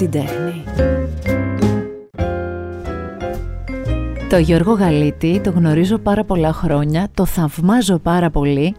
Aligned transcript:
την 0.00 0.10
τέχνη. 0.10 0.64
Το 4.28 4.38
Γιώργο 4.38 4.72
Γαλίτη 4.72 5.40
το 5.40 5.50
γνωρίζω 5.50 5.98
πάρα 5.98 6.24
πολλά 6.24 6.52
χρόνια, 6.52 7.08
το 7.14 7.24
θαυμάζω 7.24 7.98
πάρα 7.98 8.30
πολύ 8.30 8.74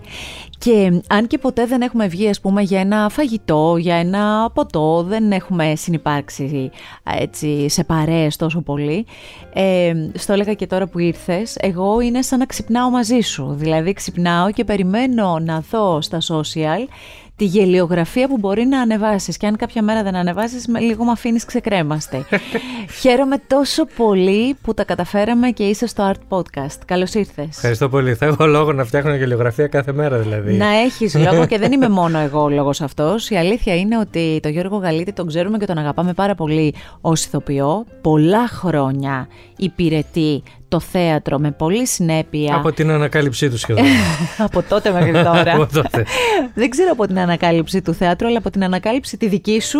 και 0.58 1.02
αν 1.08 1.28
και 1.28 1.38
ποτέ 1.38 1.66
δεν 1.66 1.82
έχουμε 1.82 2.08
βγει 2.08 2.30
ας 2.30 2.40
πούμε 2.40 2.62
για 2.62 2.80
ένα 2.80 3.10
φαγητό, 3.10 3.76
για 3.78 3.96
ένα 3.96 4.52
ποτό, 4.54 5.04
δεν 5.04 5.32
έχουμε 5.32 5.76
συνυπάρξει 5.76 6.72
έτσι 7.20 7.70
σε 7.70 7.84
παρέες 7.84 8.36
τόσο 8.36 8.62
πολύ. 8.62 9.06
Ε, 9.54 9.94
στο 10.14 10.34
έλεγα 10.34 10.54
και 10.54 10.68
τώρα 10.68 10.88
που 10.88 11.00
ήρθες, 11.00 11.56
εγώ 11.60 12.00
είναι 12.00 12.22
σαν 12.22 12.40
να 12.40 12.46
ξυπνάω 12.46 12.90
μαζί 12.90 13.20
σου. 13.20 13.54
Δηλαδή 13.58 13.94
ξυπνάω 13.94 14.52
και 14.52 14.64
περιμένω 14.64 15.40
να 15.40 15.64
δω 15.72 16.02
στα 16.02 16.18
social 16.22 16.88
τη 17.36 17.46
γελιογραφία 17.46 18.28
που 18.28 18.38
μπορεί 18.38 18.66
να 18.66 18.82
ανεβάσεις 18.82 19.38
και 19.38 19.48
αν 19.48 19.56
κάποια 19.56 19.82
μέρα 19.82 20.04
δεν 20.04 20.16
ανεβάσεις 20.16 20.68
λίγο 20.80 21.04
με 21.04 21.12
αφήνεις 21.12 21.46
ξεκρέμαστε. 21.46 22.26
Χαίρομαι 23.02 23.38
τόσο 23.48 23.86
πολύ 23.86 24.56
που 24.62 24.74
τα 24.74 24.84
καταφέραμε 24.84 25.50
και 25.50 25.64
είσαι 25.64 25.88
στο 25.88 26.12
Art 26.12 26.38
Podcast. 26.38 26.78
Καλώς 26.86 27.14
ήρθες. 27.14 27.48
Ευχαριστώ 27.48 27.90
πολύ. 27.90 28.14
Θα 28.16 28.26
έχω 28.26 28.46
λόγο 28.46 28.74
να 28.74 28.84
φτιάχνω 28.84 29.16
γελιογραφία 29.16 29.68
κάθε 29.68 29.92
μέρα 29.92 30.18
δηλαδή. 30.18 30.54
Να 30.54 30.68
έχεις 30.68 31.16
λόγο 31.16 31.46
και 31.46 31.58
δεν 31.58 31.72
είμαι 31.72 31.90
μόνο 32.00 32.20
εγώ 32.20 32.42
ο 32.42 32.50
λόγος 32.50 32.82
αυτός. 32.82 33.30
Η 33.30 33.36
αλήθεια 33.36 33.76
είναι 33.76 33.98
ότι 33.98 34.40
το 34.42 34.50
Γιώργο 34.50 34.78
Γαλίτη 34.78 35.14
τον 35.14 35.28
ξέρουμε 35.28 35.58
και 35.58 35.66
τον 35.66 35.78
αγαπάμε 35.78 36.14
πάρα 36.14 36.36
πολύ 36.36 36.74
ως 37.02 37.26
ηθοποιό. 37.26 37.86
Πολλά 38.02 38.48
χρόνια 38.48 39.28
υπηρετεί 39.58 40.44
το 40.72 40.80
θέατρο 40.80 41.40
με 41.40 41.52
πολύ 41.52 41.88
συνέπεια. 41.88 42.56
Από 42.56 42.72
την 42.72 42.92
ανακάλυψή 42.92 43.50
του 43.50 43.58
σχεδόν. 43.58 43.86
από 44.48 44.64
τότε 44.64 44.92
μέχρι 44.92 45.12
τώρα. 45.12 45.54
από 45.56 45.74
τότε. 45.74 46.06
Δεν 46.54 46.70
ξέρω 46.70 46.92
από 46.92 47.08
την 47.08 47.20
ανακάλυψη 47.20 47.82
του 47.82 47.94
θέατρου, 47.94 48.28
αλλά 48.28 48.38
από 48.38 48.50
την 48.50 48.64
ανακάλυψη 48.64 49.18
τη 49.18 49.28
δική 49.28 49.62
σου, 49.62 49.80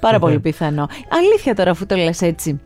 πάρα 0.00 0.18
πολύ 0.18 0.40
πιθανό. 0.40 0.88
Αλήθεια 1.08 1.54
τώρα, 1.54 1.70
αφού 1.70 1.86
το 1.86 1.96
λες 1.96 2.22
έτσι. 2.22 2.60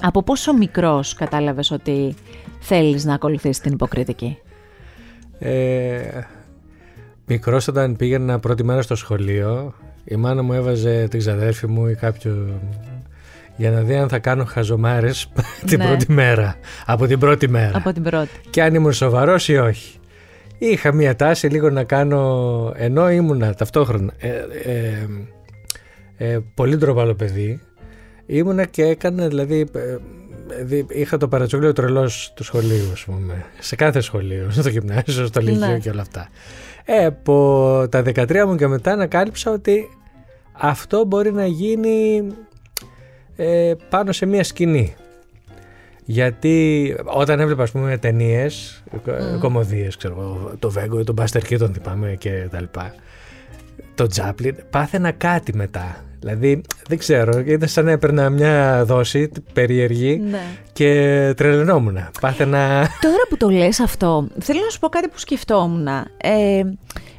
Από 0.00 0.22
πόσο 0.22 0.52
μικρός 0.52 1.14
κατάλαβες 1.14 1.70
ότι 1.70 2.14
θέλεις 2.60 3.04
να 3.04 3.14
ακολουθήσεις 3.14 3.60
την 3.60 3.72
υποκριτική; 3.72 4.38
Ε, 5.38 6.00
μικρός 7.26 7.68
όταν 7.68 7.96
πήγαινα 7.96 8.38
πρώτη 8.38 8.64
μέρα 8.64 8.82
στο 8.82 8.94
σχολείο, 8.94 9.74
η 10.04 10.16
μάνα 10.16 10.42
μου 10.42 10.52
έβαζε 10.52 11.06
την 11.10 11.18
ξαδέρφη 11.18 11.66
μου 11.66 11.86
ή 11.86 11.94
κάποιο 11.94 12.60
για 13.56 13.70
να 13.70 13.80
δει 13.80 13.94
αν 13.94 14.08
θα 14.08 14.18
κάνω 14.18 14.44
χαζομάρες 14.44 15.28
την 15.66 15.78
ναι. 15.78 15.86
πρώτη 15.86 16.12
μέρα. 16.12 16.56
Από 16.86 17.06
την 17.06 17.18
πρώτη 17.18 17.48
μέρα. 17.48 17.76
Από 17.76 17.92
την 17.92 18.02
πρώτη. 18.02 18.30
Και 18.50 18.62
αν 18.62 18.74
ήμουν 18.74 18.92
σοβαρός 18.92 19.48
ή 19.48 19.56
όχι. 19.56 19.96
Είχα 20.58 20.92
μία 20.92 21.16
τάση 21.16 21.46
λίγο 21.46 21.70
να 21.70 21.84
κάνω, 21.84 22.72
ενώ 22.76 23.10
ήμουνα 23.10 23.54
ταυτόχρονα 23.54 24.12
ε, 24.18 24.28
ε, 24.64 25.06
ε, 26.16 26.38
πολύ 26.54 26.76
ντροπαλό 26.76 27.14
παιδί, 27.14 27.60
ήμουνα 28.26 28.64
και 28.64 28.82
έκανα 28.82 29.28
δηλαδή, 29.28 29.68
ε, 29.74 30.82
είχα 30.88 31.16
το 31.16 31.28
παρατσούκλιο 31.28 31.72
τρελός 31.72 32.32
του 32.36 32.44
σχολείου, 32.44 32.90
ας 32.92 33.04
πούμε, 33.04 33.44
σε 33.58 33.76
κάθε 33.76 34.00
σχολείο, 34.00 34.50
στο 34.60 34.68
γυμνάσιο, 34.68 35.26
στο 35.26 35.40
λύκειο 35.40 35.66
ναι. 35.66 35.78
και 35.78 35.90
όλα 35.90 36.00
αυτά. 36.00 36.28
Ε, 36.84 37.04
από 37.04 37.86
τα 37.90 38.02
13 38.06 38.44
μου 38.46 38.56
και 38.56 38.66
μετά 38.66 38.92
ανακάλυψα 38.92 39.50
ότι 39.50 39.88
αυτό 40.52 41.04
μπορεί 41.04 41.32
να 41.32 41.46
γίνει 41.46 42.22
ε, 43.36 43.72
πάνω 43.88 44.12
σε 44.12 44.26
μια 44.26 44.44
σκηνή. 44.44 44.94
Γιατί 46.04 46.96
όταν 47.04 47.40
έβλεπα, 47.40 47.62
ας 47.62 47.70
πούμε, 47.70 47.96
ταινίες, 47.96 48.82
mm. 48.92 49.38
κομμωδίες, 49.38 49.96
ξέρω 49.96 50.52
το 50.58 50.70
Βέγκο, 50.70 51.04
τον 51.04 51.14
Μπάστερ 51.14 51.58
τον 51.58 51.74
θυμάμαι 51.74 52.16
και 52.18 52.48
τα 52.50 52.60
λοιπά. 52.60 52.94
Το 53.94 54.06
Τζάπλιν, 54.06 54.56
πάθαινα 54.70 55.10
κάτι 55.10 55.54
μετά. 55.54 56.04
Δηλαδή, 56.20 56.62
δεν 56.88 56.98
ξέρω, 56.98 57.42
ήταν 57.46 57.68
σαν 57.68 57.84
να 57.84 57.90
έπαιρνα 57.90 58.30
μια 58.30 58.84
δόση 58.84 59.30
περίεργη 59.52 60.22
ναι. 60.30 60.40
και 60.72 60.88
τρελαινόμουν. 61.36 61.98
Πάθαινα... 62.20 62.88
Τώρα 63.00 63.22
που 63.28 63.36
το 63.36 63.48
λες 63.48 63.80
αυτό, 63.80 64.28
θέλω 64.40 64.60
να 64.60 64.70
σου 64.70 64.78
πω 64.78 64.88
κάτι 64.88 65.08
που 65.08 65.18
σκεφτόμουν. 65.18 65.86
Ε, 66.16 66.62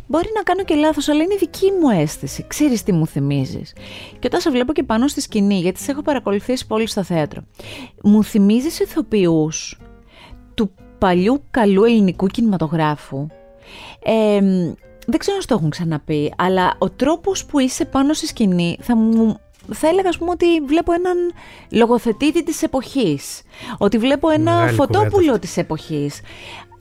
Μπορεί 0.07 0.29
να 0.35 0.43
κάνω 0.43 0.63
και 0.63 0.75
λάθος, 0.75 1.07
αλλά 1.07 1.23
είναι 1.23 1.33
η 1.33 1.37
δική 1.37 1.71
μου 1.81 1.89
αίσθηση. 1.89 2.45
Ξέρεις 2.47 2.83
τι 2.83 2.91
μου 2.91 3.07
θυμίζεις. 3.07 3.73
Και 4.19 4.27
όταν 4.27 4.39
σε 4.39 4.49
βλέπω 4.49 4.73
και 4.73 4.83
πάνω 4.83 5.07
στη 5.07 5.21
σκηνή, 5.21 5.59
γιατί 5.59 5.79
σε 5.79 5.91
έχω 5.91 6.01
παρακολουθήσει 6.01 6.67
πολύ 6.67 6.87
στο 6.87 7.03
θέατρο, 7.03 7.41
μου 8.03 8.23
θυμίζεις 8.23 8.79
ηθοποιούς 8.79 9.79
του 10.53 10.71
παλιού 10.97 11.43
καλού 11.51 11.83
ελληνικού 11.83 12.27
κινηματογράφου. 12.27 13.27
Ε, 14.03 14.39
δεν 15.07 15.19
ξέρω 15.19 15.37
αν 15.37 15.45
το 15.47 15.55
έχουν 15.55 15.69
ξαναπεί, 15.69 16.33
αλλά 16.37 16.75
ο 16.77 16.89
τρόπος 16.89 17.45
που 17.45 17.59
είσαι 17.59 17.85
πάνω 17.85 18.13
στη 18.13 18.27
σκηνή 18.27 18.77
θα 18.81 18.95
μου 18.95 19.37
θα 19.71 19.87
έλεγα 19.87 20.09
ας 20.09 20.17
πούμε 20.17 20.31
ότι 20.31 20.59
βλέπω 20.59 20.91
έναν 20.93 21.17
λογοθετήτη 21.71 22.43
της 22.43 22.63
εποχής. 22.63 23.41
Ότι 23.77 23.97
βλέπω 23.97 24.29
ένα 24.29 24.53
Μεγάλη 24.53 24.75
φωτόπουλο 24.75 25.39
της 25.39 25.57
εποχής. 25.57 26.21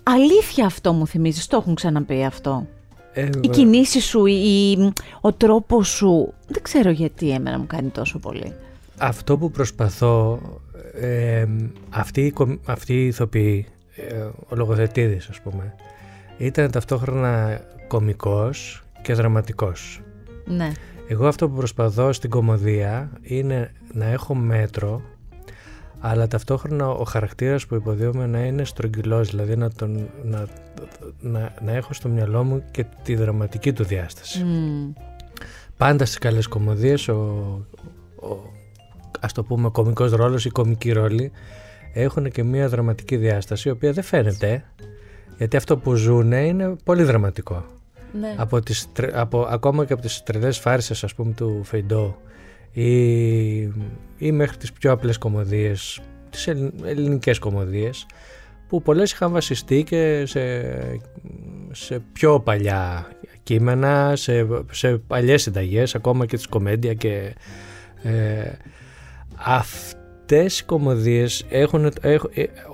Αλήθεια 0.03 0.66
αυτό 0.66 0.93
μου 0.93 1.06
θυμίζεις, 1.06 1.47
το 1.47 1.56
έχουν 1.56 1.75
ξαναπεί 1.75 2.25
αυτό; 2.25 2.66
Ε, 3.12 3.28
η 3.41 3.49
κινήση 3.49 4.00
σου, 4.00 4.27
η, 4.27 4.93
ο 5.21 5.33
τρόπος 5.33 5.89
σου, 5.89 6.33
δεν 6.47 6.62
ξέρω 6.62 6.91
γιατί 6.91 7.31
εμένα 7.31 7.59
μου 7.59 7.67
κάνει 7.67 7.89
τόσο 7.89 8.19
πολύ. 8.19 8.53
Αυτό 8.99 9.39
που 9.39 9.50
προσπαθώ, 9.50 10.41
ε, 11.00 11.47
αυτή, 11.91 12.34
αυτή 12.65 12.95
η 12.95 13.06
ηθοποιή, 13.06 13.67
ε, 13.97 14.15
ο 14.49 14.56
λογοθετήδης 14.56 15.28
ας 15.28 15.41
πούμε, 15.41 15.75
ήταν 16.39 16.71
ταυτόχρονα 16.71 17.61
κομικός 17.89 18.83
και 19.03 19.15
δραματικός. 19.15 20.00
Ναι. 20.44 20.73
Εγώ 21.09 21.27
αυτό 21.27 21.49
που 21.49 21.56
προσπαθώ 21.56 22.12
στην 22.12 22.31
κομμωδία 22.31 23.11
είναι 23.23 23.73
να 23.93 24.05
έχω 24.05 24.34
μέτρο 24.34 25.03
αλλά 26.05 26.29
ταυτόχρονα 26.29 26.89
ο 26.89 27.05
χαρακτήρας 27.05 27.67
που 27.67 27.75
υποδίωμαι 27.75 28.27
να 28.27 28.45
είναι 28.45 28.65
στρογγυλός, 28.65 29.31
δηλαδή 29.31 29.57
να, 29.57 29.71
τον, 29.71 30.09
να, 30.25 30.47
να, 31.21 31.55
να 31.61 31.73
έχω 31.73 31.93
στο 31.93 32.09
μυαλό 32.09 32.45
μου 32.45 32.65
και 32.71 32.87
τη 33.03 33.15
δραματική 33.15 33.73
του 33.73 33.85
διάσταση. 33.85 34.47
Πάντα 35.77 36.05
στις 36.05 36.19
καλές 36.19 36.47
κομμωδίες 36.47 37.09
ο, 37.09 37.15
ο, 38.17 38.29
ας 39.21 39.33
το 39.33 39.43
πούμε 39.43 39.69
κομικός 39.69 40.12
ρόλος 40.12 40.45
ή 40.45 40.51
κομική 40.51 40.93
ρόλη 40.93 41.33
έχουν 41.93 42.31
και 42.31 42.43
μια 42.43 42.69
δραματική 42.69 43.17
διάσταση 43.17 43.69
η 43.69 43.71
οποία 43.71 43.93
δεν 43.93 44.05
φαίνεται 44.05 44.65
γιατί 45.37 45.57
αυτό 45.57 45.77
που 45.77 45.95
ζουν 45.95 46.33
είναι 46.33 46.77
πολύ 46.85 47.03
δραματικό. 47.03 47.65
Ναι. 48.21 48.35
Από 48.37 48.61
τις, 48.61 48.89
από, 49.12 49.47
ακόμα 49.51 49.85
και 49.85 49.93
από 49.93 50.03
τις 50.03 50.23
τρελές 50.23 50.59
φάρσες 50.59 51.05
ας 51.05 51.15
πούμε 51.15 51.33
του 51.33 51.61
Φεϊντό 51.65 52.17
ή, 52.72 53.60
ή 54.19 54.33
μέχρι 54.33 54.56
τις 54.56 54.72
πιο 54.72 54.93
απλές 54.93 55.19
κομμωδίες, 55.19 56.00
τις 56.31 56.47
ελληνικές 56.84 57.38
κομμωδίες 57.38 58.06
που 58.69 58.83
πολλές 58.83 59.12
είχαν 59.12 59.33
βασιστεί 59.33 59.83
και 59.83 60.22
σε, 60.27 60.62
σε 61.72 62.03
πιο 62.12 62.41
παλιά 62.41 63.09
κείμενα, 63.43 64.16
σε, 64.16 64.47
σε 64.71 64.97
παλιές 64.97 65.43
συνταγές, 65.43 65.94
ακόμα 65.94 66.27
και 66.27 66.37
τις 66.37 66.47
κομμέντια 66.47 66.94
και 66.94 67.34
ε, 68.03 68.53
αυτές 69.34 70.61
οι 70.61 70.65
κομμωδίες 70.65 71.47
έχουν, 71.49 71.93
ε, 72.00 72.16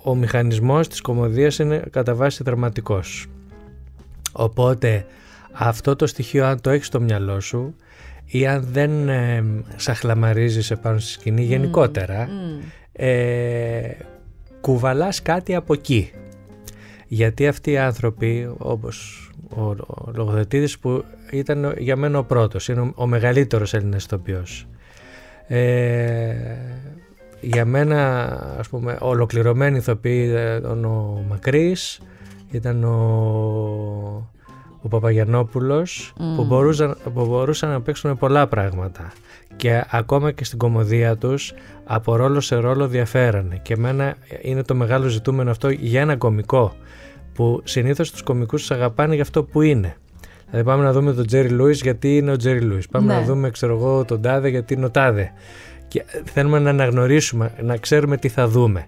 ο 0.03 0.15
μηχανισμός 0.15 0.89
της 0.89 1.01
κομμωδίας 1.01 1.59
είναι 1.59 1.83
κατά 1.91 2.15
βάση 2.15 2.43
δραματικός. 2.43 3.27
Οπότε 4.33 5.07
αυτό 5.53 5.97
το 5.97 6.07
στοιχείο 6.07 6.47
αν 6.47 6.61
το 6.61 6.71
έχεις 6.71 6.87
στο 6.87 7.01
μυαλό 7.01 7.41
σου 7.41 7.75
ή 8.31 8.47
αν 8.47 8.67
δεν 8.73 9.09
ε, 9.09 9.45
σαχλαμαρίζεις 9.77 10.71
επάνω 10.71 10.99
στη 10.99 11.11
σκηνή 11.11 11.43
γενικότερα 11.43 12.29
ε, 12.93 13.91
κουβαλάς 14.61 15.23
κάτι 15.23 15.55
από 15.55 15.73
εκεί. 15.73 16.11
Γιατί 17.07 17.47
αυτοί 17.47 17.71
οι 17.71 17.79
άνθρωποι 17.79 18.55
όπως 18.59 19.29
ο, 19.57 19.63
ο 19.71 20.11
Λογοθετήδης 20.15 20.79
που 20.79 21.05
ήταν 21.31 21.75
για 21.79 21.97
μένα 21.97 22.19
ο 22.19 22.25
πρώτος 22.25 22.69
είναι 22.69 22.81
ο, 22.81 22.93
ο 22.95 23.07
μεγαλύτερος 23.07 23.75
Έλληνας 23.75 24.05
ηθοποιός. 24.05 24.67
Ε, 25.47 26.35
για 27.41 27.65
μένα 27.65 28.27
ας 28.59 28.69
πούμε 28.69 28.97
ολοκληρωμένη 29.01 29.77
ηθοποιή 29.77 30.35
ήταν 30.59 30.85
ο 30.85 31.25
Μακρύς 31.29 32.01
ήταν 32.51 32.85
ο 32.85 34.31
ο 34.83 34.89
Παπαγιανόπουλος 34.89 36.13
που, 36.37 36.45
μπορούσαν, 36.45 36.97
που 37.15 37.27
μπορούσαν 37.27 37.71
να 37.71 37.81
παίξουν 37.81 38.19
πολλά 38.19 38.47
πράγματα 38.47 39.13
και 39.57 39.85
ακόμα 39.91 40.31
και 40.33 40.45
στην 40.45 40.59
κομμωδία 40.59 41.17
τους 41.17 41.53
από 41.85 42.17
ρόλο 42.17 42.41
σε 42.41 42.57
ρόλο 42.57 42.89
διαφέρανε 42.89 43.59
και 43.63 43.73
εμένα 43.73 44.17
είναι 44.43 44.63
το 44.63 44.75
μεγάλο 44.75 45.09
ζητούμενο 45.09 45.51
αυτό 45.51 45.69
για 45.69 46.01
ένα 46.01 46.17
κομικό 46.17 46.75
που 47.35 47.61
συνήθως 47.65 48.11
τους 48.11 48.23
κομικούς 48.23 48.61
τους 48.61 48.71
αγαπάνε 48.71 49.15
για 49.15 49.23
αυτό 49.23 49.45
που 49.45 49.63
είναι. 49.63 49.97
Δηλαδή 50.51 50.67
πάμε 50.69 50.85
να 50.85 50.93
δούμε 50.93 51.13
τον 51.13 51.27
Τζέρι 51.27 51.49
Λούις 51.49 51.81
γιατί 51.81 52.17
είναι 52.17 52.31
ο 52.31 52.37
Τζέρι 52.37 52.61
Λούις. 52.61 52.89
Πάμε 52.89 53.13
να 53.13 53.19
ναι. 53.19 53.27
δούμε 53.27 53.51
ξέρω 53.51 53.77
εγώ 53.77 54.05
τον 54.05 54.23
Τάδε 54.23 54.49
γιατί 54.49 54.75
είναι 54.75 54.85
ο 54.85 54.91
Τάδε. 54.91 55.33
Και 55.89 56.05
θέλουμε 56.25 56.59
να 56.59 56.71
αναγνωρίσουμε, 56.71 57.53
να 57.63 57.77
ξέρουμε 57.77 58.17
τι 58.17 58.29
θα 58.29 58.49
δούμε 58.49 58.87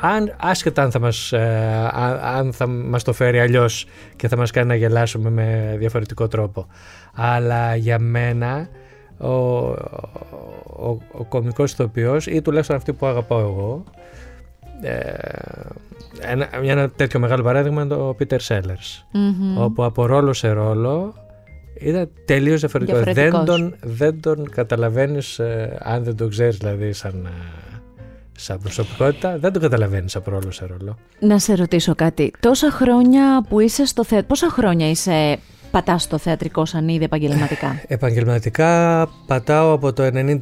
αν, 0.00 0.34
άσχετα 0.36 0.82
αν 0.82 0.90
θα, 0.90 0.98
μας, 0.98 1.32
ε, 1.32 1.90
αν 2.22 2.52
θα 2.52 2.66
μας 2.66 3.02
το 3.02 3.12
φέρει 3.12 3.40
αλλιώς 3.40 3.86
και 4.16 4.28
θα 4.28 4.36
μας 4.36 4.50
κάνει 4.50 4.68
να 4.68 4.74
γελάσουμε 4.74 5.30
με 5.30 5.76
διαφορετικό 5.78 6.28
τρόπο. 6.28 6.66
Αλλά 7.14 7.76
για 7.76 7.98
μένα 7.98 8.68
ο, 9.18 9.28
ο, 9.28 10.98
ο 11.12 11.24
κομικός 11.28 11.72
ηθοποιός 11.72 12.26
ή 12.26 12.42
τουλάχιστον 12.42 12.76
αυτή 12.76 12.92
που 12.92 13.06
αγαπάω 13.06 13.40
εγώ 13.40 13.84
ε, 14.82 15.12
ένα, 16.20 16.48
ένα 16.62 16.90
τέτοιο 16.90 17.20
μεγάλο 17.20 17.42
παράδειγμα 17.42 17.82
είναι 17.82 17.94
το 17.94 18.16
Peter 18.18 18.38
Sellers 18.48 19.20
όπου 19.58 19.84
από 19.84 20.06
ρόλο 20.06 20.32
σε 20.32 20.50
ρόλο 20.50 21.14
ήταν 21.80 22.10
τελείως 22.24 22.60
διαφορετικός. 22.60 23.02
Δεν 23.02 23.44
τον, 23.44 23.74
δεν 23.80 24.20
τον 24.20 24.50
καταλαβαίνεις 24.50 25.38
ε, 25.38 25.78
αν 25.80 26.04
δεν 26.04 26.16
τον 26.16 26.30
ξέρεις 26.30 26.56
δηλαδή 26.56 26.92
σαν, 26.92 27.24
ε, 27.26 27.30
σαν 28.36 28.58
προσωπικότητα, 28.58 29.38
δεν 29.38 29.52
τον 29.52 29.62
καταλαβαίνεις 29.62 30.16
από 30.16 30.30
ρόλο 30.30 30.50
σε 30.50 30.66
ρόλο. 30.66 30.98
Να 31.18 31.38
σε 31.38 31.54
ρωτήσω 31.54 31.94
κάτι. 31.94 32.32
Τόσα 32.40 32.70
χρόνια 32.70 33.44
που 33.48 33.60
είσαι 33.60 33.84
στο 33.84 34.04
θέατρο, 34.04 34.26
πόσα 34.26 34.50
χρόνια 34.50 34.90
είσαι 34.90 35.38
πατάς 35.70 36.02
στο 36.02 36.18
θεατρικό 36.18 36.64
σαν 36.64 36.88
ήδη 36.88 37.04
επαγγελματικά; 37.04 37.80
Επαγγελματικά 37.86 39.08
πατάω 39.26 39.72
από 39.72 39.92
το 39.92 40.02
1994, 40.04 40.38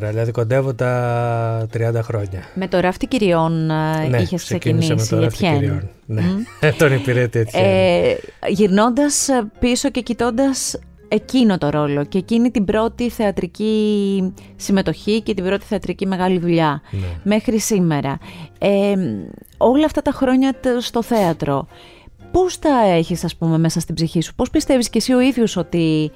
δηλαδή 0.00 0.30
κοντεύω 0.30 0.74
τα 0.74 1.66
30 1.72 2.00
χρόνια. 2.02 2.40
Με 2.54 2.68
το 2.68 2.80
ράφτη 2.80 3.06
κυριών 3.06 3.70
ε, 3.70 4.06
ναι, 4.08 4.20
είχες 4.20 4.44
ξεκινήσει. 4.44 4.94
με 4.94 5.06
το 5.06 5.20
ράφτη 5.20 5.44
κυριών. 5.44 5.88
Ναι, 6.06 6.22
τον 6.78 6.92
υπηρέτη 6.92 7.38
Ετιέν. 7.38 7.64
Ε, 7.64 8.16
γυρνώντας 8.48 9.28
πίσω 9.58 9.90
και 9.90 10.00
κοιτώντας 10.00 10.78
εκείνο 11.12 11.58
το 11.58 11.70
ρόλο 11.70 12.04
και 12.04 12.18
εκείνη 12.18 12.50
την 12.50 12.64
πρώτη 12.64 13.10
θεατρική 13.10 14.32
συμμετοχή 14.56 15.22
και 15.22 15.34
την 15.34 15.44
πρώτη 15.44 15.64
θεατρική 15.64 16.06
μεγάλη 16.06 16.38
δουλειά 16.38 16.82
ναι. 16.90 17.06
μέχρι 17.22 17.58
σήμερα. 17.58 18.18
Ε, 18.58 18.94
όλα 19.56 19.84
αυτά 19.84 20.02
τα 20.02 20.12
χρόνια 20.12 20.54
στο 20.78 21.02
θέατρο, 21.02 21.66
πώς 22.30 22.58
τα 22.58 22.84
έχεις 22.86 23.24
ας 23.24 23.36
πούμε 23.36 23.58
μέσα 23.58 23.80
στην 23.80 23.94
ψυχή 23.94 24.20
σου, 24.20 24.34
πώς 24.34 24.50
πιστεύεις 24.50 24.90
και 24.90 24.98
εσύ 24.98 25.12
ο 25.12 25.20
ίδιος 25.20 25.56
ότι 25.56 26.10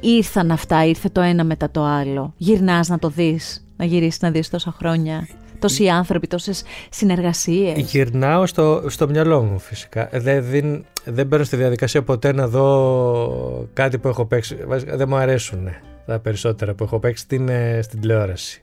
ήρθαν 0.00 0.50
αυτά, 0.50 0.84
ήρθε 0.84 1.08
το 1.08 1.20
ένα 1.20 1.44
μετά 1.44 1.70
το 1.70 1.84
άλλο; 1.84 2.34
Γυρνάς 2.36 2.88
να 2.88 2.98
το 2.98 3.08
δεις, 3.08 3.66
να 3.76 3.84
γυρίσεις 3.84 4.20
να 4.20 4.30
δεις 4.30 4.50
τόσα 4.50 4.74
χρόνια; 4.78 5.28
Τόσοι 5.60 5.88
άνθρωποι, 5.88 6.26
τόσες 6.26 6.62
συνεργασίες. 6.90 7.78
Γυρνάω 7.78 8.46
στο, 8.46 8.84
στο 8.86 9.08
μυαλό 9.08 9.42
μου 9.42 9.58
φυσικά. 9.58 10.08
Δεν, 10.12 10.44
δεν, 10.44 10.84
δεν 11.04 11.26
μπαίνω 11.26 11.44
στη 11.44 11.56
διαδικασία 11.56 12.02
ποτέ 12.02 12.32
να 12.32 12.48
δω 12.48 13.68
κάτι 13.72 13.98
που 13.98 14.08
έχω 14.08 14.24
παίξει. 14.24 14.56
Δεν 14.84 15.08
μου 15.08 15.16
αρέσουν 15.16 15.68
τα 16.06 16.18
περισσότερα 16.18 16.74
που 16.74 16.84
έχω 16.84 16.98
παίξει 16.98 17.22
στην, 17.22 17.48
ε, 17.48 17.80
στην 17.82 18.00
τηλεόραση. 18.00 18.62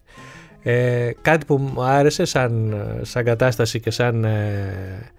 Ε, 0.64 1.12
κάτι 1.22 1.46
που 1.46 1.58
μου 1.58 1.84
άρεσε 1.84 2.26
σαν, 2.26 2.76
σαν 3.02 3.24
κατάσταση 3.24 3.80
και 3.80 3.92
σαν 3.92 4.24
ε, 4.24 5.12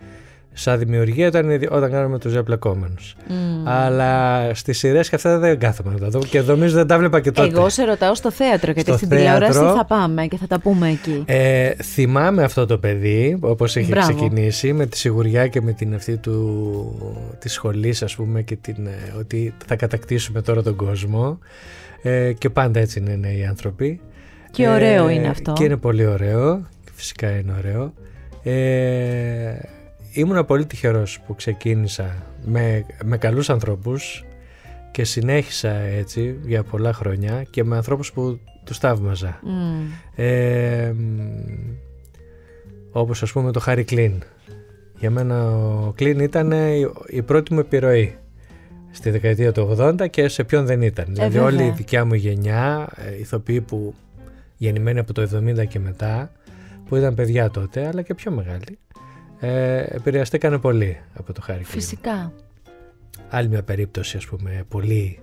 σαν 0.58 0.78
δημιουργία 0.78 1.26
ήταν 1.26 1.50
όταν 1.70 1.90
κάναμε 1.90 2.18
τους 2.18 2.34
εμπλεκόμενου. 2.34 2.94
Mm. 2.98 3.32
Αλλά 3.64 4.44
στις 4.54 4.78
σειρές 4.78 5.08
και 5.08 5.14
αυτά 5.14 5.38
δεν 5.38 5.58
κάθομαι 5.58 5.92
να 5.92 5.98
τα 5.98 6.08
δω 6.08 6.18
και 6.18 6.40
νομίζω 6.40 6.74
δεν 6.74 6.86
τα 6.86 6.98
βλέπα 6.98 7.20
και 7.20 7.32
τότε. 7.32 7.58
Εγώ 7.58 7.68
σε 7.68 7.84
ρωτάω 7.84 8.14
στο 8.14 8.30
θέατρο, 8.30 8.72
γιατί 8.72 8.88
στο 8.88 8.98
στην 8.98 9.08
τηλεόραση 9.08 9.58
θα 9.58 9.84
πάμε 9.88 10.26
και 10.26 10.36
θα 10.36 10.46
τα 10.46 10.60
πούμε 10.60 10.88
εκεί. 10.88 11.22
Ε, 11.26 11.70
θυμάμαι 11.82 12.42
αυτό 12.42 12.66
το 12.66 12.78
παιδί, 12.78 13.36
όπως 13.40 13.76
έχει 13.76 13.92
ξεκινήσει, 13.92 14.72
με 14.72 14.86
τη 14.86 14.96
σιγουριά 14.96 15.46
και 15.46 15.60
με 15.60 15.72
την 15.72 15.94
αυτή 15.94 16.16
του, 16.16 17.36
της 17.38 17.52
σχολής, 17.52 18.02
ας 18.02 18.14
πούμε, 18.14 18.42
και 18.42 18.56
την, 18.56 18.86
ε, 18.86 19.14
ότι 19.18 19.54
θα 19.66 19.76
κατακτήσουμε 19.76 20.42
τώρα 20.42 20.62
τον 20.62 20.76
κόσμο. 20.76 21.38
Ε, 22.02 22.32
και 22.32 22.50
πάντα 22.50 22.80
έτσι 22.80 23.04
είναι 23.08 23.28
οι 23.28 23.44
άνθρωποι. 23.44 24.00
Και 24.50 24.68
ωραίο 24.68 25.08
ε, 25.08 25.14
είναι 25.14 25.28
αυτό. 25.28 25.52
Και 25.52 25.64
είναι 25.64 25.76
πολύ 25.76 26.06
ωραίο. 26.06 26.66
Φυσικά 26.94 27.30
είναι 27.30 27.52
ωραίο. 27.58 27.92
Ε, 28.42 29.77
ήμουν 30.18 30.44
πολύ 30.44 30.66
τυχερός 30.66 31.20
που 31.26 31.34
ξεκίνησα 31.34 32.14
με, 32.44 32.86
με 33.04 33.16
καλούς 33.16 33.50
ανθρώπους 33.50 34.24
και 34.90 35.04
συνέχισα 35.04 35.70
έτσι 35.74 36.38
για 36.44 36.62
πολλά 36.62 36.92
χρόνια 36.92 37.42
και 37.50 37.64
με 37.64 37.76
ανθρώπους 37.76 38.12
που 38.12 38.40
τους 38.64 38.78
θαύμαζα. 38.78 39.40
Mm. 39.42 40.22
Ε, 40.22 40.92
όπως 42.90 43.22
ας 43.22 43.32
πούμε 43.32 43.52
το 43.52 43.60
Χάρι 43.60 43.84
Κλίν. 43.84 44.22
Για 44.98 45.10
μένα 45.10 45.50
ο 45.56 45.92
Κλίν 45.92 46.18
ήταν 46.18 46.52
η 47.06 47.22
πρώτη 47.22 47.54
μου 47.54 47.60
επιρροή 47.60 48.16
στη 48.90 49.10
δεκαετία 49.10 49.52
του 49.52 49.76
80 49.78 50.10
και 50.10 50.28
σε 50.28 50.44
ποιον 50.44 50.66
δεν 50.66 50.82
ήταν. 50.82 51.06
Ε, 51.08 51.12
δηλαδή 51.12 51.38
όλη 51.38 51.64
η 51.64 51.70
δικιά 51.70 52.04
μου 52.04 52.14
γενιά, 52.14 52.88
ε, 52.96 53.18
ηθοποιοί 53.18 53.60
που 53.60 53.94
γεννημένοι 54.56 54.98
από 54.98 55.12
το 55.12 55.22
70 55.22 55.66
και 55.68 55.78
μετά, 55.78 56.32
που 56.88 56.96
ήταν 56.96 57.14
παιδιά 57.14 57.50
τότε, 57.50 57.86
αλλά 57.86 58.02
και 58.02 58.14
πιο 58.14 58.30
μεγάλοι, 58.30 58.78
ε, 59.40 59.84
επηρεαστήκανε 59.88 60.58
πολύ 60.58 60.98
από 61.14 61.32
το 61.32 61.40
Χάρη 61.40 61.64
Φυσικά. 61.64 62.32
Άλλη 63.28 63.48
μια 63.48 63.62
περίπτωση, 63.62 64.16
ας 64.16 64.26
πούμε, 64.26 64.64
πολύ... 64.68 65.18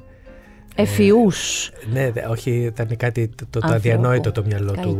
Ε, 0.75 0.81
Εφιούς. 0.81 1.71
ναι, 1.91 2.11
όχι, 2.29 2.51
ήταν 2.51 2.97
κάτι 2.97 3.27
το, 3.49 3.59
το 3.59 3.67
αδιανόητο 3.73 4.31
το 4.31 4.43
μυαλό 4.45 4.71
του, 4.71 4.97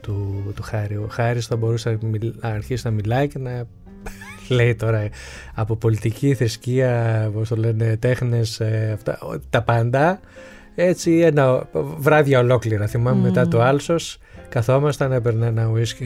του, 0.00 0.52
του 0.54 0.62
Χάρη. 0.62 0.96
Ο 0.96 1.06
Χάρης 1.10 1.46
θα 1.46 1.56
μπορούσε 1.56 1.98
να, 2.40 2.48
αρχίσει 2.48 2.86
να 2.86 2.92
μιλάει 2.92 3.28
και 3.28 3.38
να 3.38 3.66
λέει 4.56 4.74
τώρα 4.74 5.08
από 5.54 5.76
πολιτική, 5.76 6.34
θρησκεία, 6.34 7.30
πώς 7.34 7.48
το 7.48 7.56
λένε, 7.56 7.96
τέχνες, 7.96 8.60
ε, 8.60 8.90
αυτά, 8.94 9.18
τα 9.50 9.62
πάντα. 9.62 10.20
Έτσι 10.74 11.18
ένα 11.18 11.68
βράδια 11.98 12.38
ολόκληρα. 12.38 12.86
Θυμάμαι 12.86 13.20
μετά 13.20 13.48
το 13.48 13.62
Άλσος 13.62 14.18
Καθόμασταν, 14.48 15.12
έπαιρνε 15.12 15.46
ένα 15.46 15.66
ουίσκι. 15.66 16.04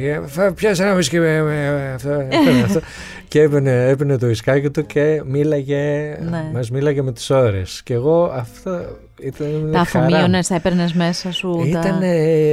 Πιάσε 0.55 0.83
ένα 0.83 0.95
ουίσκι 0.95 1.19
με, 1.19 1.93
αυτό. 1.95 2.29
και 3.29 3.43
έπαιρνε, 3.43 3.89
έπαιρνε 3.89 4.19
το 4.19 4.27
ουισκάκι 4.27 4.71
του 4.71 4.87
και 4.87 5.23
μίλαγε, 5.27 6.17
ναι. 6.31 6.51
μας 6.53 6.71
μίλαγε 6.71 7.03
με 7.03 7.13
τις 7.13 7.31
ώρες. 7.31 7.83
Και 7.85 7.95
εγώ 7.95 8.25
αυτό 8.25 8.81
ήταν 9.21 9.69
Τα 9.73 9.81
αφομοίωνες, 9.81 10.47
τα 10.47 10.55
έπαιρνες 10.55 10.93
μέσα 10.93 11.33
σου. 11.33 11.63
Ήταν 11.67 12.03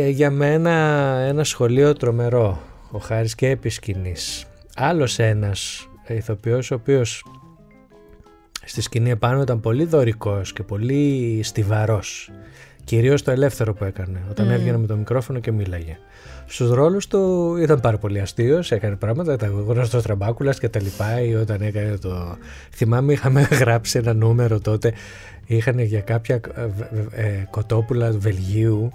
για 0.10 0.32
μένα 0.32 0.72
ένα 1.28 1.44
σχολείο 1.44 1.94
τρομερό. 1.94 2.62
Ο 2.92 2.98
Χάρης 2.98 3.36
και 3.36 3.50
επί 3.50 3.70
σκηνής. 3.70 4.46
Άλλος 4.76 5.20
ένας 5.20 5.90
ηθοποιός 6.08 6.72
ο 6.72 6.76
οποίος 6.76 7.26
στη 8.66 8.82
σκηνή 8.82 9.10
επάνω 9.10 9.42
ήταν 9.42 9.60
πολύ 9.60 9.86
δωρικός 9.86 10.54
και 10.54 10.64
πολύ 10.64 11.40
στιβαρός. 11.44 12.32
Κυρίως 12.86 13.22
το 13.22 13.32
ελεύθερο 13.32 13.74
που 13.74 13.84
έκανε, 13.84 14.24
όταν 14.30 14.48
mm. 14.48 14.52
έβγαινε 14.52 14.78
με 14.78 14.88
το 14.88 14.96
μικρόφωνο 14.96 15.40
και 15.40 15.52
μίλαγε. 15.52 15.98
Στους 16.46 16.70
ρόλους 16.70 17.08
του 17.08 17.56
ήταν 17.58 17.80
πάρα 17.80 17.98
πολύ 17.98 18.20
αστείος, 18.20 18.72
έκανε 18.72 18.96
πράγματα, 18.96 19.34
ήταν 19.34 19.66
γνωστός 19.68 20.04
τραμπάκουλας 20.04 20.60
και 20.60 20.70
τα 20.70 20.82
λοιπά, 20.82 21.22
ή 21.22 21.36
όταν 21.36 21.62
έκανε 21.62 21.98
το... 21.98 22.38
Θυμάμαι 22.72 23.14
είχαμε 23.14 23.42
γράψει 23.62 23.98
ένα 23.98 24.14
νούμερο 24.14 24.60
τότε, 24.60 24.94
είχαν 25.46 25.80
για 25.80 26.02
κάποια 26.02 26.40
ε, 26.56 27.22
ε, 27.22 27.48
κοτόπουλα 27.50 28.12
Βελγίου 28.12 28.92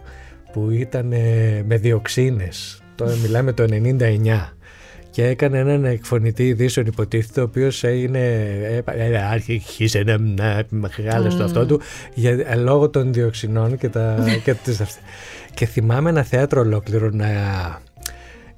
που 0.52 0.70
ήταν 0.70 1.06
με 1.64 1.76
διοξίνες. 1.76 2.82
Τώρα 2.94 3.14
μιλάμε 3.22 3.52
το 3.52 3.62
99 3.62 3.98
και 5.10 5.26
έκανε 5.26 5.58
έναν 5.58 5.84
εκφωνητή 5.84 6.46
ειδήσεων 6.46 6.86
υποτίθεται 6.86 7.40
ο 7.40 7.44
οποίος 7.44 7.84
έγινε 7.84 8.84
άρχισε 9.30 10.02
να, 10.02 10.18
να 10.18 10.64
μεγάλο 10.68 11.30
στο 11.30 11.44
αυτό 11.44 11.66
του 11.66 11.80
για, 12.14 12.30
ε, 12.30 12.54
λόγω 12.56 12.88
των 12.88 13.12
διοξινών 13.12 13.76
και, 13.78 13.88
τα, 13.88 14.16
και, 14.44 14.54
τις, 14.54 14.80
και 15.54 15.66
θυμάμαι 15.66 16.10
ένα 16.10 16.22
θέατρο 16.22 16.60
ολόκληρο 16.60 17.10
να 17.12 17.28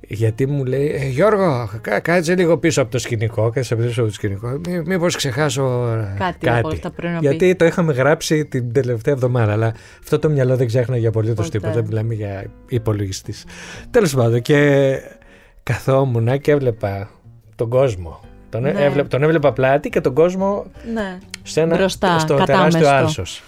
γιατί 0.09 0.47
μου 0.47 0.65
λέει 0.65 0.99
ε, 1.01 1.07
Γιώργο 1.09 1.71
κάτσε 2.03 2.35
λίγο 2.35 2.59
πίσω 2.59 2.83
από 2.83 2.91
το 2.91 2.99
σκηνικό 2.99 3.51
κάτσε 3.51 3.77
πίσω 3.77 4.01
από 4.01 4.09
το 4.09 4.15
σκηνικό. 4.15 4.61
Μή, 4.69 4.83
μήπως 4.87 5.17
ξεχάσω 5.17 5.97
κάτι, 6.19 6.47
κάτι. 6.47 6.81
γιατί 7.21 7.55
το 7.55 7.65
είχαμε 7.65 7.93
γράψει 7.93 8.45
την 8.45 8.73
τελευταία 8.73 9.15
εβδομάδα 9.15 9.53
αλλά 9.53 9.75
αυτό 10.03 10.19
το 10.19 10.31
μυαλό 10.31 10.57
δεν 10.57 10.67
ξέχνα 10.67 10.97
για 10.97 11.09
απολύτως 11.09 11.51
τίποτα 11.51 11.83
μιλάμε 11.83 12.15
για 12.15 12.45
υπολογιστής. 12.69 13.45
τέλος 13.91 14.15
πάντων 14.15 14.43
και 14.43 14.99
καθόμουν 15.63 16.41
και 16.41 16.51
έβλεπα 16.51 17.11
τον 17.57 17.69
κόσμο. 17.69 18.21
Τον, 18.51 18.63
ναι. 18.63 18.71
έβλεπα, 18.71 19.09
τον 19.09 19.23
έβλεπα 19.23 19.53
πλάτη 19.53 19.89
και 19.89 20.01
τον 20.01 20.15
κόσμο 20.15 20.65
ναι. 20.93 21.19
σε 21.43 21.61
ένα, 21.61 21.77
Μπροστά, 21.77 22.19
στο 22.19 22.35
κατάμεστο. 22.37 22.79
τεράστιο 22.81 23.05
άλσος. 23.05 23.43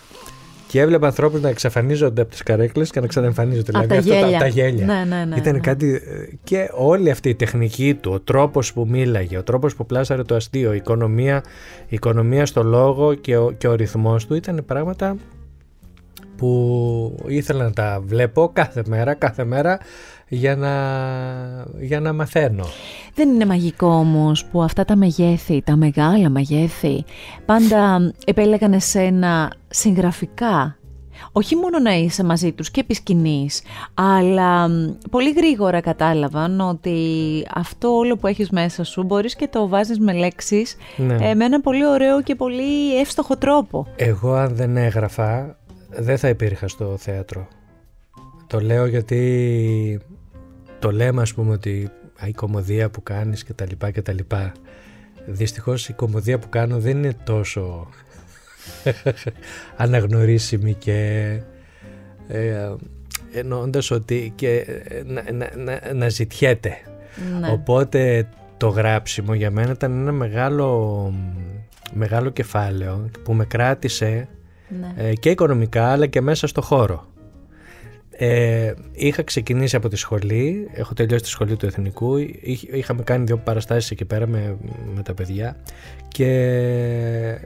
Και 0.68 0.80
έβλεπα 0.80 1.06
ανθρώπους 1.06 1.40
να 1.40 1.48
εξαφανίζονται 1.48 2.20
από 2.20 2.30
τις 2.30 2.42
καρέκλες 2.42 2.90
και 2.90 3.00
να 3.00 3.06
ξαναεμφανίζονται. 3.06 3.70
Από 3.74 3.86
δηλαδή, 3.86 4.08
τα, 4.08 4.16
γέλια. 4.16 4.38
τα, 4.38 4.46
γέλια. 4.46 4.86
Ναι, 4.86 5.04
ναι, 5.16 5.24
ναι, 5.24 5.36
Ήταν 5.36 5.52
ναι. 5.52 5.60
κάτι. 5.60 6.00
Και 6.44 6.70
όλη 6.74 7.10
αυτή 7.10 7.28
η 7.28 7.34
τεχνική 7.34 7.94
του, 7.94 8.12
ο 8.12 8.20
τρόπος 8.20 8.72
που 8.72 8.86
μίλαγε, 8.88 9.38
ο 9.38 9.42
τρόπος 9.42 9.74
που 9.74 9.86
πλάσαρε 9.86 10.22
το 10.22 10.34
αστείο, 10.34 10.72
η 10.72 10.76
οικονομία, 10.76 11.42
η 11.82 11.94
οικονομία 11.94 12.46
στο 12.46 12.62
λόγο 12.62 13.14
και 13.14 13.36
ο, 13.36 13.50
και 13.50 13.68
ο 13.68 13.74
ρυθμός 13.74 14.26
του 14.26 14.34
ήταν 14.34 14.62
πράγματα 14.66 15.16
που 16.36 17.16
ήθελα 17.26 17.64
να 17.64 17.72
τα 17.72 18.00
βλέπω 18.04 18.50
κάθε 18.52 18.82
μέρα, 18.86 19.14
κάθε 19.14 19.44
μέρα 19.44 19.78
για 20.34 20.56
να, 20.56 20.72
για 21.80 22.00
να 22.00 22.12
μαθαίνω. 22.12 22.64
Δεν 23.14 23.28
είναι 23.28 23.46
μαγικό 23.46 23.86
όμως 23.86 24.44
που 24.44 24.62
αυτά 24.62 24.84
τα 24.84 24.96
μεγέθη, 24.96 25.62
τα 25.62 25.76
μεγάλα 25.76 26.28
μεγέθη, 26.28 27.04
πάντα 27.44 28.12
επέλεγαν 28.26 28.72
εσένα 28.72 29.52
συγγραφικά. 29.68 30.78
Όχι 31.32 31.56
μόνο 31.56 31.78
να 31.78 31.94
είσαι 31.94 32.24
μαζί 32.24 32.52
τους 32.52 32.70
και 32.70 32.80
επί 32.80 32.94
σκηνής, 32.94 33.62
αλλά 33.94 34.68
πολύ 35.10 35.32
γρήγορα 35.32 35.80
κατάλαβαν 35.80 36.60
ότι 36.60 36.98
αυτό 37.54 37.96
όλο 37.96 38.16
που 38.16 38.26
έχεις 38.26 38.50
μέσα 38.50 38.84
σου 38.84 39.02
μπορείς 39.02 39.36
και 39.36 39.48
το 39.48 39.68
βάζεις 39.68 39.98
με 39.98 40.12
λέξεις 40.12 40.76
ναι. 40.96 41.14
ε, 41.20 41.34
με 41.34 41.44
ένα 41.44 41.60
πολύ 41.60 41.86
ωραίο 41.86 42.22
και 42.22 42.34
πολύ 42.34 42.98
εύστοχο 43.00 43.36
τρόπο. 43.36 43.86
Εγώ 43.96 44.32
αν 44.32 44.54
δεν 44.54 44.76
έγραφα 44.76 45.56
δεν 45.88 46.18
θα 46.18 46.28
υπήρχα 46.28 46.68
στο 46.68 46.96
θέατρο. 46.98 47.48
Το 48.46 48.60
λέω 48.60 48.86
γιατί 48.86 50.00
το 50.84 50.92
λέμε 50.92 51.22
ας 51.22 51.34
πούμε 51.34 51.52
ότι 51.52 51.90
η 52.26 52.32
κομμωδία 52.32 52.90
που 52.90 53.02
κάνεις 53.02 53.44
και 53.44 53.52
τα 53.52 53.64
λοιπά 53.68 53.90
και 53.90 54.02
τα 54.02 54.12
λοιπά. 54.12 54.52
Δυστυχώς 55.26 55.88
η 55.88 55.92
κομμωδία 55.92 56.38
που 56.38 56.48
κάνω 56.48 56.78
δεν 56.78 56.96
είναι 56.96 57.16
τόσο 57.24 57.88
αναγνωρίσιμη 59.76 60.74
και 60.74 61.28
ε, 62.28 62.72
εννοώντας 63.32 63.90
ότι 63.90 64.32
και 64.34 64.66
να, 65.06 65.32
να, 65.32 65.50
να, 65.56 65.94
να 65.94 66.08
ζητιέται. 66.08 66.76
Ναι. 67.40 67.50
Οπότε 67.50 68.28
το 68.56 68.68
γράψιμο 68.68 69.34
για 69.34 69.50
μένα 69.50 69.70
ήταν 69.70 69.92
ένα 70.00 70.12
μεγάλο, 70.12 71.12
μεγάλο 71.92 72.30
κεφάλαιο 72.30 73.10
που 73.22 73.32
με 73.32 73.44
κράτησε 73.44 74.28
Ναι. 74.80 75.08
ε, 75.08 75.14
και 75.14 75.30
οικονομικά 75.30 75.86
αλλά 75.86 76.06
και 76.06 76.20
μέσα 76.20 76.46
στο 76.46 76.60
χώρο. 76.62 77.12
Ε, 78.16 78.72
είχα 78.92 79.22
ξεκινήσει 79.22 79.76
από 79.76 79.88
τη 79.88 79.96
σχολή, 79.96 80.68
έχω 80.72 80.94
τελειώσει 80.94 81.22
τη 81.22 81.28
σχολή 81.28 81.56
του 81.56 81.66
Εθνικού, 81.66 82.16
Είχ- 82.40 82.72
είχαμε 82.76 83.02
κάνει 83.02 83.24
δύο 83.24 83.36
παραστάσεις 83.36 83.90
εκεί 83.90 84.04
πέρα 84.04 84.26
με, 84.26 84.56
με 84.94 85.02
τα 85.02 85.14
παιδιά 85.14 85.56
και 86.08 86.28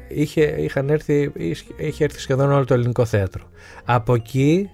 είχε, 0.08 0.42
είχαν 0.42 0.88
έρθει, 0.90 1.30
είχε- 1.34 1.64
είχε 1.76 2.04
έρθει 2.04 2.20
σχεδόν 2.20 2.52
όλο 2.52 2.64
το 2.64 2.74
ελληνικό 2.74 3.04
θέατρο. 3.04 3.42
Από 3.84 4.14
εκεί, 4.14 4.70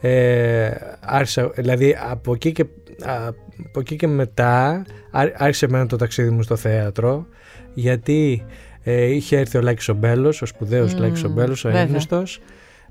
ε, 0.00 0.70
άρχισα, 1.00 1.48
δηλαδή 1.54 1.96
από 2.10 2.32
εκεί 2.32 2.52
και, 2.52 2.62
α, 3.04 3.26
από 3.66 3.80
εκεί 3.80 3.96
και 3.96 4.06
μετά 4.06 4.84
ά- 5.10 5.42
άρχισε 5.42 5.64
εμένα 5.64 5.86
το 5.86 5.96
ταξίδι 5.96 6.30
μου 6.30 6.42
στο 6.42 6.56
θέατρο 6.56 7.26
γιατί 7.74 8.44
ε, 8.82 9.04
είχε 9.04 9.38
έρθει 9.38 9.58
ο 9.58 9.60
Λάκης 9.60 9.88
ο 9.88 9.94
Μπέλος, 9.94 10.42
ο 10.42 10.46
σπουδαίος 10.46 10.94
Μμμ, 10.94 11.00
Λάκης 11.00 11.24
ο 11.24 11.28
Μπέλος, 11.28 11.64
ο 11.64 11.68
βέβαια. 11.68 12.00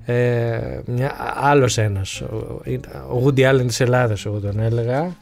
Έγνωστος 0.06 0.86
ε, 0.86 0.92
μια, 0.92 1.14
άλλος 1.34 1.78
ένας. 1.78 2.20
Ο, 2.20 2.60
ο 3.10 3.22
Woody 3.24 3.50
Allen 3.50 3.64
της 3.66 3.80
Ελλάδας 3.80 4.26
εγώ 4.26 4.38
τον 4.38 4.60
έλεγα. 4.60 5.16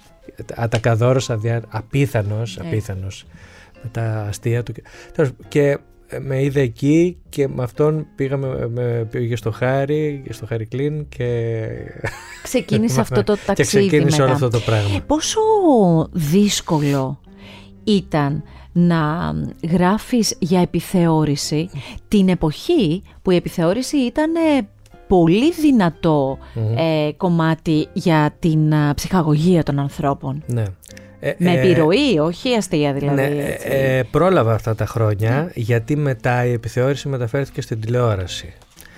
Ατακαδόρος 0.54 1.30
αδιά, 1.30 1.62
απίθανος, 1.68 2.56
Ε. 2.56 2.60
απίθανος. 2.66 3.24
Με 3.82 3.90
τα 3.90 4.24
αστεία 4.28 4.62
του 4.62 4.72
και, 4.72 4.82
τέλος, 5.14 5.30
και 5.48 5.78
ε, 6.08 6.18
με 6.18 6.42
είδε 6.42 6.60
εκεί 6.60 7.16
και 7.28 7.48
με 7.48 7.62
αυτόν 7.62 8.06
πήγαμε 8.16 8.68
με, 8.68 9.06
πήγε 9.10 9.36
στο 9.36 9.50
Χάρη 9.50 10.24
στο 10.30 10.46
Χάρη 10.46 10.66
Κλίν 10.66 11.08
και, 11.08 11.66
Ξεκίνησε 12.42 13.00
αυτό 13.06 13.22
το 13.22 13.34
και 13.34 13.40
ταξίδι 13.46 13.86
ξεκίνησε 13.86 14.10
μετά. 14.10 14.24
όλο 14.24 14.32
αυτό 14.32 14.48
το 14.48 14.58
πράγμα. 14.58 15.00
Πόσο 15.06 15.40
δύσκολο 16.12 17.20
ήταν 17.84 18.42
να 18.72 19.32
γράφεις 19.70 20.36
για 20.38 20.60
επιθεώρηση 20.60 21.70
την 22.08 22.28
εποχή 22.28 23.02
που 23.22 23.30
η 23.30 23.36
επιθεώρηση 23.36 23.96
ήταν 23.96 24.34
ε, 24.34 24.68
πολύ 25.16 25.52
δυνατό 25.52 26.38
Μμμ. 26.54 26.76
ε, 26.78 27.12
κομμάτι 27.16 27.88
για 27.92 28.34
την 28.38 28.74
α, 28.74 28.94
ψυχαγωγία 28.94 29.62
των 29.62 29.78
ανθρώπων. 29.78 30.42
ναι. 30.46 30.64
Ε, 31.20 31.32
Με 31.38 31.50
ε, 31.52 31.58
επιρροή, 31.58 32.18
όχι 32.18 32.54
αστεία 32.54 32.92
δηλαδή. 32.92 33.14
Ναι, 33.16 33.26
έτσι. 33.26 33.68
Ναι. 33.68 33.74
ε, 33.74 33.98
ε, 33.98 34.02
πρόλαβα 34.02 34.54
αυτά 34.54 34.74
τα 34.74 34.86
χρόνια 34.86 35.50
γιατί 35.54 35.96
μετά 35.96 36.44
η 36.46 36.52
επιθεώρηση 36.52 37.08
μεταφέρθηκε 37.08 37.60
στην 37.60 37.80
τηλεόραση. 37.80 38.52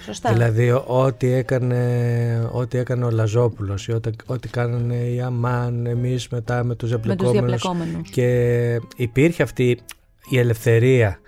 Σωστά. 0.04 0.33
Δηλαδή 0.33 0.71
ό- 0.71 0.85
ό,τι 0.87 1.33
έκανε, 1.33 2.49
ό,τι 2.52 2.78
έκανε 2.78 3.04
ο 3.04 3.11
Λαζόπουλος 3.11 3.87
ή 3.88 3.92
ό,τι, 3.92 4.11
ό,τι 4.26 4.49
κάνανε 4.49 4.94
οι 4.94 5.21
Αμάν, 5.21 5.87
εμείς 5.87 6.28
μετά 6.28 6.64
με 6.64 6.75
τους 6.75 6.90
με 6.90 6.97
τους 6.99 7.06
διαπλεκόμενους 7.06 7.62
διαπλεκόμενους. 7.62 8.11
και 8.11 8.80
υπήρχε 8.97 9.42
αυτή 9.42 9.78
η 10.28 10.38
ελευθερία 10.38 11.18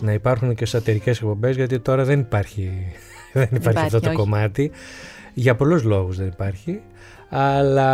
να 0.00 0.12
υπάρχουν 0.12 0.54
και 0.54 0.66
σατυρικές 0.66 1.18
εκπομπές 1.18 1.56
γιατί 1.56 1.78
τώρα 1.78 2.04
δεν 2.04 2.20
υπάρχει, 2.20 2.70
δεν 3.40 3.48
υπάρχει, 3.50 3.56
υπάρχει, 3.56 3.78
αυτό 3.86 4.00
το 4.00 4.08
όχι. 4.08 4.16
κομμάτι 4.16 4.70
για 5.34 5.54
πολλούς 5.54 5.82
λόγους 5.82 6.16
δεν 6.16 6.26
υπάρχει 6.26 6.80
αλλά 7.28 7.90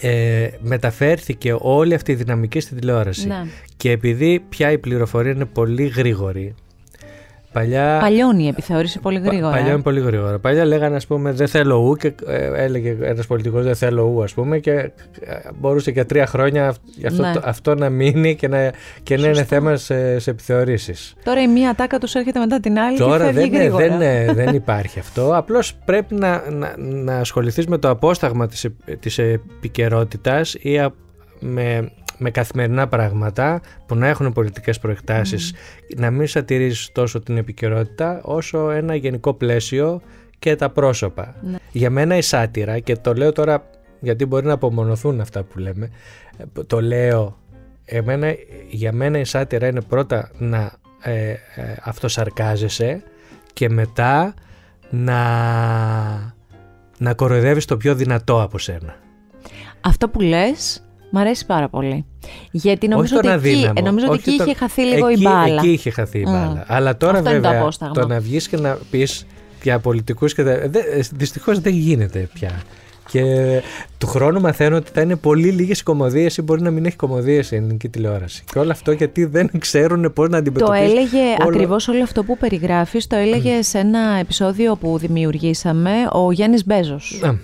ε, 0.00 0.48
μεταφέρθηκε 0.60 1.56
όλη 1.58 1.94
αυτή 1.94 2.12
η 2.12 2.14
δυναμική 2.14 2.60
στη 2.60 2.74
τηλεόραση 2.74 3.26
Ναι. 3.26 3.42
και 3.76 3.90
επειδή 3.90 4.44
πια 4.48 4.70
η 4.70 4.78
πληροφορία 4.78 5.32
είναι 5.32 5.44
πολύ 5.44 5.86
γρήγορη 5.86 6.54
παλιά 7.52 7.98
Παλιώνει 8.00 8.44
η 8.44 8.48
επιθεώρηση 8.48 8.98
πολύ 9.00 9.20
Πα- 9.20 9.26
γρήγορα. 9.26 9.50
Παλιά 9.52 9.68
ε. 9.68 9.72
είναι 9.72 9.82
πολύ 9.82 10.00
γρήγορα. 10.00 10.38
Παλιά 10.38 10.64
λέγανε, 10.64 10.96
ας 10.96 11.06
πούμε, 11.06 11.32
δεν 11.32 11.48
θέλω 11.48 11.76
ου 11.76 11.96
και 11.96 12.12
ε, 12.26 12.62
έλεγε 12.64 12.96
ένας 13.02 13.26
πολιτικός 13.26 13.64
δεν 13.64 13.74
θέλω 13.74 14.02
ου, 14.04 14.22
ας 14.22 14.32
πούμε, 14.34 14.58
και 14.58 14.70
ε, 14.70 14.90
μπορούσε 15.58 15.90
για 15.90 16.06
τρία 16.06 16.26
χρόνια 16.26 16.68
αυ- 16.68 16.80
αυτό, 17.06 17.22
Ναι. 17.22 17.32
το- 17.32 17.40
αυτό 17.44 17.74
να 17.74 17.90
μείνει 17.90 18.34
και 18.36 18.48
να, 18.48 18.72
και 19.02 19.16
να 19.16 19.24
είναι 19.26 19.34
Σωστό. 19.34 19.54
θέμα 19.54 19.76
σε, 19.76 20.18
σε 20.18 20.30
επιθεωρήσει. 20.30 20.94
Τώρα 21.24 21.42
η 21.42 21.48
μία 21.48 21.74
τάκα 21.74 21.98
τους 21.98 22.14
έρχεται 22.14 22.38
μετά 22.38 22.60
την 22.60 22.78
άλλη 22.78 22.98
Τώρα 22.98 23.26
και 23.26 23.32
φεύγει 23.32 23.50
δεν, 23.50 23.60
γρήγορα. 23.60 23.88
δεν, 23.88 24.00
ε, 24.00 24.32
δεν 24.32 24.54
υπάρχει 24.62 24.98
αυτό. 24.98 25.36
Απλώς 25.36 25.74
πρέπει 25.84 26.14
να, 26.14 26.42
να, 26.50 26.74
να 26.78 27.16
ασχοληθείς 27.16 27.66
με 27.66 27.78
το 27.78 27.88
απόσταγμα 27.88 28.46
της 28.48 28.66
της 29.00 29.18
επικαιρότητας 29.18 30.56
ή 30.60 30.78
α- 30.78 30.92
με, 31.40 31.90
με 32.20 32.30
καθημερινά 32.30 32.88
πράγματα 32.88 33.60
που 33.86 33.94
να 33.94 34.06
έχουν 34.06 34.32
πολιτικές 34.32 34.78
προεκτάσεις 34.78 35.54
να 35.96 36.10
μην 36.10 36.26
σατηρίζεις 36.26 36.92
τόσο 36.92 37.20
την 37.20 37.36
επικαιρότητα 37.36 38.20
όσο 38.22 38.70
ένα 38.70 38.94
γενικό 38.94 39.34
πλαίσιο 39.34 40.00
και 40.38 40.56
τα 40.56 40.70
πρόσωπα. 40.70 41.34
Ναι. 41.42 41.56
Για 41.72 41.90
μένα 41.90 42.16
η 42.16 42.22
σάτυρα 42.22 42.78
και 42.78 42.96
το 42.96 43.14
λέω 43.14 43.32
τώρα 43.32 43.70
γιατί 44.00 44.26
μπορεί 44.26 44.46
να 44.46 44.52
απομονωθούν 44.52 45.20
αυτά 45.20 45.42
που 45.42 45.58
λέμε 45.58 45.90
ε, 46.38 46.62
το 46.66 46.80
λέω 46.80 47.38
εμένα, 47.84 48.34
για 48.68 48.92
μένα 48.92 49.18
η 49.18 49.24
σάτυρα 49.24 49.66
είναι 49.66 49.80
πρώτα 49.80 50.30
να 50.38 50.72
ε, 51.02 51.30
ε, 51.30 51.36
αυτοσαρκάζεσαι 51.82 53.02
και 53.52 53.68
μετά 53.68 54.34
να, 54.90 55.20
να 56.98 57.14
κοροϊδεύεις 57.14 57.64
το 57.64 57.76
πιο 57.76 57.94
δυνατό 57.94 58.42
από 58.42 58.58
σένα. 58.58 58.96
Αυτό 59.80 60.08
που 60.08 60.20
λες 60.20 60.82
μ' 61.10 61.18
αρέσει 61.18 61.46
πάρα 61.46 61.68
πολύ. 61.68 62.04
Γιατί 62.50 62.88
νομίζω 62.88 63.16
όχι 63.16 63.26
ότι 63.26 63.36
τον 63.36 63.44
εκεί, 63.46 63.48
αδύναμο. 63.56 63.72
ε, 63.76 63.80
νομίζω 63.82 64.06
ότι 64.06 64.16
όχι 64.18 64.28
εκεί 64.28 64.38
τον- 64.38 64.46
είχε 64.46 64.56
χαθεί 64.58 64.82
λίγο 64.82 65.06
εκεί, 65.06 65.20
η 65.20 65.24
μπάλα. 65.24 65.54
Εκεί 65.54 65.68
είχε 65.72 65.90
χαθεί 65.90 66.18
η 66.18 66.24
Μμ. 66.26 66.30
μπάλα. 66.32 66.64
Αλλά 66.66 66.96
τώρα 66.96 67.18
Αυτό 67.18 67.30
είναι 67.30 67.38
το 67.40 67.44
βέβαια 67.48 67.60
απόσταγμα. 67.60 67.94
το 67.94 68.06
να 68.06 68.20
βγεις 68.20 68.48
και 68.48 68.56
να 68.56 68.78
πεις 68.90 69.26
για 69.62 69.78
πολιτικούς 69.78 70.34
και 70.34 70.42
τα... 70.44 70.50
δεν- 70.68 70.84
ε, 70.96 71.00
δυστυχώς 71.12 71.60
δεν 71.60 71.72
γίνεται 71.72 72.28
πια. 72.34 72.60
Και 73.10 73.62
του 73.98 74.06
χρόνου 74.06 74.40
μαθαίνω 74.40 74.76
ότι 74.76 74.90
θα 74.94 75.00
είναι 75.00 75.16
πολύ 75.16 75.48
λίγες 75.50 75.80
οι 75.80 75.82
κομμωδίες 75.82 76.36
ή 76.36 76.42
μπορεί 76.42 76.62
να 76.62 76.70
μην 76.70 76.84
έχει 76.84 76.96
κομμωδίες 76.96 77.50
η 77.50 77.56
ελληνική 77.56 77.88
τηλεόραση. 77.88 78.44
Και 78.52 78.58
όλο 78.58 78.70
αυτό 78.70 78.92
γιατί 78.92 79.24
δεν 79.24 79.50
ξέρουν 79.58 80.12
πώς 80.12 80.24
να 80.28 80.30
Το 80.30 80.36
αντιμετωπίσουν. 80.36 80.84
έλεγε 80.84 81.18
όλο- 81.18 81.48
ακριβώς 81.48 81.88
όλο 81.88 82.02
αυτό 82.02 82.24
που 82.24 82.36
περιγράφεις, 82.38 83.06
το 83.06 83.16
έλεγε 83.16 83.62
σε 83.62 83.78
ένα 83.78 84.00
επεισόδιο 84.20 84.76
που 84.76 84.98
δημιουργήσαμε 84.98 85.90
ο 86.12 86.32
Γιάννης 86.32 86.66
Μπέζος. 86.66 87.20
Α, 87.24 87.34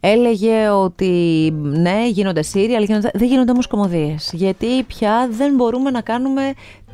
Έλεγε 0.00 0.68
ότι 0.68 1.52
ναι, 1.62 2.08
γίνονται 2.08 2.42
σίριαλ, 2.42 2.82
γίνονται... 2.84 3.10
δεν 3.14 3.28
γίνονται 3.28 3.50
όμως 3.50 3.66
κωμωδίες. 3.66 4.30
Γιατί 4.34 4.82
πια 4.82 5.28
δεν 5.30 5.54
μπορούμε 5.54 5.90
να 5.90 6.00
κάνουμε 6.00 6.42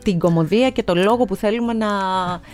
την 0.04 0.18
κωμωδία 0.18 0.70
και 0.70 0.82
το 0.82 0.94
λόγο 0.94 1.24
που 1.24 1.36
θέλουμε 1.36 1.72
να, 1.72 1.86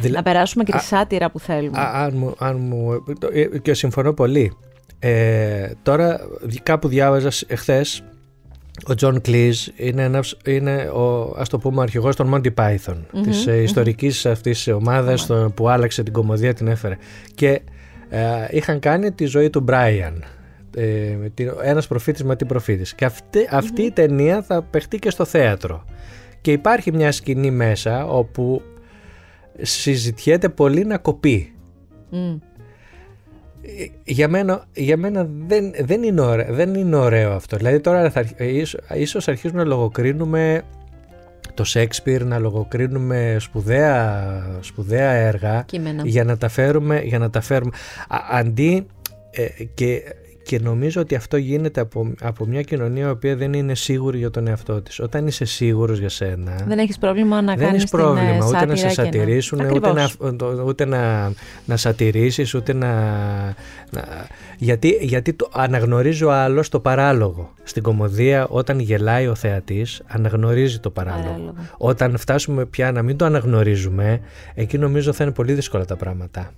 Δηλα- 0.00 0.16
να 0.16 0.22
περάσουμε 0.22 0.64
και 0.64 0.72
τη 0.72 0.78
Α- 0.78 0.80
σάτιρα 0.80 1.30
που 1.30 1.38
θέλουμε. 1.40 1.78
Α, 1.78 2.04
αν 2.04 2.12
μου, 2.16 2.34
αν 2.38 2.56
μου, 2.60 3.02
το- 3.18 3.28
ε, 3.32 3.58
και 3.58 3.75
συμφωνώ 3.75 4.12
πολύ. 4.12 4.52
Ε, 4.99 5.71
τώρα 5.83 6.21
δι- 6.42 6.62
κάπου 6.62 6.88
διάβαζα 6.88 7.30
σ- 7.30 7.50
εχθές 7.52 8.02
ο 8.87 8.95
Τζον 8.95 9.21
Κλιζ 9.21 9.66
είναι, 9.76 10.02
ένας, 10.02 10.37
είναι 10.45 10.76
ο, 10.83 11.35
ας 11.38 11.49
το 11.49 11.59
πούμε, 11.59 11.83
αρχηγός 11.83 12.16
των 12.16 12.35
Monty 12.35 12.54
Python 12.54 12.97
Μμμ, 13.12 13.23
της 13.23 13.47
ε, 13.47 13.52
μμμ. 13.52 13.62
ιστορικής 13.62 14.26
αυτής 14.26 14.68
ομάδας 14.68 15.26
το- 15.26 15.52
που 15.57 15.68
άλλαξε 15.68 16.02
την 16.02 16.12
κωμωδία 16.12 16.54
την 16.54 16.66
έφερε. 16.68 16.97
Και 17.35 17.61
ε, 18.09 18.21
είχαν 18.50 18.78
κάνει 18.78 19.12
τη 19.12 19.25
ζωή 19.25 19.50
του 19.50 19.61
Μπράιαν 19.61 20.25
ε, 20.76 21.16
με 21.21 21.28
την- 21.35 21.52
ένας 21.62 21.87
προφήτης 21.87 22.25
με 22.25 22.37
την 22.37 22.47
προφήτης. 22.47 22.95
Και 22.95 23.04
αυτή, 23.04 23.49
αυτή 23.50 23.83
η 23.83 23.90
ταινία 23.90 24.42
θα 24.42 24.62
παιχτεί 24.62 24.99
και 24.99 25.11
στο 25.11 25.25
θέατρο. 25.25 25.85
Και 26.40 26.52
υπάρχει 26.52 26.92
μια 26.92 27.12
σκηνή 27.12 27.50
μέσα 27.50 28.07
όπου 28.07 28.62
συζητιέται 29.62 30.49
πολύ 30.49 30.85
να 30.85 30.99
κοπεί. 30.99 31.52
Μμ. 32.11 32.37
Για 34.05 34.29
μένα, 34.29 34.65
για 34.75 34.97
μένα 34.97 35.29
δεν, 35.47 35.73
δεν, 35.81 36.03
είναι 36.03 36.21
ωραίο, 36.21 36.55
δεν 36.55 36.75
είναι 36.75 36.97
ωραίο 36.97 37.33
αυτό. 37.33 37.57
Δηλαδή 37.57 37.81
τώρα 37.81 38.11
θα, 38.11 38.19
αρχ- 38.21 38.41
ίσως, 38.41 38.81
ίσως 38.95 39.29
αρχίσουμε 39.29 39.62
να 39.62 39.69
λογοκρίνουμε 39.69 40.62
το 41.55 41.65
Σέξπιρ, 41.65 42.25
να 42.25 42.38
λογοκρίνουμε 42.38 43.37
σπουδαία, 43.41 44.43
σπουδαία 44.61 45.11
έργα 45.11 45.62
Κείμενα. 45.67 46.03
για 46.07 46.25
να 46.25 46.37
τα 46.37 46.49
φέρουμε, 46.49 47.00
για 47.00 47.19
να 47.19 47.31
τα 47.31 47.41
φέρουμε. 47.41 47.71
Α- 48.09 48.38
αντί 48.38 48.87
ε, 49.31 49.65
και, 49.75 50.03
και 50.49 50.59
νομίζω 50.59 51.00
ότι 51.00 51.14
αυτό 51.14 51.37
γίνεται 51.37 51.81
από, 51.81 52.12
από 52.21 52.47
μια 52.47 52.62
κοινωνία 52.62 53.07
η 53.07 53.11
οποία 53.11 53.37
δεν 53.37 53.52
είναι 53.52 53.75
σίγουρη 53.75 54.19
για 54.19 54.31
τον 54.31 54.47
εαυτό 54.47 54.83
της. 54.83 55.00
Όταν 55.00 55.26
είσαι 55.26 55.45
σίγουρος 55.45 55.99
για 55.99 56.09
σένα. 56.09 56.64
Δεν 56.67 56.78
έχεις 56.78 56.99
πρόβλημα 56.99 57.43
να 57.43 57.55
Δεν 57.55 57.64
κάνει 57.64 57.76
έχεις 57.76 57.90
πρόβλημα 57.90 58.31
την, 58.31 58.43
ε, 58.43 58.45
ούτε 58.47 58.67
να 58.67 58.76
σάτυρα 58.76 58.76
σε 58.76 58.87
και 58.87 58.93
σατυρίσουν, 58.93 59.59
ούτε 59.59 59.69
Ακριβώς. 59.69 60.17
να, 60.19 60.62
ούτε 60.64 60.85
να, 60.85 61.33
να 61.64 61.76
σατυρήσεις, 61.76 62.55
ούτε 62.55 62.73
να, 62.73 62.88
να- 63.90 64.26
γιατί, 64.59 64.99
γιατί 65.00 65.33
το 65.33 65.49
αναγνωρίζει 65.52 66.25
ο 66.25 66.33
άλλος 66.33 66.69
το 66.69 66.81
παράλογο. 66.81 67.52
Στην 67.62 67.83
κομμωδία 67.83 68.47
όταν 68.49 68.78
γελάει 68.78 69.26
ο 69.26 69.35
θεατής 69.35 70.02
αναγνωρίζει 70.07 70.78
το 70.78 70.90
παράλογο. 70.90 71.23
Παράλογο. 71.25 71.55
Όταν 71.76 72.17
φτάσουμε 72.19 72.64
πια 72.64 72.93
να 72.93 73.02
μην 73.02 73.17
το 73.17 73.25
αναγνωρίζουμε, 73.25 74.21
εκεί 74.55 74.78
νομίζω 74.78 75.12
θα 75.12 75.25
είναι 75.25 75.33
πολύ 75.33 75.52
δύσκολα 75.52 75.85
τα 75.85 75.97
πράγματα. 75.97 76.52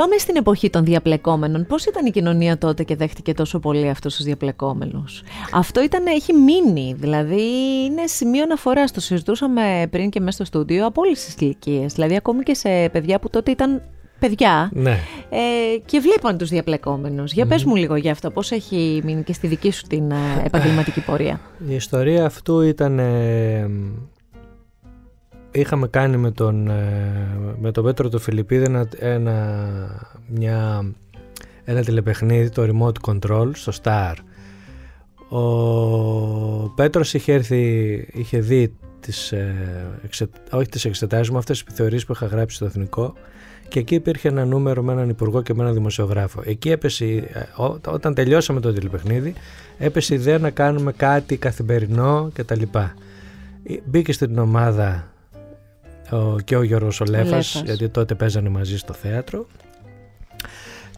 Πάμε 0.00 0.16
στην 0.18 0.36
εποχή 0.36 0.70
των 0.70 0.84
διαπλεκόμενων. 0.84 1.66
Πώς 1.66 1.84
ήταν 1.84 2.06
η 2.06 2.10
κοινωνία 2.10 2.58
τότε 2.58 2.84
και 2.84 2.96
δέχτηκε 2.96 3.34
τόσο 3.34 3.58
πολύ 3.58 3.88
αυτούς 3.88 4.16
τους 4.16 4.24
διαπλεκόμενους; 4.24 5.22
Αυτό 5.52 5.82
ήταν, 5.82 6.06
έχει 6.06 6.32
μείνει, 6.32 6.94
δηλαδή 6.98 7.42
είναι 7.84 8.06
σημείο 8.06 8.42
αναφοράς. 8.42 8.92
Το 8.92 9.00
συζητούσαμε 9.00 9.86
πριν 9.90 10.10
και 10.10 10.20
μέσα 10.20 10.32
στο 10.32 10.44
στούντιο 10.44 10.86
από 10.86 11.00
όλες 11.00 11.24
τις 11.24 11.34
ηλικίες. 11.38 11.92
Δηλαδή 11.92 12.16
ακόμη 12.16 12.42
και 12.42 12.54
σε 12.54 12.88
παιδιά 12.92 13.18
που 13.18 13.30
τότε 13.30 13.50
ήταν 13.50 13.82
παιδιά 14.18 14.70
Ναι. 14.72 14.98
ε, 15.30 15.38
και 15.84 15.98
βλέπαν 15.98 16.38
τους 16.38 16.48
διαπλεκόμενους. 16.48 17.32
Για 17.32 17.46
πες 17.46 17.64
μου 17.64 17.76
λίγο 17.76 17.96
για 17.96 18.12
αυτό, 18.12 18.30
πώς 18.30 18.50
έχει 18.50 19.00
μείνει 19.04 19.22
και 19.22 19.32
στη 19.32 19.46
δική 19.46 19.70
σου 19.70 19.82
την 19.86 20.10
ε, 20.10 20.16
επαγγελματική 20.44 21.00
πορεία; 21.00 21.40
Η 21.68 21.74
ιστορία 21.74 22.24
αυτού 22.24 22.60
ήταν... 22.60 22.98
ε, 22.98 23.70
είχαμε 25.52 25.88
κάνει 25.88 26.16
με 26.16 26.30
τον, 26.30 26.68
ε, 26.68 27.36
με 27.60 27.70
τον 27.72 27.84
Πέτρο 27.84 28.08
του 28.08 28.18
Φιλιππίδη 28.18 28.64
ένα, 28.64 28.88
ένα, 28.98 29.56
μια, 30.26 30.84
ένα 31.64 31.82
τηλεπαιχνίδι, 31.82 32.50
το 32.50 32.62
Remote 32.62 33.10
Control, 33.10 33.50
στο 33.52 33.72
Star. 33.82 34.14
Ο 35.28 36.68
Πέτρος 36.74 37.14
είχε 37.14 37.32
έρθει, 37.32 37.62
είχε 38.12 38.38
δει 38.40 38.74
τις, 39.00 39.32
ε, 39.32 39.54
εξε, 40.04 40.28
όχι 40.50 40.68
τις 40.68 40.84
εξετάσεις 40.84 41.30
μου, 41.30 41.38
αυτές 41.38 41.58
τις 41.58 41.66
επιθεωρήσεις 41.66 42.06
που 42.06 42.12
είχα 42.12 42.26
γράψει 42.26 42.56
στο 42.56 42.64
Εθνικό 42.64 43.14
και 43.68 43.78
εκεί 43.78 43.94
υπήρχε 43.94 44.28
ένα 44.28 44.44
νούμερο 44.44 44.82
με 44.82 44.92
έναν 44.92 45.08
υπουργό 45.08 45.42
και 45.42 45.54
με 45.54 45.62
έναν 45.62 45.74
δημοσιογράφο. 45.74 46.42
Εκεί 46.44 46.70
έπεσε, 46.70 47.04
η- 47.04 47.16
ε, 47.32 47.62
ό, 47.62 47.78
όταν 47.86 48.14
τελειώσαμε 48.14 48.60
το 48.60 48.72
τηλεπαιχνίδι, 48.72 49.34
έπεσε 49.78 50.14
η 50.14 50.16
ιδέα 50.16 50.38
να 50.38 50.50
κάνουμε 50.50 50.92
κάτι 50.92 51.36
καθημερινό 51.36 52.30
κτλ. 52.34 52.62
Ε, 53.62 53.74
Μπήκε 53.84 54.12
στην 54.12 54.38
ομάδα 54.38 55.08
ο, 56.10 56.36
και 56.44 56.56
ο 56.56 56.62
Γιώργος 56.62 57.00
Ολέφας, 57.00 57.28
Λέφας. 57.30 57.62
γιατί 57.64 57.88
τότε 57.88 58.14
παίζανε 58.14 58.48
μαζί 58.48 58.78
στο 58.78 58.92
θέατρο 58.92 59.46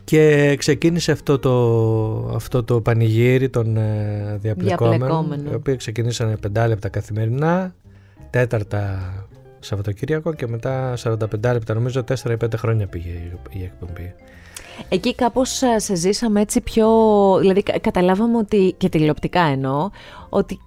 και 0.04 0.54
ξεκίνησε 0.58 1.12
αυτό 1.12 1.38
το, 1.38 2.34
αυτό 2.34 2.64
το 2.64 2.80
πανηγύρι 2.80 3.48
των 3.48 3.76
ε, 3.76 4.38
διαπλεκόμενων 4.40 4.98
Διαπλεκόμενων. 4.98 5.52
οι 5.52 5.54
οποίοι 5.54 5.76
ξεκινήσανε 5.76 6.36
πεντάλεπτα 6.36 6.88
καθημερινά 6.88 7.74
τέταρτα 8.30 9.12
Σαββατοκύριακο 9.60 10.32
και 10.34 10.46
μετά 10.46 10.94
45 11.02 11.16
λεπτά 11.42 11.74
νομίζω 11.74 12.04
4 12.08 12.30
ή 12.30 12.36
5 12.44 12.46
χρόνια 12.56 12.86
πήγε 12.86 13.08
η- 13.08 13.32
η 13.50 13.62
εκπομπή 13.62 14.14
Εκεί 14.88 15.14
κάπως 15.14 15.62
α, 15.62 15.80
σε 15.80 15.94
ζήσαμε 15.94 16.40
έτσι 16.40 16.60
πιο... 16.60 16.88
Δηλαδή 17.40 17.62
κα- 17.62 17.78
καταλάβαμε 17.78 18.36
ότι, 18.38 18.74
και 18.78 18.88
τηλεοπτικά 18.88 19.40
εννοώ, 19.42 19.90
ότι 20.28 20.58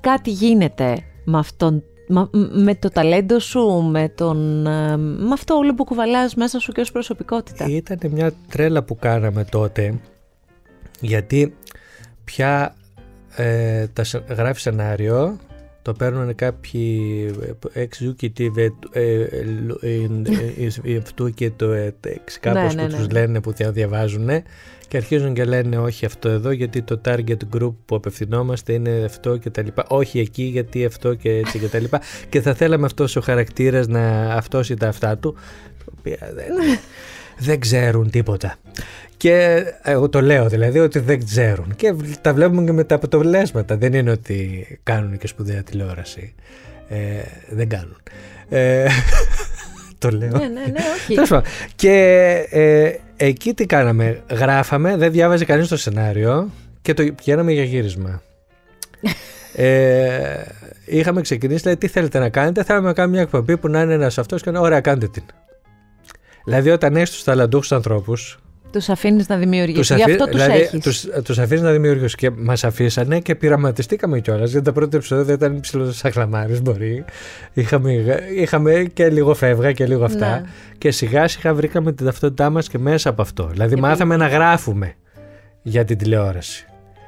κάτι 0.00 0.30
γίνεται 0.30 0.96
με 1.24 1.38
αυτόν 1.38 1.82
μα- 2.08 2.28
μ- 2.32 2.50
με 2.62 2.74
το 2.74 2.88
ταλέντο 2.88 3.38
σου, 3.38 3.66
με, 3.90 4.08
τον, 4.08 4.66
ε, 4.66 4.96
με 4.96 5.32
αυτό 5.32 5.54
όλο 5.54 5.74
που 5.74 5.84
κουβαλάς 5.84 6.34
μέσα 6.34 6.58
σου 6.58 6.72
και 6.72 6.80
ως 6.80 6.92
προσωπικότητα. 6.92 7.66
Ήταν 7.68 7.98
μια 8.10 8.32
τρέλα 8.48 8.82
που 8.82 8.96
κάναμε 8.96 9.44
τότε 9.44 10.00
γιατί 11.00 11.56
πια 12.24 12.74
ε, 13.36 13.86
τα 13.86 14.04
σε- 14.04 14.24
γράφει 14.28 14.60
σενάριο 14.60 15.38
το 15.82 15.92
παίρνουν 15.92 16.34
κάποιοι 16.34 17.30
executive 17.74 18.68
ε, 18.92 19.22
ε, 20.82 20.96
αυτού 20.96 21.30
και 21.30 21.50
το 21.50 21.70
ε, 21.70 21.94
τεξ, 22.00 22.40
κάπως 22.40 22.74
Ναι, 22.74 22.82
που 22.82 22.90
ναι, 22.90 22.96
τους 22.96 23.06
ναι. 23.06 23.12
λένε 23.20 23.40
που 23.40 23.52
θα 23.52 23.72
διαβάζουν 23.72 24.28
και 24.88 24.96
αρχίζουν 24.96 25.34
και 25.34 25.44
λένε 25.44 25.78
όχι 25.78 26.04
αυτό 26.04 26.28
εδώ 26.28 26.50
γιατί 26.50 26.82
το 26.82 27.00
target 27.04 27.36
group 27.56 27.74
που 27.84 27.94
απευθυνόμαστε 27.94 28.72
είναι 28.72 29.02
αυτό 29.04 29.36
και 29.36 29.50
τα 29.50 29.62
λοιπά. 29.62 29.84
Όχι 29.88 30.18
εκεί 30.18 30.42
γιατί 30.42 30.84
αυτό 30.84 31.14
και 31.14 31.30
έτσι 31.30 31.58
και 31.58 31.66
τα 31.66 31.78
λοιπά. 31.78 32.00
Και 32.28 32.40
θα 32.40 32.54
θέλαμε 32.54 32.86
αυτός 32.86 33.16
ο 33.16 33.20
χαρακτήρας 33.20 33.86
να 33.86 34.34
αυτός 34.34 34.70
ή 34.70 34.74
τα 34.74 34.88
αυτά 34.88 35.18
του 35.18 35.36
τα 35.78 35.92
οποία 35.98 36.32
δεν, 36.34 36.78
δεν 37.46 37.60
ξέρουν 37.60 38.10
τίποτα 38.10 38.56
και 39.22 39.64
εγώ 39.82 40.08
το 40.08 40.20
λέω 40.20 40.48
δηλαδή 40.48 40.78
ότι 40.78 40.98
δεν 40.98 41.24
ξέρουν 41.24 41.74
και 41.76 41.94
τα 42.20 42.34
βλέπουμε 42.34 42.64
και 42.64 42.72
με 42.72 42.84
τα 42.84 42.94
αποτελέσματα 42.94 43.76
δεν 43.76 43.92
είναι 43.92 44.10
ότι 44.10 44.66
κάνουν 44.82 45.18
και 45.18 45.26
σπουδαία 45.26 45.62
τηλεόραση 45.62 46.34
ε, 46.88 46.96
δεν 47.50 47.68
κάνουν 47.68 47.96
ε, 48.48 48.86
το 49.98 50.10
λέω 50.10 50.30
ναι, 50.30 50.38
ναι, 50.38 50.46
ναι, 50.46 50.80
όχι. 50.96 51.14
Τέλος 51.14 51.28
πάντων. 51.28 51.50
Και 51.74 51.96
ε, 52.50 52.92
εκεί 53.16 53.54
τι 53.54 53.66
κάναμε. 53.66 54.22
Γράφαμε, 54.30 54.96
δεν 54.96 55.12
διάβαζε 55.12 55.44
κανείς 55.44 55.68
το 55.68 55.76
σενάριο 55.76 56.50
και 56.82 56.94
το 56.94 57.04
πηγαίναμε 57.04 57.52
για 57.52 57.64
γύρισμα. 57.64 58.22
ε, 59.54 60.44
είχαμε 60.86 61.20
ξεκινήσει, 61.20 61.64
λέει, 61.64 61.76
τι 61.76 61.86
θέλετε 61.86 62.18
να 62.18 62.28
κάνετε; 62.28 62.62
Θέλαμε 62.62 62.86
να 62.86 62.92
κάνουμε 62.92 63.14
μια 63.14 63.24
εκπομπή 63.24 63.56
που 63.56 63.68
να 63.68 63.80
είναι 63.80 63.94
ένας 63.94 64.18
αυτός 64.18 64.42
και 64.42 64.50
να 64.50 64.60
ωραία, 64.60 64.80
κάντε 64.80 65.08
την. 65.08 65.24
Δηλαδή, 66.44 66.70
όταν 66.70 66.96
έχεις 66.96 67.10
τους 67.10 67.24
ταλαντούχους 67.24 67.72
ανθρώπους, 67.72 68.41
Τους 68.72 68.88
αφήνεις 68.88 69.28
να 69.28 69.36
δημιουργήσεις. 69.36 69.86
τους, 69.88 69.96
Γι' 69.96 70.02
αφή- 70.02 70.10
αυτό 70.20 70.24
τους 70.30 70.42
δηλαδή, 70.42 70.60
έχεις. 70.60 70.80
τους, 70.80 71.06
τους 71.24 71.38
αφήνεις 71.38 71.62
να 71.62 71.70
δημιουργήσουν 71.70 72.18
και 72.18 72.30
μας 72.30 72.64
αφήσανε 72.64 73.20
και 73.20 73.34
πειραματιστήκαμε 73.34 74.20
κιόλας 74.20 74.50
γιατί 74.50 74.64
τα 74.64 74.72
πρώτα 74.72 74.96
επεισόδια 74.96 75.34
ήταν 75.34 75.60
ψηλός 75.60 75.96
σαχλαμάρες 75.96 76.62
μπορεί 76.62 77.04
είχαμε, 77.52 77.92
είχαμε 78.36 78.86
και 78.92 79.08
λίγο 79.08 79.34
φεύγα 79.34 79.72
και 79.72 79.86
λίγο 79.86 80.04
αυτά 80.04 80.28
Ναι. 80.40 80.42
και 80.78 80.90
σιγά 80.90 81.28
σιγά 81.28 81.54
βρήκαμε 81.54 81.92
την 81.92 82.06
ταυτότητά 82.06 82.50
μας 82.50 82.68
και 82.68 82.78
μέσα 82.78 83.08
από 83.10 83.22
αυτό 83.22 83.46
δηλαδή 83.50 83.74
Και 83.74 83.80
μάθαμε 83.80 84.16
να 84.16 84.26
γράφουμε 84.26 84.94
για 85.62 85.84
την 85.84 85.98
τηλεόραση 85.98 86.66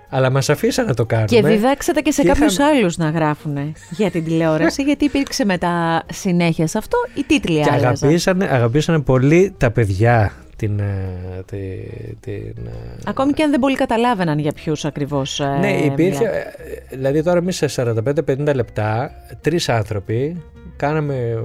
αλλά 0.08 0.30
μας 0.30 0.48
αφήσανε 0.50 0.88
να 0.88 0.94
το 0.94 1.04
κάνουμε 1.06 1.28
Και 1.28 1.42
διδάξατε 1.42 2.00
και 2.00 2.10
σε 2.10 2.22
και 2.22 2.28
κάποιους 2.28 2.54
είχαμε- 2.54 2.76
άλλους 2.76 2.96
να 2.96 3.10
γράφουν 3.10 3.74
για 3.90 4.10
την 4.10 4.24
τηλεόραση, 4.24 4.82
γιατί 4.88 5.04
υπήρξε 5.04 5.44
μετά 5.44 6.02
συνέχεια 6.12 6.66
σε 6.66 6.78
αυτό, 6.78 6.96
οι 7.14 7.24
τίτλοι 7.26 7.54
και 7.60 7.70
άλλαζαν. 7.70 7.88
αγαπήσανε, 8.02 8.48
αγαπήσανε 8.50 9.00
πολύ 9.00 9.54
τα 9.58 9.70
παιδιά 9.70 10.32
την, 10.56 10.78
ε, 10.78 11.42
τη- 11.46 12.14
την, 12.20 12.66
ε, 12.66 12.96
Ακόμη 13.06 13.32
και 13.32 13.42
αν 13.42 13.50
δεν 13.50 13.60
πολύ 13.60 13.76
καταλάβαιναν 13.76 14.38
για 14.38 14.52
ποιους 14.52 14.84
ακριβώς 14.84 15.40
ε, 15.40 15.56
Ναι, 15.60 15.70
υπήρχε. 15.76 16.18
μιλάτε. 16.18 16.54
ε, 16.90 16.96
Δηλαδή, 16.96 17.22
τώρα 17.22 17.38
εμείς 17.38 17.56
σε 17.56 17.66
45-50 17.68 18.54
λεπτά, 18.54 19.10
τρεις 19.40 19.68
άνθρωποι, 19.68 20.42
κάναμε 20.76 21.44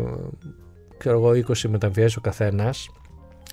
ξέρω 0.98 1.18
εγώ, 1.18 1.32
20 1.34 1.68
μεταμφιέσεις 1.70 2.16
ο 2.16 2.22
καθένας. 2.22 2.90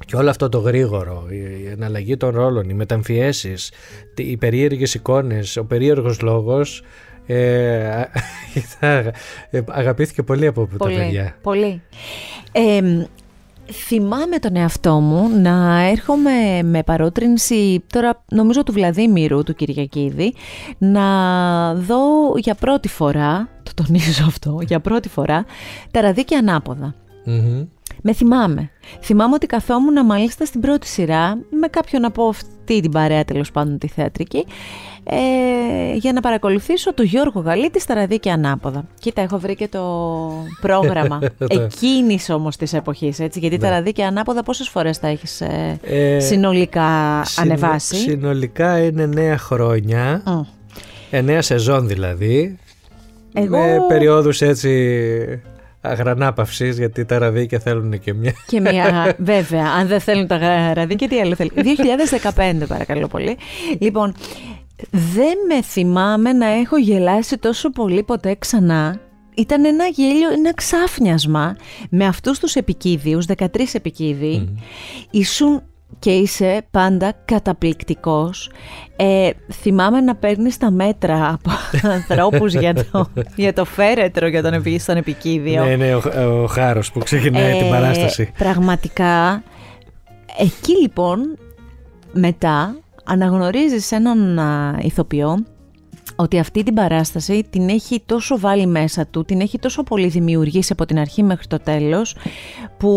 Και 0.06 0.16
όλο 0.16 0.30
αυτό 0.30 0.48
το 0.48 0.58
γρήγορο, 0.58 1.26
η 1.30 1.36
η 1.36 1.68
εναλλαγή 1.70 2.16
των 2.16 2.30
ρόλων, 2.34 2.68
οι 2.70 2.74
μεταμφιέσεις, 2.74 3.72
τι- 4.14 4.22
οι 4.30 4.36
περίεργες 4.36 4.94
εικόνες, 4.94 5.56
ο 5.56 5.64
περίεργος 5.64 6.20
λόγος, 6.20 6.82
ε, 7.26 7.86
α- 7.88 8.10
ήταν- 8.78 9.12
ε, 9.50 9.60
αγαπήθηκε 9.68 10.22
πολύ 10.22 10.46
από 10.46 10.66
τα 10.66 10.76
Πολύ, 10.76 10.96
παιδιά. 10.96 11.36
πολύ. 11.42 11.82
Ε, 12.52 12.80
θυμάμαι 13.72 14.38
τον 14.38 14.56
εαυτό 14.56 15.00
μου 15.00 15.40
να 15.40 15.82
έρχομαι 15.82 16.62
με 16.62 16.82
παρότρινση 16.82 17.84
τώρα 17.92 18.24
νομίζω 18.30 18.62
του 18.62 18.72
Βλαδίμηρου 18.72 19.42
του 19.42 19.54
Κυριακίδη 19.54 20.34
να 20.78 21.74
δω 21.74 21.98
για 22.36 22.54
πρώτη 22.54 22.88
φορά, 22.88 23.48
το 23.62 23.70
τονίζω 23.74 24.24
αυτό, 24.26 24.58
για 24.66 24.80
πρώτη 24.80 25.08
φορά 25.08 25.44
τα 25.90 26.00
ραδίκια 26.00 26.38
ανάποδα. 26.38 26.94
Μμμ. 27.24 27.64
Με 28.08 28.12
θυμάμαι. 28.12 28.70
Θυμάμαι 29.02 29.34
ότι 29.34 29.46
καθόμουν 29.46 30.06
μάλιστα 30.06 30.44
στην 30.44 30.60
πρώτη 30.60 30.86
σειρά 30.86 31.38
με 31.60 31.68
κάποιον 31.68 32.04
από 32.04 32.28
αυτή 32.28 32.80
την 32.80 32.90
παρέα 32.90 33.24
τέλος 33.24 33.50
πάντων 33.50 33.78
τη 33.78 33.88
θεατρική 33.88 34.46
ε, 35.04 35.94
για 35.96 36.12
να 36.12 36.20
παρακολουθήσω 36.20 36.94
τον 36.94 37.04
Γιώργο 37.06 37.40
Γαλίτη 37.40 37.80
στα 37.80 37.94
ραδίκια 37.94 38.34
ανάποδα. 38.34 38.84
Κοίτα, 39.00 39.20
έχω 39.22 39.38
βρει 39.38 39.54
και 39.54 39.68
το 39.68 39.82
πρόγραμμα 40.60 41.18
εκείνης 41.48 42.30
όμως 42.30 42.56
της 42.56 42.72
εποχής, 42.72 43.20
έτσι, 43.20 43.38
γιατί 43.38 43.56
τα 43.58 43.68
Ναι. 43.68 43.74
ραδίκια 43.74 44.06
ανάποδα 44.06 44.42
πόσες 44.42 44.68
φορές 44.68 44.98
τα 44.98 45.08
έχεις 45.08 45.40
ε, 45.40 45.78
Ε, 45.82 46.20
συνολικά 46.20 47.22
συνο- 47.24 47.52
ανεβάσει; 47.52 47.96
Συνολικά 47.96 48.78
είναι 48.78 49.06
νέα 49.06 49.38
χρόνια, 49.38 50.22
Μμ. 50.26 50.40
εννέα 51.10 51.42
σεζόν 51.42 51.86
δηλαδή, 51.88 52.58
Εγώ- 53.32 53.58
με 53.58 53.78
περιόδους 53.88 54.40
έτσι 54.42 54.70
αγρανάπαυσης 55.88 56.78
γιατί 56.78 57.04
τα 57.04 57.18
ραδίκια 57.18 57.58
θέλουν 57.58 57.98
και 58.00 58.14
μια 58.14 58.32
Και 58.46 58.60
μια, 58.60 59.14
βέβαια, 59.18 59.64
αν 59.78 59.86
δεν 59.86 60.00
θέλουν 60.00 60.26
τα 60.26 60.36
γρα- 60.36 60.74
ραδίκια, 60.74 61.08
τι 61.08 61.20
άλλο 61.20 61.34
θέλει. 61.34 61.50
2015, 61.54 62.66
παρακαλώ 62.68 63.06
πολύ. 63.06 63.36
Λοιπόν, 63.78 64.14
δεν 64.90 65.36
με 65.48 65.62
θυμάμαι 65.62 66.32
να 66.32 66.46
έχω 66.46 66.76
γελάσει 66.76 67.38
τόσο 67.38 67.70
πολύ 67.70 68.02
ποτέ 68.02 68.36
ξανά. 68.38 69.00
Ήταν 69.36 69.64
ένα 69.64 69.84
γέλιο, 69.86 70.32
ένα 70.32 70.54
ξάφνιασμα 70.54 71.56
με 71.90 72.06
αυτούς 72.06 72.38
τους 72.38 72.54
επικίδιους, 72.54 73.26
13 73.26 73.74
επικίδιοι. 73.74 74.54
Ήσουν 75.10 75.62
και 75.98 76.10
είσαι 76.10 76.66
πάντα 76.70 77.12
καταπληκτικός. 77.24 78.50
Ε, 78.96 79.30
θυμάμαι 79.52 80.00
να 80.00 80.14
παίρνεις 80.14 80.56
τα 80.56 80.70
μέτρα 80.70 81.32
από 81.32 81.50
ανθρώπους 81.98 82.54
για 82.54 82.74
το, 82.74 83.06
για 83.36 83.52
το 83.52 83.64
φέρετρο 83.64 84.26
για 84.26 84.42
τον, 84.42 84.62
στον 84.78 84.96
επικίδιο. 84.96 85.64
Ναι, 85.64 85.76
ναι, 85.76 85.94
ο, 85.94 86.02
ο 86.42 86.46
χάρος 86.46 86.92
που 86.92 86.98
ξεκινάει 86.98 87.58
την 87.58 87.70
παράσταση. 87.70 88.32
Πραγματικά, 88.38 89.42
εκεί 90.38 90.80
λοιπόν 90.80 91.38
μετά 92.12 92.76
αναγνωρίζεις 93.04 93.92
έναν 93.92 94.40
ηθοποιό 94.80 95.44
ότι 96.16 96.38
αυτή 96.38 96.62
την 96.62 96.74
παράσταση 96.74 97.46
την 97.50 97.68
έχει 97.68 98.02
τόσο 98.06 98.38
βάλει 98.38 98.66
μέσα 98.66 99.06
του, 99.06 99.24
την 99.24 99.40
έχει 99.40 99.58
τόσο 99.58 99.82
πολύ 99.82 100.08
δημιουργήσει 100.08 100.72
από 100.72 100.86
την 100.86 100.98
αρχή 100.98 101.22
μέχρι 101.22 101.46
το 101.46 101.58
τέλος, 101.58 102.16
που 102.76 102.88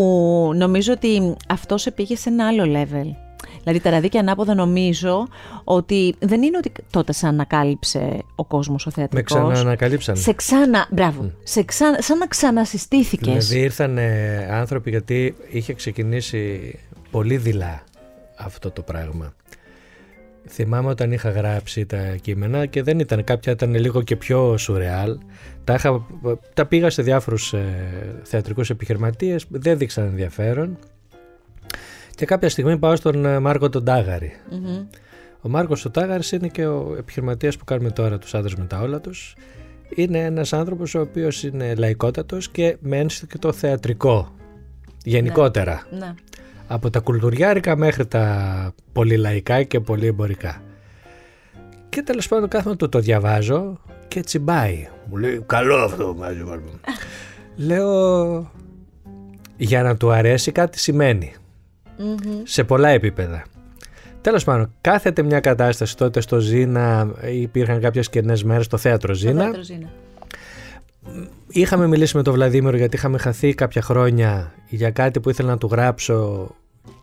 νομίζω 0.55 0.93
ότι 0.93 1.35
αυτός 1.47 1.81
σε 1.81 1.91
πήγε 1.91 2.15
σε 2.15 2.29
ένα 2.29 2.47
άλλο 2.47 2.63
level. 2.63 3.05
Δηλαδή 3.63 3.79
τα 3.79 3.89
ραδίκια 3.89 4.19
ανάποδα 4.19 4.53
νομίζω 4.53 5.27
ότι 5.63 6.15
δεν 6.19 6.41
είναι 6.43 6.57
ότι 6.57 6.71
τότε 6.89 7.13
σε 7.13 7.27
ανακάλυψε 7.27 8.23
ο 8.35 8.45
κόσμος 8.45 8.85
ο 8.85 8.91
θεατρικός. 8.91 9.37
Με 9.37 9.43
ξαναανακαλύψαν. 9.49 10.15
Σε 10.17 10.33
ξανά, 10.33 10.87
μπράβο, 10.91 11.31
σε 11.43 11.63
ξα, 11.63 12.01
σαν 12.01 12.17
να 12.17 12.27
ξανασυστήθηκες. 12.27 13.47
Δηλαδή 13.47 13.65
ήρθαν 13.65 13.97
άνθρωποι 14.51 14.89
γιατί 14.89 15.35
είχε 15.49 15.73
ξεκινήσει 15.73 16.75
πολύ 17.11 17.37
δειλά 17.37 17.83
αυτό 18.35 18.71
το 18.71 18.81
πράγμα. 18.81 19.33
Θυμάμαι 20.51 20.89
όταν 20.89 21.11
είχα 21.11 21.29
γράψει 21.29 21.85
τα 21.85 22.15
κείμενα 22.21 22.65
και 22.65 22.83
δεν 22.83 22.99
ήταν 22.99 23.23
κάποια, 23.23 23.51
ήταν 23.51 23.75
λίγο 23.75 24.01
και 24.01 24.15
πιο 24.15 24.57
σουρεάλ. 24.57 25.17
Τα, 25.63 25.73
είχα, 25.73 26.05
τα 26.53 26.65
πήγα 26.65 26.89
σε 26.89 27.01
διάφορους 27.01 27.53
ε, 27.53 27.65
θεατρικούς 28.23 28.69
επιχειρηματίες, 28.69 29.45
δεν 29.49 29.77
δείξαν 29.77 30.05
ενδιαφέρον. 30.05 30.77
Και 32.15 32.25
κάποια 32.25 32.49
στιγμή 32.49 32.77
πάω 32.77 32.95
στον 32.95 33.25
ε, 33.25 33.39
Μάρκο 33.39 33.69
τον 33.69 33.83
ταγαρη 33.83 34.31
Ο 35.41 35.49
Μάρκος 35.49 35.85
ο 35.85 35.89
Τάγαρης 35.89 36.31
είναι 36.31 36.47
και 36.47 36.65
ο 36.65 36.95
επιχειρηματίας 36.97 37.57
που 37.57 37.65
κάνουμε 37.65 37.91
τώρα 37.91 38.17
τους 38.17 38.33
άντρες 38.33 38.55
με 38.55 38.65
τα 38.65 38.79
όλα 38.79 39.01
τους. 39.01 39.35
Είναι 39.95 40.23
ένας 40.23 40.53
άνθρωπος 40.53 40.95
ο 40.95 40.99
οποίος 40.99 41.43
είναι 41.43 41.75
λαϊκότατος 41.75 42.49
και 42.49 42.77
με 42.79 43.05
το 43.39 43.51
θεατρικό 43.51 44.33
γενικότερα. 45.03 45.87
Ναι. 45.91 46.13
Ναι 46.69 46.75
από 46.75 46.89
τα 46.89 46.99
κουλτουριάρικα 46.99 47.75
μέχρι 47.75 48.05
τα 48.05 48.73
πολυλαϊκά 48.91 49.63
και 49.63 49.79
πολύ 49.79 50.07
εμπορικά. 50.07 50.61
Και 51.89 52.01
τέλος 52.01 52.27
πάντων 52.27 52.49
κάθομαι 52.49 52.75
το, 52.75 52.89
το 52.89 52.99
διαβάζω 52.99 53.77
και 54.07 54.21
τσιμπάει. 54.21 54.87
Μου 55.09 55.17
λέει 55.17 55.43
καλό 55.45 55.75
αυτό 55.75 56.15
μαζί 56.17 56.43
Λέω 57.55 58.51
για 59.57 59.83
να 59.83 59.97
του 59.97 60.11
αρέσει 60.11 60.51
κάτι 60.51 60.79
Σε 62.43 62.63
πολλά 62.63 62.89
επίπεδα. 62.89 63.43
Τέλος 64.21 64.43
πάντων, 64.43 64.73
κάθεται 64.81 65.23
μια 65.23 65.39
κατάσταση 65.39 65.97
τότε 65.97 66.21
στο 66.21 66.39
Ζήνα, 66.39 67.13
υπήρχαν 67.31 67.79
κάποιες 67.79 68.09
κενές 68.09 68.43
μέρες 68.43 68.65
στο 68.65 68.77
θέατρο 68.77 69.13
Ζήνα. 69.13 69.43
θέατρο 69.43 69.61
Ζήνα. 69.61 69.89
Είχαμε 71.47 71.87
μιλήσει 71.87 72.17
με 72.17 72.23
τον 72.23 72.33
Βλαδίμηρο 72.33 72.77
γιατί 72.77 72.95
είχαμε 72.95 73.17
χαθεί 73.17 73.53
κάποια 73.53 73.81
χρόνια 73.81 74.53
για 74.69 74.91
κάτι 74.91 75.19
που 75.19 75.29
ήθελα 75.29 75.49
να 75.49 75.57
του 75.57 75.67
γράψω 75.71 76.47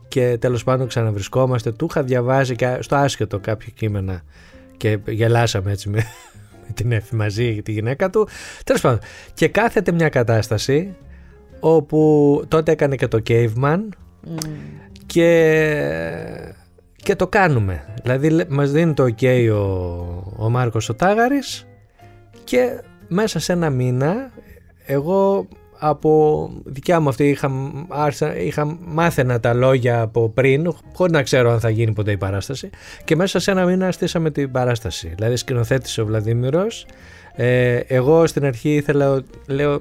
και 0.08 0.36
τέλος 0.40 0.64
πάντων 0.64 0.88
ξαναβρισκόμαστε. 0.88 1.72
Του 1.72 1.86
είχα 1.90 2.02
διαβάσει 2.02 2.56
και 2.56 2.76
στο 2.80 2.96
άσχετο 2.96 3.38
κάποια 3.38 3.72
κείμενα 3.74 4.22
και 4.76 4.98
γελάσαμε 5.06 5.72
έτσι 5.72 5.88
με, 5.88 6.02
την 6.74 6.92
Εφη 6.92 7.14
μαζί 7.14 7.62
τη 7.62 7.72
γυναίκα 7.72 8.10
του. 8.10 8.28
Τέλος 8.64 8.80
πάντων 8.80 8.98
και 9.34 9.48
κάθεται 9.48 9.92
μια 9.92 10.08
κατάσταση 10.08 10.96
όπου 11.60 12.42
τότε 12.48 12.72
έκανε 12.72 12.96
και 12.96 13.08
το 13.08 13.22
Caveman 13.28 13.80
και, 15.06 16.54
και 16.96 17.16
το 17.16 17.28
κάνουμε. 17.28 17.84
Δηλαδή 18.02 18.44
μας 18.48 18.70
δίνει 18.70 18.94
το 18.94 19.04
ok 19.04 19.48
ο, 19.52 20.44
ο 20.44 20.50
Μάρκος 20.50 20.88
ο 20.88 20.94
Τάγαρης 20.94 21.66
και 22.44 22.80
μέσα 23.08 23.38
σε 23.38 23.52
ένα 23.52 23.70
μήνα 23.70 24.30
εγώ 24.86 25.48
από 25.78 26.50
δικιά 26.64 27.00
μου 27.00 27.08
αυτή 27.08 27.28
είχα, 27.28 27.50
άρχισα, 27.88 28.36
είχα 28.36 28.78
μάθαινα 28.84 29.40
τα 29.40 29.54
λόγια 29.54 30.00
από 30.00 30.28
πριν 30.28 30.74
χωρίς 30.94 31.12
να 31.12 31.22
ξέρω 31.22 31.50
αν 31.50 31.60
θα 31.60 31.70
γίνει 31.70 31.92
ποτέ 31.92 32.10
η 32.10 32.16
παράσταση 32.16 32.70
και 33.04 33.16
μέσα 33.16 33.38
σε 33.38 33.50
ένα 33.50 33.64
μήνα 33.64 33.92
στήσαμε 33.92 34.30
την 34.30 34.50
παράσταση. 34.50 35.12
Δηλαδή 35.14 35.36
σκηνοθέτησε 35.36 36.00
ο 36.00 36.06
Βλαδίμηρος 36.06 36.86
ε, 37.36 37.76
εγώ 37.76 38.26
στην 38.26 38.44
αρχή 38.44 38.74
ήθελα, 38.74 39.22
λέω, 39.46 39.80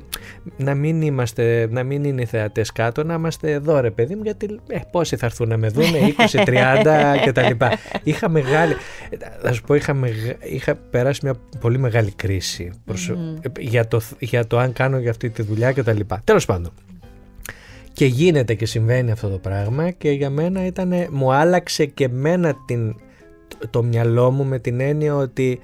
να 0.57 0.75
μην, 0.75 1.01
είμαστε, 1.01 1.67
να 1.71 1.83
μην 1.83 2.03
είναι 2.03 2.21
οι 2.21 2.25
θεατές 2.25 2.71
κάτω, 2.71 3.03
να 3.03 3.13
είμαστε 3.13 3.51
εδώ 3.51 3.79
ρε 3.79 3.91
παιδί 3.91 4.15
μου, 4.15 4.21
γιατί 4.23 4.59
ε, 4.67 4.79
πόσοι 4.91 5.15
θα 5.15 5.25
έρθουν 5.25 5.47
να 5.47 5.57
με 5.57 5.67
δουν, 5.67 5.85
20, 6.31 6.45
30 6.45 7.15
κτλ. 7.25 7.65
Είχα 8.03 8.29
μεγάλη, 8.29 8.73
θα 9.41 9.53
σου 9.53 9.61
πω, 9.61 9.75
είχα, 9.75 9.95
είχα 10.51 10.75
περάσει 10.75 11.19
μια 11.23 11.35
πολύ 11.59 11.77
μεγάλη 11.77 12.11
κρίση 12.11 12.71
για, 13.59 13.87
το, 13.87 14.01
για 14.19 14.47
το 14.47 14.57
αν 14.57 14.73
κάνω 14.73 14.97
για 14.97 15.09
αυτή 15.09 15.29
τη 15.29 15.41
δουλειά 15.41 15.71
κτλ. 15.71 15.99
Τέλος 16.23 16.45
πάντων. 16.45 16.71
Και 17.93 18.05
γίνεται 18.05 18.53
και 18.53 18.65
συμβαίνει 18.65 19.11
αυτό 19.11 19.29
το 19.29 19.37
πράγμα 19.37 19.91
και 19.91 20.11
για 20.11 20.29
μένα 20.29 20.65
ήταν, 20.65 20.93
μου 21.11 21.33
άλλαξε 21.33 21.85
και 21.85 22.09
μένα 22.09 22.55
την, 22.65 22.95
το 23.69 23.83
μυαλό 23.83 24.31
μου 24.31 24.45
με 24.45 24.59
την 24.59 24.79
έννοια 24.79 25.15
ότι 25.15 25.59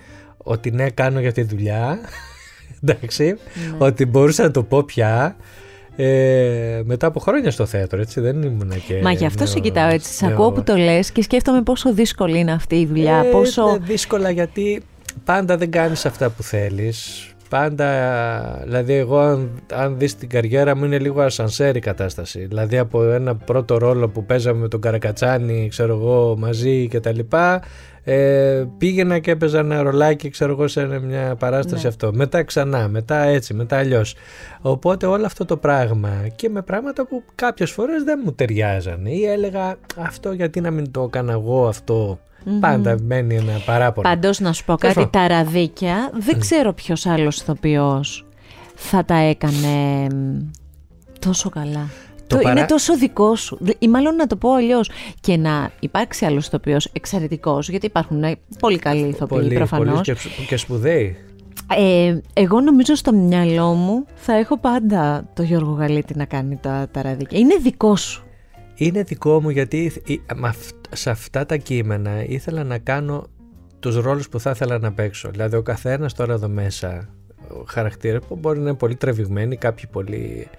ότι 0.52 0.72
ναι 0.72 0.90
κάνω 0.90 1.20
για 1.20 1.32
τη 1.32 1.44
δουλειά 1.44 2.00
εντάξει, 2.84 3.24
ναι. 3.24 3.76
ότι 3.78 4.06
μπορούσα 4.06 4.44
να 4.44 4.52
το 4.52 4.64
πω 4.64 4.84
πια 4.84 5.36
ε, 5.96 6.82
μετά 6.86 7.08
από 7.08 7.20
χρόνια 7.20 7.52
στο 7.52 7.66
θέατρο, 7.66 8.02
έτσι 8.02 8.20
δεν 8.20 8.42
ήμουν 8.42 8.74
και. 8.88 9.00
Μα 9.04 9.12
γι' 9.12 9.26
αυτό 9.26 9.46
σε 9.46 9.60
κοιτάω 9.60 9.90
έτσι. 9.90 10.14
Σε 10.14 10.26
ακούω 10.26 10.52
που 10.52 10.64
το 10.64 10.76
λες 10.76 11.12
και 11.12 11.24
σκέφτομαι 11.24 11.62
πόσο 11.62 11.94
δύσκολη 11.94 12.40
είναι 12.40 12.52
αυτή 12.52 12.76
η 12.76 12.86
δουλειά. 12.86 13.24
Ε, 13.26 13.30
πόσο... 13.30 13.68
Είναι 13.68 13.86
δύσκολα 13.86 14.30
γιατί 14.30 14.84
πάντα 15.24 15.58
δεν 15.58 15.72
κάνεις 15.72 16.06
αυτά 16.06 16.30
που 16.30 16.44
θέλεις. 16.44 17.26
Πάντα, 17.50 17.88
δηλαδή 18.64 18.94
εγώ 18.94 19.18
αν, 19.18 19.50
αν 19.74 19.98
δεις 19.98 20.16
την 20.16 20.30
καριέρα 20.30 20.76
μου 20.76 20.86
είναι 20.86 21.00
λίγο 21.00 21.22
ασανσέρ 21.22 21.76
η 21.76 21.80
κατάσταση. 21.80 22.46
Δηλαδή 22.46 22.78
από 22.78 23.04
ένα 23.04 23.36
πρώτο 23.36 23.78
ρόλο 23.78 24.10
που 24.10 24.26
παίζαμε 24.26 24.60
με 24.60 24.68
τον 24.68 24.82
Καρακατσάνη, 24.82 25.68
ξέρω 25.70 25.94
εγώ, 25.94 26.36
μαζί 26.38 26.88
και 26.88 27.00
τα 27.00 27.12
λοιπά, 27.12 27.62
ε, 28.04 28.64
πήγαινα 28.78 29.20
και 29.20 29.32
έπαιζα 29.32 29.60
ένα 29.60 29.82
ρολάκι, 29.82 30.30
ξέρω 30.30 30.52
εγώ, 30.52 30.68
σε 30.68 30.86
μια 30.86 31.36
παράσταση 31.36 31.84
ναι. 31.84 31.90
αυτό. 31.90 32.12
Μετά 32.14 32.44
ξανά, 32.44 32.88
μετά 32.88 33.24
έτσι, 33.24 33.54
μετά 33.54 33.78
αλλιώς. 33.78 34.16
Οπότε 34.62 35.06
όλο 35.06 35.26
αυτό 35.26 35.46
το 35.46 35.58
πράγμα 35.58 36.10
και 36.36 36.50
με 36.50 36.62
πράγματα 36.62 37.08
που 37.08 37.24
κάποιες 37.36 37.72
φορές 37.72 38.04
δεν 38.04 38.22
μου 38.26 38.34
ταιριάζαν 38.34 39.06
ή 39.06 39.24
έλεγα 39.24 39.76
αυτό 39.98 40.32
γιατί 40.32 40.62
να 40.62 40.72
μην 40.72 40.92
το 40.92 41.02
έκανα 41.02 41.32
εγώ 41.32 41.68
αυτό; 41.68 42.20
Πάντα 42.60 42.98
μένει 43.02 43.36
ένα 43.36 43.62
παράπονο. 43.66 44.10
Πάντω 44.10 44.30
να 44.40 44.54
σου 44.54 44.66
πω 44.66 44.76
κάτι, 44.76 45.08
τα 45.12 45.28
ραδίκια 45.28 46.12
δεν 46.14 46.40
ξέρω 46.40 46.74
ποιος 46.74 47.06
άλλος 47.06 47.42
ηθοποιός 47.42 48.26
θα 48.76 49.06
τα 49.06 49.16
έκανε 49.16 50.08
τόσο 51.20 51.50
καλά. 51.50 51.90
Το 52.36 52.50
Είναι 52.50 52.66
τόσο 52.66 52.98
δικό 52.98 53.36
σου. 53.36 53.60
Ή 53.80 53.88
μάλλον 53.88 54.16
να 54.16 54.28
το 54.28 54.36
πω 54.36 54.54
αλλιώς. 54.54 54.90
Και 55.20 55.38
να 55.38 55.72
υπάρξει 55.80 56.26
άλλος 56.26 56.48
ηθοποιός 56.48 56.90
εξαιρετικός, 56.94 57.70
γιατί 57.70 57.86
υπάρχουν 57.86 58.24
ε, 58.24 58.36
πολύ 58.60 58.78
καλοί 58.78 59.08
ηθοποιοί 59.08 59.54
προφανώς. 59.54 60.02
Και, 60.02 60.16
και 60.48 60.58
σπουδαίοι. 60.58 61.18
Ε, 61.78 62.20
εγώ 62.34 62.60
νομίζω 62.60 62.96
στο 62.96 63.14
μυαλό 63.14 63.74
μου 63.74 64.06
θα 64.16 64.34
έχω 64.34 64.60
πάντα 64.60 65.30
το 65.34 65.44
Γιώργο 65.44 65.72
Γαλίτη 65.72 66.18
να 66.18 66.26
κάνει 66.26 66.58
τα, 66.62 66.88
τα 66.92 67.02
ραδίκια. 67.02 67.40
Είναι 67.40 67.56
δικό 67.56 67.96
σου. 67.96 68.24
Είναι 68.76 69.04
δικό 69.04 69.42
μου 69.42 69.50
γιατί 69.50 69.92
σε 70.92 71.10
αυτά 71.10 71.46
τα 71.46 71.58
κείμενα 71.58 72.26
ήθελα 72.26 72.64
να 72.64 72.78
κάνω 72.78 73.28
τους 73.80 73.96
ρόλους 73.96 74.30
που 74.30 74.40
θα 74.40 74.50
ήθελα 74.50 74.80
να 74.80 74.92
παίξω. 74.92 75.30
Δηλαδή 75.30 75.56
ο 75.56 75.62
καθένας 75.62 76.14
τώρα 76.14 76.34
εδώ 76.34 76.48
μέσα 76.48 77.10
χαρακτήρας 77.68 78.26
που 78.28 78.36
μπορεί 78.36 78.60
να 78.60 78.70
είναι 78.70 78.78
πολύ 78.78 78.96
τραβηγμένοι, 78.96 79.56
κάποιοι 79.56 79.86
πολύ 79.92 80.48
ε, 80.52 80.58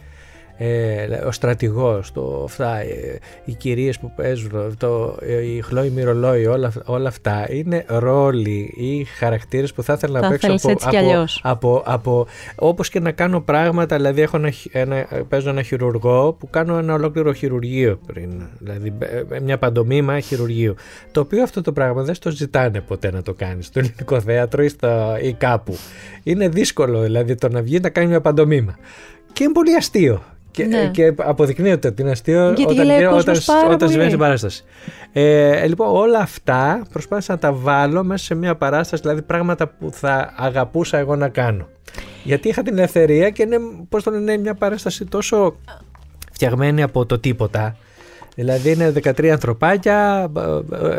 ο 1.27 1.33
στρατηγός, 1.33 2.12
το, 2.12 2.42
αυτά, 2.44 2.77
ε, 2.81 3.18
οι 3.44 3.55
κυρίες 3.55 3.98
που 3.98 4.12
παίζουν, 4.16 4.77
το, 4.79 5.16
ε, 5.20 5.46
η 5.46 5.61
Χλώη 5.61 5.90
Μυρολόη, 5.90 6.46
όλα, 6.46 6.72
όλα 6.85 7.09
αυτά 7.09 7.46
είναι 7.51 7.85
ρόλοι 7.88 8.75
ή 8.77 9.05
χαρακτήρες 9.05 9.72
που 9.72 9.83
θα 9.83 9.92
ήθελα 9.92 10.20
να 10.20 10.29
παίξω 10.29 10.55
από, 10.55 10.72
από, 11.42 11.42
από, 11.42 11.83
από, 11.87 12.27
όπως 12.57 12.88
και 12.88 13.01
να 13.01 13.12
κάνω 13.12 13.40
πράγματα, 13.40 13.96
δηλαδή 13.96 14.20
έχω 14.20 14.40
ένα, 14.72 15.07
παίζω 15.29 15.48
ένα 15.48 15.62
χειρουργό 15.62 16.33
που 16.33 16.51
κάνω 16.51 16.79
ένα 16.79 16.94
ολόκληρο 16.94 17.33
χειρουργείο 17.33 17.98
πριν, 18.07 18.31
δηλαδή 18.59 18.92
μια 19.42 19.59
παντομήμα 19.59 20.20
χειρουργείου, 20.20 20.75
το 21.12 21.20
οποίο 21.20 21.42
αυτό 21.42 21.61
το 21.61 21.72
πράγμα 21.72 22.03
δεν 22.03 22.14
στο 22.14 22.31
ζητάνε 22.31 22.81
ποτέ 22.81 23.11
να 23.11 23.22
το 23.22 23.35
κάνεις 23.35 23.66
στο 23.66 23.79
ελληνικό 23.79 24.20
θέατρο 24.20 24.62
ή, 24.62 24.68
στο, 24.68 25.16
ή 25.22 25.33
κάπου. 25.33 25.77
Είναι 26.22 26.48
δύσκολο 26.48 27.01
δηλαδή 27.01 27.35
το 27.35 27.48
να 27.48 27.62
βγει 27.62 27.81
να 27.81 27.88
κάνει 27.88 28.09
μια 28.09 28.20
παντομήμα. 28.20 28.79
Και 29.33 29.44
είναι 29.44 29.53
πολύ 29.53 29.75
αστείο. 29.75 30.22
Και, 30.52 30.64
ναι. 30.64 30.86
και 30.86 31.14
αποδεικνύεται 31.16 31.88
ότι 31.88 32.02
είναι 32.02 32.10
αστείο 32.10 32.48
όταν, 32.48 32.90
όταν, 33.14 33.36
όταν 33.70 33.88
συμβαίνει 33.88 34.08
στην 34.08 34.18
παράσταση. 34.18 34.64
Ε, 35.12 35.66
λοιπόν, 35.66 35.96
όλα 35.96 36.18
αυτά 36.18 36.82
προσπάθησα 36.92 37.32
να 37.32 37.38
τα 37.38 37.52
βάλω 37.52 38.04
μέσα 38.04 38.24
σε 38.24 38.34
μια 38.34 38.54
παράσταση, 38.56 39.02
δηλαδή 39.02 39.22
πράγματα 39.22 39.66
που 39.66 39.90
θα 39.92 40.32
αγαπούσα 40.36 40.98
εγώ 40.98 41.16
να 41.16 41.28
κάνω. 41.28 41.68
Γιατί 42.24 42.48
είχα 42.48 42.62
την 42.62 42.78
ελευθερία 42.78 43.30
και 43.30 43.42
είναι, 43.42 43.56
πώς 43.88 44.02
το 44.02 44.10
λένε, 44.10 44.36
μια 44.36 44.54
παράσταση 44.54 45.04
τόσο 45.04 45.56
φτιαγμένη 46.32 46.82
από 46.82 47.06
το 47.06 47.18
τίποτα. 47.18 47.76
Δηλαδή 48.35 48.71
είναι 48.71 48.92
13 49.03 49.27
ανθρωπάκια, 49.27 50.31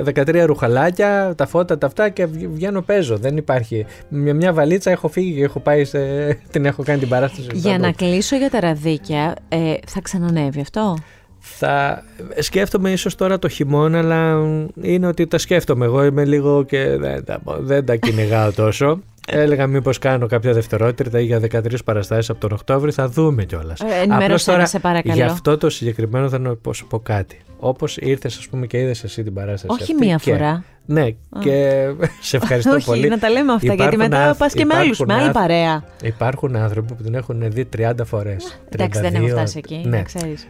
13 0.06 0.44
ρουχαλάκια, 0.46 1.34
τα 1.38 1.48
φώτα 1.48 1.78
τα 1.78 1.88
αυτά 1.88 2.10
και 2.10 2.26
βγαίνω 2.26 2.82
παίζω. 2.82 3.18
Δεν 3.18 3.38
υπάρχει. 3.38 3.86
Με 4.10 4.34
μια 4.34 4.54
βαλίτσα 4.54 4.92
έχω 4.92 5.08
φύγει 5.08 5.34
και 5.34 5.44
έχω 5.44 5.60
πάει 5.60 5.86
σε... 5.86 6.00
την 6.52 6.66
έχω 6.66 6.84
κάνει 6.84 7.00
την 7.00 7.10
παράσταση. 7.10 7.48
Για 7.54 7.78
να 7.78 7.92
κλείσω 7.92 8.36
για 8.36 8.50
τα 8.50 8.60
ραδίκια, 8.60 9.36
ε, 9.50 9.74
θα 9.88 10.02
ξανανεύει 10.02 10.62
αυτό; 10.62 10.98
Θα 11.40 12.04
σκέφτομαι 12.40 12.92
ίσως 12.92 13.16
τώρα 13.16 13.40
το 13.40 13.48
χειμώνα, 13.48 13.98
αλλά 13.98 14.48
είναι 14.82 15.08
ότι 15.08 15.28
τα 15.28 15.38
σκέφτομαι. 15.38 15.86
Εγώ 15.86 16.04
είμαι 16.04 16.26
λίγο 16.26 16.64
και 16.64 16.98
δεν 16.98 17.26
τα, 17.26 17.42
δεν 17.60 17.86
τα 17.86 17.96
κυνηγάω 17.96 18.52
τόσο. 18.52 19.00
Έλεγα 19.28 19.68
μήπως 19.68 19.98
κάνω 19.98 20.28
κάποια 20.28 20.54
δευτερότητα 20.54 21.20
ή 21.20 21.26
για 21.26 21.40
13 21.40 21.84
παραστάσεις 21.86 22.30
από 22.30 22.40
τον 22.40 22.52
Οκτώβριο. 22.52 22.92
Θα 22.92 23.10
δούμε 23.10 23.44
κιόλας. 23.44 23.80
Ε, 23.80 24.02
ενημέρωσε 24.04 24.66
σε 24.66 24.80
παρακαλώ. 24.80 25.16
Γι' 25.16 25.22
αυτό 25.22 25.58
το 25.58 25.70
συγκεκριμένο 25.70 26.30
θα 26.30 26.40
να 26.40 26.56
πω, 26.56 26.72
πω 26.90 27.00
κάτι. 27.00 27.40
Όπως 27.60 27.98
ήρθες, 27.98 28.38
ας 28.38 28.48
πούμε, 28.48 28.68
και 28.68 28.80
είδες 28.80 29.04
εσύ 29.04 29.24
την 29.24 29.34
παράσταση. 29.34 29.82
Όχι 29.82 29.94
μία 29.94 30.18
φορά. 30.18 30.64
Ναι, 30.86 31.10
και 31.40 31.86
σε 32.22 32.38
ευχαριστώ 32.38 32.76
Όχι, 32.76 32.86
πολύ. 32.86 33.08
να 33.08 33.20
τα 33.20 33.30
λέμε 33.30 33.54
αυτά, 33.54 33.74
γιατί 33.74 33.98
μετά 33.98 34.36
πας 34.38 34.54
και 34.54 34.66
με 34.66 34.76
άλλους, 34.76 35.00
με 35.00 35.14
άλλη 35.14 35.32
παρέα. 35.32 35.84
Υπάρχουν 36.04 36.56
άνθρωποι 36.56 36.94
που 36.94 37.04
την 37.04 37.16
έχουν 37.16 37.52
δει 37.52 37.70
30 37.78 37.92
φορές. 38.06 38.60
Εντάξει, 38.70 39.02
δεν 39.02 39.16
έχω 39.16 39.28
φτάσει 39.28 39.58
εκεί. 39.58 39.82
Ναι. 39.86 40.04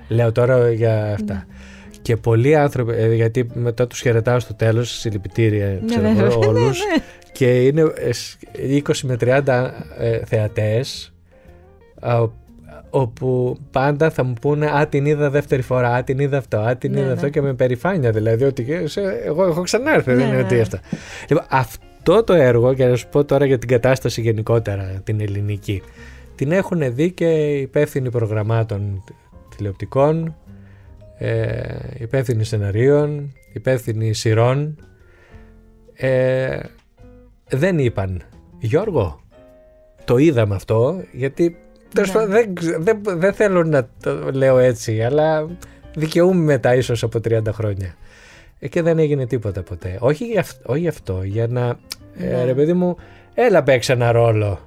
Λέω 0.08 0.32
τώρα 0.32 0.72
για 0.72 1.14
αυτά. 1.14 1.34
Ναι. 1.34 1.44
Και 2.02 2.18
πολλοί 2.18 2.56
άνθρωποι, 2.56 2.94
ε, 2.94 3.14
γιατί 3.14 3.48
μετά 3.54 3.88
τους 3.88 4.00
χαιρετάω 4.00 4.40
στο 4.40 4.54
τέλος, 4.54 5.00
συλληπιτήρια, 5.00 5.66
ναι, 5.66 5.86
ξέρω 5.86 6.08
ναι, 6.14 6.48
όλους. 6.48 6.80
Ναι, 6.80 7.04
και 7.34 7.66
είναι 7.66 7.84
20 8.86 8.96
με 9.04 9.18
30 9.20 9.70
ε, 9.98 10.26
θεατές 10.26 11.14
όπου 12.90 13.58
πάντα 13.72 14.10
θα 14.10 14.24
μου 14.24 14.34
πούνε 14.42 14.66
«Α, 14.66 14.88
την 14.88 15.06
είδα 15.06 15.30
δεύτερη 15.30 15.62
φορά, 15.62 15.94
α, 15.94 16.04
την 16.04 16.20
είδα 16.20 16.38
αυτό, 16.38 16.58
α, 16.58 16.76
την 16.76 16.92
ναι, 16.92 17.00
είδα 17.00 17.08
ναι. 17.08 17.14
αυτό» 17.14 17.30
και 17.30 17.42
με 17.42 17.54
περηφάνεια 17.54 18.12
δηλαδή 18.12 18.44
ότι 18.44 18.68
εγώ 19.26 19.46
έχω 19.46 19.62
ξανάρθει, 19.62 20.10
ναι, 20.10 20.16
δεν 20.16 20.28
είναι 20.28 20.38
ότι 20.38 20.60
αυτό. 20.60 20.78
Λοιπόν, 21.30 21.46
αυτό 21.50 22.24
το 22.24 22.34
έργο, 22.34 22.74
και 22.74 22.86
να 22.86 22.96
σου 22.96 23.08
πω 23.10 23.26
τώρα 23.26 23.46
για 23.46 23.58
την 23.58 23.70
κατάσταση 23.70 24.22
γενικότερα 24.22 25.02
την 25.04 25.22
ελληνική, 25.22 25.82
την 26.36 26.52
έχουν 26.52 26.96
δει 26.96 27.12
και 27.12 27.58
υπεύθυνοι 27.58 28.10
προγραμμάτων 28.10 29.04
τηλεοπτικών, 29.56 30.36
ε, 31.18 31.62
υπεύθυνοι 31.98 32.44
σεναρίων, 32.44 33.34
υπεύθυνοι 33.54 34.14
σειρών, 34.14 34.78
ε, 35.94 36.60
δεν 37.54 37.80
είπαν 37.80 38.22
Γιώργο 38.60 39.22
το 40.06 40.18
είδαμε 40.18 40.56
αυτό 40.56 41.02
γιατί 41.12 41.58
ναι. 41.96 42.26
δεν, 42.26 42.54
δεν, 42.80 43.02
δεν 43.04 43.34
θέλω 43.34 43.64
να 43.64 43.88
το 44.04 44.32
λέω 44.32 44.58
έτσι 44.58 45.04
αλλά 45.04 45.48
δικαιούμαι 45.96 46.44
μετά 46.44 46.76
ίσως 46.76 47.04
από 47.04 47.20
30 47.24 47.42
χρόνια 47.52 47.96
ε, 48.60 48.68
και 48.68 48.82
δεν 48.82 49.00
έγινε 49.00 49.26
τίποτα 49.26 49.64
ποτέ 49.64 49.98
όχι 50.00 50.26
για, 50.26 50.46
όχι 50.66 50.88
αυτό 50.88 51.24
για 51.24 51.48
να 51.48 51.80
ε, 52.18 52.26
ναι. 52.26 52.44
ρε 52.44 52.54
παιδί 52.54 52.74
μου 52.74 52.96
έλα 53.34 53.64
παίξει 53.64 53.92
ένα 53.92 54.12
ρόλο 54.12 54.60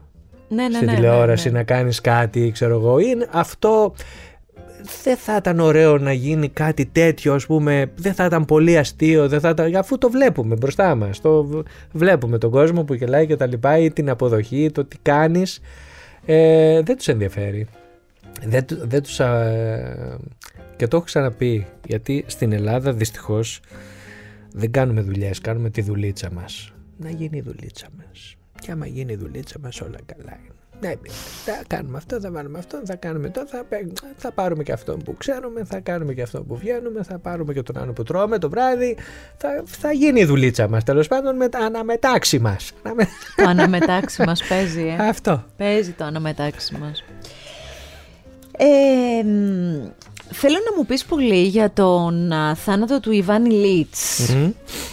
ναι, 0.48 0.68
ναι, 0.68 0.74
στην 0.74 0.86
ναι, 0.86 0.94
τηλεόραση 0.94 1.50
ναι, 1.50 1.58
να 1.58 1.64
κάνεις 1.64 2.00
κάτι 2.00 2.50
ξέρω 2.50 2.74
εγώ 2.74 2.98
είναι 2.98 3.28
αυτό 3.30 3.94
δεν 5.02 5.16
θα 5.16 5.36
ήταν 5.36 5.60
ωραίο 5.60 5.98
να 5.98 6.12
γίνει 6.12 6.48
κάτι 6.48 6.86
τέτοιο, 6.86 7.34
ας 7.34 7.46
πούμε, 7.46 7.92
δεν 7.96 8.14
θα 8.14 8.24
ήταν 8.24 8.44
πολύ 8.44 8.78
αστείο, 8.78 9.28
δεν 9.28 9.40
θα 9.40 9.48
ήταν, 9.48 9.76
αφού 9.76 9.98
το 9.98 10.10
βλέπουμε 10.10 10.56
μπροστά 10.56 10.94
μας, 10.94 11.20
το 11.20 11.62
βλέπουμε 11.92 12.38
τον 12.38 12.50
κόσμο 12.50 12.84
που 12.84 12.94
γελάει 12.94 13.26
και 13.26 13.36
τα 13.36 13.46
λοιπά 13.46 13.78
ή 13.78 13.90
την 13.90 14.10
αποδοχή, 14.10 14.70
το 14.70 14.84
τι 14.84 14.96
κάνεις, 15.02 15.60
ε, 16.26 16.82
δεν 16.82 16.96
τους 16.96 17.08
ενδιαφέρει. 17.08 17.66
Δεν, 18.46 18.64
δεν 18.68 19.02
τους, 19.02 19.16
και 20.76 20.86
το 20.88 20.96
έχω 20.96 21.04
ξαναπεί, 21.04 21.66
γιατί 21.86 22.24
στην 22.26 22.52
Ελλάδα 22.52 22.92
δυστυχώς 22.92 23.60
δεν 24.52 24.70
κάνουμε 24.70 25.00
δουλειές, 25.00 25.38
κάνουμε 25.40 25.70
τη 25.70 25.82
δουλίτσα 25.82 26.30
μας. 26.30 26.72
Να 26.98 27.10
γίνει 27.10 27.36
η 27.36 27.40
δουλίτσα 27.40 27.86
μας. 27.96 28.36
Και 28.60 28.72
άμα 28.72 28.86
γίνει 28.86 29.12
η 29.12 29.16
δουλίτσα 29.16 29.58
μας 29.62 29.80
όλα 29.80 29.98
καλά 30.06 30.38
είναι. 30.44 30.55
Ναι, 30.80 30.92
θα 31.44 31.62
κάνουμε 31.66 31.96
αυτό, 31.96 32.20
θα 32.20 32.30
βάλουμε 32.30 32.58
αυτό, 32.58 32.80
θα 32.84 32.96
κάνουμε 32.96 33.28
το, 33.28 33.46
θα, 33.46 33.64
θα 34.16 34.32
πάρουμε 34.32 34.62
και 34.62 34.72
αυτό 34.72 34.96
που 34.96 35.16
ξέρουμε, 35.16 35.64
θα 35.64 35.80
κάνουμε 35.80 36.14
και 36.14 36.22
αυτό 36.22 36.42
που 36.42 36.56
βγαίνουμε, 36.56 37.02
θα 37.02 37.18
πάρουμε 37.18 37.52
και 37.52 37.62
τον 37.62 37.78
άλλο 37.78 37.92
που 37.92 38.02
τρώμε 38.02 38.38
το 38.38 38.48
βράδυ. 38.50 38.96
Θα, 39.36 39.62
θα 39.64 39.92
γίνει 39.92 40.20
η 40.20 40.24
δουλίτσα 40.24 40.68
μας 40.68 40.84
τέλος 40.84 41.08
πάντων 41.08 41.36
με 41.36 41.48
τα 41.48 41.58
αναμετάξι 41.58 42.38
μας. 42.38 42.72
Το 43.36 43.48
αναμετάξι 43.48 44.22
μας 44.22 44.42
παίζει, 44.48 44.96
ε. 44.98 45.06
Αυτό. 45.08 45.44
Παίζει 45.56 45.92
το 45.92 46.04
αναμετάξι 46.04 46.76
μας. 46.78 47.04
Ε, 48.58 49.24
Θέλω 50.30 50.56
να 50.70 50.76
μου 50.76 50.86
πεις 50.86 51.04
πολύ 51.04 51.42
για 51.42 51.70
τον 51.72 52.32
θάνατο 52.54 53.00
του 53.00 53.12
Ιβάνι 53.12 53.50
Λίτς. 53.54 54.30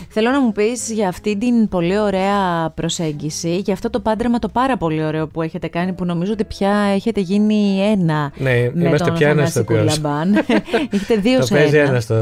Θέλω 0.09 0.29
να 0.29 0.41
μου 0.41 0.51
πεις 0.51 0.91
για 0.91 1.07
αυτή 1.07 1.37
την 1.37 1.67
πολύ 1.67 1.99
ωραία 1.99 2.69
προσέγγιση, 2.75 3.57
για 3.57 3.73
αυτό 3.73 3.89
το 3.89 3.99
πάντρεμα 3.99 4.39
το 4.39 4.49
πάρα 4.49 4.77
πολύ 4.77 5.03
ωραίο 5.03 5.27
που 5.27 5.41
έχετε 5.41 5.67
κάνει, 5.67 5.93
που 5.93 6.05
νομίζω 6.05 6.31
ότι 6.31 6.43
πια 6.43 6.71
έχετε 6.95 7.19
γίνει 7.19 7.79
ένα 7.91 8.31
ναι, 8.37 8.51
με 8.73 8.87
είμαστε 8.87 9.07
τον 9.07 9.17
πια 9.17 9.29
ένας 9.29 9.49
στο 9.49 9.63
έχετε 10.91 11.15
δύο 11.15 11.39
το 11.39 11.45
σε 11.45 11.57
ένα. 11.57 11.77
ένας. 11.77 12.03
Στο... 12.03 12.15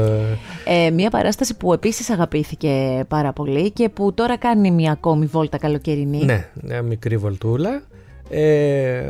Ε, 0.64 0.90
μια 0.90 1.10
παράσταση 1.10 1.56
που 1.56 1.72
επίσης 1.72 2.10
αγαπήθηκε 2.10 3.04
πάρα 3.08 3.32
πολύ 3.32 3.70
και 3.70 3.88
που 3.88 4.14
τώρα 4.14 4.36
κάνει 4.36 4.70
μια 4.70 4.92
ακόμη 4.92 5.26
βόλτα 5.26 5.58
καλοκαιρινή. 5.58 6.24
Ναι, 6.24 6.46
μια 6.62 6.82
μικρή 6.82 7.16
βολτούλα. 7.16 7.82
Ε, 8.30 9.02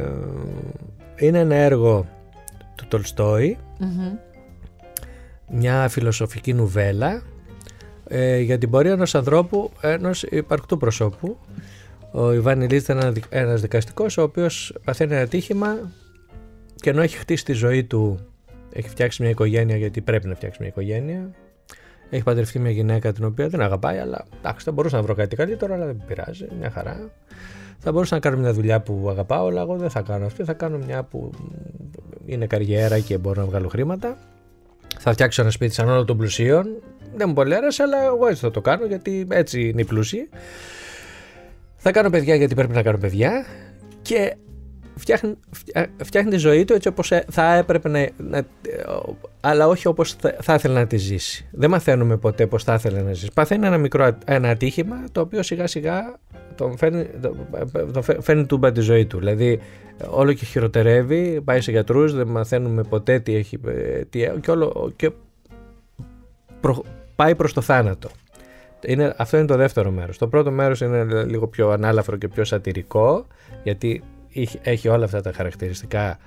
είναι 1.17 1.39
ένα 1.39 1.55
έργο 1.55 2.07
του 2.83 2.89
τολστοη 2.89 3.59
μια 5.53 5.89
φιλοσοφική 5.89 6.53
νουβέλα 6.53 7.23
ε, 8.09 8.39
για 8.39 8.59
την 8.59 8.71
πορεία 8.71 8.93
ενός 8.93 9.15
ανθρώπου, 9.15 9.71
ενός 9.81 10.23
υπαρκτού 10.23 10.77
προσώπου. 10.77 11.39
Ο 12.13 12.33
Ιβάνι 12.33 12.67
Λίτς 12.67 12.85
ήταν 12.85 13.15
ένας 13.29 13.61
δικαστικός 13.61 14.17
ο 14.17 14.23
οποίος 14.23 14.75
παθαίνει 14.85 15.15
ένα 15.15 15.27
τύχημα 15.27 15.93
και 16.75 16.91
ενώ 16.91 17.03
έχει 17.03 17.17
χτίσει 17.17 17.45
τη 17.45 17.53
ζωή 17.53 17.85
του 17.85 18.27
έχει 18.73 18.89
φτιάξει 18.89 19.23
μια 19.23 19.31
οικογένεια 19.31 19.77
γιατί 19.77 20.01
πρέπει 20.01 20.29
να 20.29 20.35
φτιάξει 20.35 20.59
μια 20.61 20.69
οικογένεια. 20.69 21.31
Έχει 22.11 22.23
παντρευτεί 22.23 22.59
μια 22.59 22.71
γυναίκα 22.71 23.13
την 23.13 23.25
οποία 23.25 23.49
δεν 23.49 23.61
αγαπάει 23.61 23.99
αλλά 23.99 24.25
εντάξει 24.39 24.65
θα 24.65 24.73
μπορούσα 24.73 24.97
να 24.97 25.03
βρω 25.03 25.15
κάτι 25.15 25.37
καλύτερο 25.37 25.75
αλλά 25.75 25.87
δεν 25.87 26.03
πειράζει, 26.07 26.47
μια 26.59 26.71
χαρά 26.71 27.11
θα 27.85 27.93
μπορούσα 27.93 28.15
να 28.15 28.21
κάνω 28.21 28.37
μια 28.37 28.53
δουλειά 28.53 28.81
που 28.81 29.07
αγαπάω, 29.11 29.47
αλλά 29.47 29.61
εγώ 29.61 29.77
δεν 29.77 29.91
θα 29.91 30.01
κάνω 30.01 30.27
αυτή. 30.27 30.45
Θα 30.45 30.53
κάνω 30.53 30.79
μια 30.87 31.03
που 31.03 31.31
είναι 32.27 32.47
καριέρα 32.47 32.99
και 32.99 33.19
μπορώ 33.19 33.41
να 33.41 33.49
βγάλω 33.49 33.69
χρήματα. 33.69 34.17
Θα 34.99 35.13
φτιάξω 35.13 35.43
ένα 35.43 35.51
σπίτι 35.51 35.75
σαν 35.75 35.89
όλο 35.89 36.05
των 36.05 36.17
πλουσίων. 36.17 36.67
Δεν 37.15 37.29
μου 37.29 37.35
πολύ 37.35 37.55
άρεσε, 37.55 37.83
αλλά 37.83 38.05
εγώ 38.05 38.27
έτσι 38.27 38.41
θα 38.41 38.51
το 38.51 38.61
κάνω 38.61 38.87
γιατί 38.87 39.27
έτσι 39.31 39.69
είναι 39.69 39.81
οι 39.81 39.85
πλούσιοι. 39.85 40.29
Θα 41.77 41.91
κάνω 41.91 42.11
παιδιά 42.11 42.35
γιατί 42.35 42.55
πρέπει 42.55 42.73
να 42.73 42.83
κάνω 42.83 42.99
παιδιά. 42.99 43.45
Και 44.03 44.37
φτιάχνει, 44.95 45.35
φτιάχνει 46.05 46.31
τη 46.31 46.37
ζωή 46.37 46.65
του 46.65 46.73
έτσι 46.73 46.89
όπως 46.89 47.13
ε, 47.13 47.25
θα 47.31 47.55
έπρεπε 47.55 47.89
να, 47.89 48.09
να 48.17 48.43
αλλά 49.41 49.69
όχι 49.69 49.87
όπως 49.87 50.15
θα, 50.15 50.37
θα 50.41 50.55
ήθελε 50.55 50.75
να 50.75 50.87
τη 50.87 50.97
ζήσει. 50.97 51.49
Δεν 51.53 51.71
μαθαίνουμε 51.71 52.17
ποτέ 52.17 52.47
πώς 52.47 52.65
θα 52.65 52.75
ήθελε 52.75 53.03
να 53.03 53.13
ζήσει. 53.13 53.31
Παθαίνει 53.35 53.67
ένα 53.67 53.79
μικρό 53.79 54.19
ένα 54.25 54.49
ατύχημα 54.49 55.05
το 55.13 55.21
οποίο 55.21 55.43
σιγά 55.43 55.67
σιγά 55.67 56.19
τον 56.63 56.79
φέρνει, 56.79 57.07
τον 57.93 58.03
φέρνει 58.03 58.47
τούμπα 58.47 58.73
τη 58.73 58.81
ζωή 58.81 59.07
του. 59.07 59.19
Δηλαδή 59.19 59.61
όλο 60.11 60.33
και 60.33 60.45
χειροτερεύει, 60.45 61.41
πάει 61.45 61.61
σε 61.61 61.71
γιατρούς, 61.71 62.15
δεν 62.15 62.27
μαθαίνουμε 62.27 62.83
ποτέ 62.83 63.19
τι 63.19 63.35
έχει 63.35 63.59
ε, 63.67 64.05
τι, 64.05 64.31
και, 64.41 64.51
όλο, 64.51 64.93
και 64.97 65.11
προ, 66.61 66.85
πάει 67.17 67.35
προς 67.35 67.53
το 67.53 67.61
θάνατο. 67.61 68.09
Είναι, 68.87 69.15
αυτό 69.17 69.37
είναι 69.37 69.47
το 69.47 69.57
δεύτερο 69.57 69.91
μέρος. 69.91 70.19
Το 70.19 70.29
πρώτο 70.29 70.51
μέρος 70.51 70.81
είναι 70.81 71.25
λίγο 71.25 71.47
πιο 71.47 71.71
ανάλαφρο 71.71 72.17
και 72.17 72.29
πιο 72.29 72.45
σατυρικό 72.45 73.27
γιατί 73.63 74.03
έχει 74.63 74.89
όλα 74.89 75.05
αυτά 75.05 75.21
τα 75.21 75.33
χαρακτηριστικά 75.33 76.19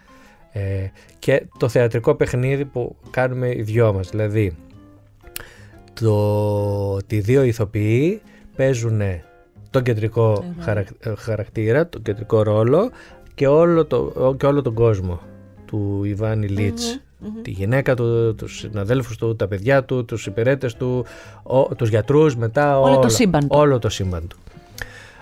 ε, 0.51 0.87
και 1.19 1.45
το 1.57 1.69
θεατρικό 1.69 2.15
παιχνίδι 2.15 2.65
που 2.65 2.95
κάνουμε 3.09 3.49
οι 3.55 3.61
δυο 3.61 3.93
μας 3.93 4.09
δηλαδή 4.09 4.55
το, 5.93 6.93
ότι 6.93 7.19
δύο 7.19 7.43
ηθοποιοί 7.43 8.21
παίζουν 8.55 9.01
τον 9.75 9.83
κεντρικό 9.83 10.43
χαρακτήρα, 11.17 11.87
τον 11.87 12.01
κεντρικό 12.01 12.43
ρόλο 12.43 12.91
και 13.35 13.47
όλο, 13.47 13.85
το, 13.85 14.35
και 14.37 14.45
όλο 14.45 14.61
τον 14.61 14.73
κόσμο 14.73 15.19
του 15.65 16.01
Ιβάνι 16.03 16.47
Λίτς. 16.47 16.99
τη 17.41 17.51
γυναίκα 17.51 17.95
του, 17.95 18.35
τους 18.35 18.57
συναδέλφους 18.57 19.17
του, 19.17 19.35
τα 19.35 19.47
παιδιά 19.47 19.83
του, 19.83 20.05
τους 20.05 20.25
υπηρέτες 20.25 20.75
του, 20.75 21.05
ο, 21.43 21.75
τους 21.75 21.89
γιατρούς 21.89 22.35
μετά 22.35 22.79
όλο, 22.79 22.99
το 22.99 23.09
σύμπαν 23.09 23.45
όλο 23.47 23.79
το 23.79 23.89
σύμπαν 23.89 24.27
του. 24.27 24.37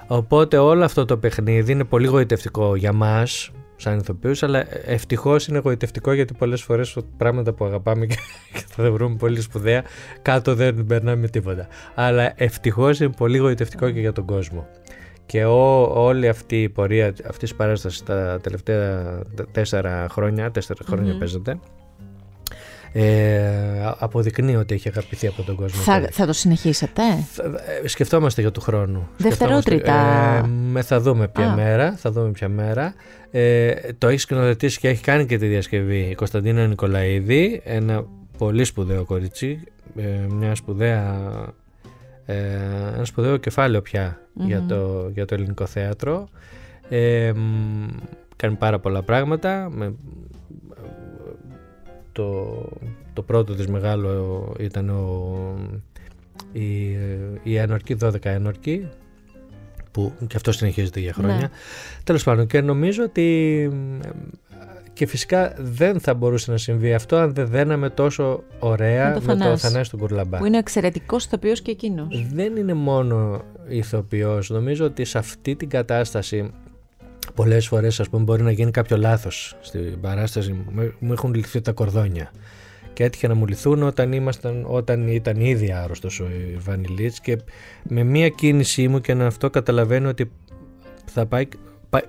Οπότε 0.07 0.57
όλο 0.57 0.83
αυτό 0.83 1.05
το 1.05 1.17
παιχνίδι 1.17 1.71
είναι 1.71 1.83
πολύ 1.83 2.07
γοητευτικό 2.07 2.75
για 2.75 2.93
μας 2.93 3.51
σαν 3.83 3.97
ηθοποιούς 3.97 4.43
αλλά 4.43 4.65
ευτυχώς 4.85 5.47
είναι 5.47 5.59
γοητευτικό 5.63 6.13
γιατί 6.13 6.33
πολλές 6.33 6.61
φορές 6.61 6.97
πράγματα 7.17 7.53
που 7.53 7.65
αγαπάμε 7.65 8.05
και 8.05 8.15
θα 8.67 8.83
τα 8.83 8.91
βρούμε 8.91 9.15
πολύ 9.15 9.41
σπουδαία 9.41 9.83
κάτω 10.21 10.55
δεν 10.55 10.85
περνάμε 10.85 11.27
τίποτα. 11.27 11.67
Αλλά 11.95 12.33
ευτυχώς 12.35 12.99
είναι 12.99 13.13
πολύ 13.17 13.37
γοητευτικό 13.37 13.89
και 13.89 13.99
για 13.99 14.11
τον 14.11 14.25
κόσμο. 14.25 14.67
Και 15.25 15.45
ό, 15.45 15.81
όλη 16.05 16.27
αυτή 16.27 16.61
η 16.61 16.69
πορεία 16.69 17.07
αυτής 17.07 17.37
της 17.37 17.55
παράστασης 17.55 18.03
τα 18.03 18.39
τελευταία 18.41 19.19
τέσσερα 19.51 20.07
χρόνια 20.09 20.51
τέσσερα 20.51 20.79
χρόνια 20.85 21.17
παίζεται 21.17 21.59
ε, 22.95 23.93
αποδεικνύει 23.97 24.55
ότι 24.55 24.73
έχει 24.73 24.87
αγαπηθεί 24.87 25.27
από 25.27 25.43
τον 25.43 25.55
κόσμο. 25.55 25.81
Θα, 25.81 26.07
θα 26.11 26.25
το 26.25 26.33
συνεχίσετε; 26.33 27.01
Ε, 27.83 27.87
σκεφτόμαστε 27.87 28.41
για 28.41 28.51
του 28.51 28.61
χρόνου. 28.61 29.07
Δευτερότριτα. 29.17 29.93
Ε, 30.43 30.47
με, 30.47 30.81
θα 30.81 30.99
δούμε 30.99 31.27
ποια 31.27 31.53
μέρα. 31.53 31.95
Θα 31.97 32.11
δούμε 32.11 32.31
ποια 32.31 32.49
μέρα. 32.49 32.93
Ε, 33.31 33.73
το 33.97 34.07
έχεις 34.07 34.21
σκηνοθετήσει 34.21 34.79
και 34.79 34.87
έχει 34.87 35.03
κάνει 35.03 35.25
και 35.25 35.37
τη 35.37 35.47
διασκευή 35.47 35.99
η 35.99 36.15
Κωνσταντίνα 36.15 36.67
Νικολαίδη, 36.67 37.61
ένα 37.63 38.05
πολύ 38.37 38.63
σπουδαίο 38.63 39.05
κορίτσι, 39.05 39.59
ε, 39.95 40.25
μια 40.29 40.55
σπουδαία, 40.55 41.29
ε, 42.25 42.35
ένα 42.95 43.05
σπουδαίο 43.05 43.37
κεφάλαιο 43.37 43.81
για, 44.33 44.63
το, 44.67 45.09
για 45.13 45.25
το 45.25 45.33
ελληνικό 45.33 45.65
θέατρο. 45.65 46.27
Ε, 46.89 47.31
κάνει 48.35 48.55
πάρα 48.55 48.79
πολλά 48.79 49.03
πράγματα. 49.03 49.69
Με, 49.71 49.93
το, 52.13 52.59
το 53.13 53.21
πρώτο 53.21 53.55
της 53.55 53.67
μεγάλο 53.67 54.53
ήταν 54.59 54.89
ο, 54.89 55.37
η, 56.51 56.97
η 57.43 57.55
Ένορκη, 57.55 57.97
12 58.01 58.15
Ένορκη, 58.21 58.87
που 59.91 60.13
και 60.27 60.35
αυτό 60.35 60.51
συνεχίζεται 60.51 60.99
για 60.99 61.13
χρόνια. 61.13 61.37
Ναι. 61.37 61.49
Τέλος 62.03 62.23
πάντων 62.23 62.47
και 62.47 62.61
νομίζω 62.61 63.03
ότι 63.03 63.69
και 64.93 65.05
φυσικά 65.05 65.53
δεν 65.57 65.99
θα 65.99 66.13
μπορούσε 66.13 66.51
να 66.51 66.57
συμβεί 66.57 66.93
αυτό 66.93 67.15
αν 67.15 67.33
δεν 67.33 67.47
δέναμε 67.47 67.89
τόσο 67.89 68.43
ωραία 68.59 69.09
με 69.09 69.19
το, 69.19 69.25
με 69.25 69.45
το 69.45 69.57
Θανάση 69.57 69.89
του 69.89 69.97
Κουρλαμπά. 69.97 70.37
Που 70.37 70.45
είναι 70.45 70.57
εξαιρετικός 70.57 71.25
ηθοποιός 71.25 71.61
και 71.61 71.71
εκείνος. 71.71 72.25
Δεν 72.33 72.55
είναι 72.55 72.73
μόνο 72.73 73.41
ηθοποιός. 73.67 74.49
Νομίζω 74.49 74.85
ότι 74.85 75.05
σε 75.05 75.17
αυτή 75.17 75.55
την 75.55 75.69
κατάσταση 75.69 76.51
πολλές 77.33 77.67
φορές 77.67 78.01
μπορεί 78.11 78.43
να 78.43 78.51
γίνει 78.51 78.71
κάποιο 78.71 78.97
λάθος 78.97 79.57
στην 79.61 79.99
παράσταση. 80.01 80.65
Μου 80.99 81.11
έχουν 81.13 81.33
λυθεί 81.33 81.61
τα 81.61 81.71
κορδόνια. 81.71 82.31
Και 82.93 83.03
έτυχε 83.03 83.27
να 83.27 83.35
μου 83.35 83.47
λυθούν 83.47 83.83
όταν, 83.83 84.11
ήμασταν, 84.11 84.65
όταν 84.67 85.07
ήταν 85.07 85.39
ήδη 85.39 85.71
άρρωστος 85.71 86.19
ο 86.19 86.25
Ιβανιλίτ 86.53 87.15
και 87.21 87.37
με 87.83 88.03
μία 88.03 88.29
κίνησή 88.29 88.87
μου 88.87 89.01
και 89.01 89.13
να 89.13 89.25
αυτό 89.25 89.49
καταλαβαίνω 89.49 90.09
ότι 90.09 90.31
θα 91.05 91.25
πάει 91.25 91.47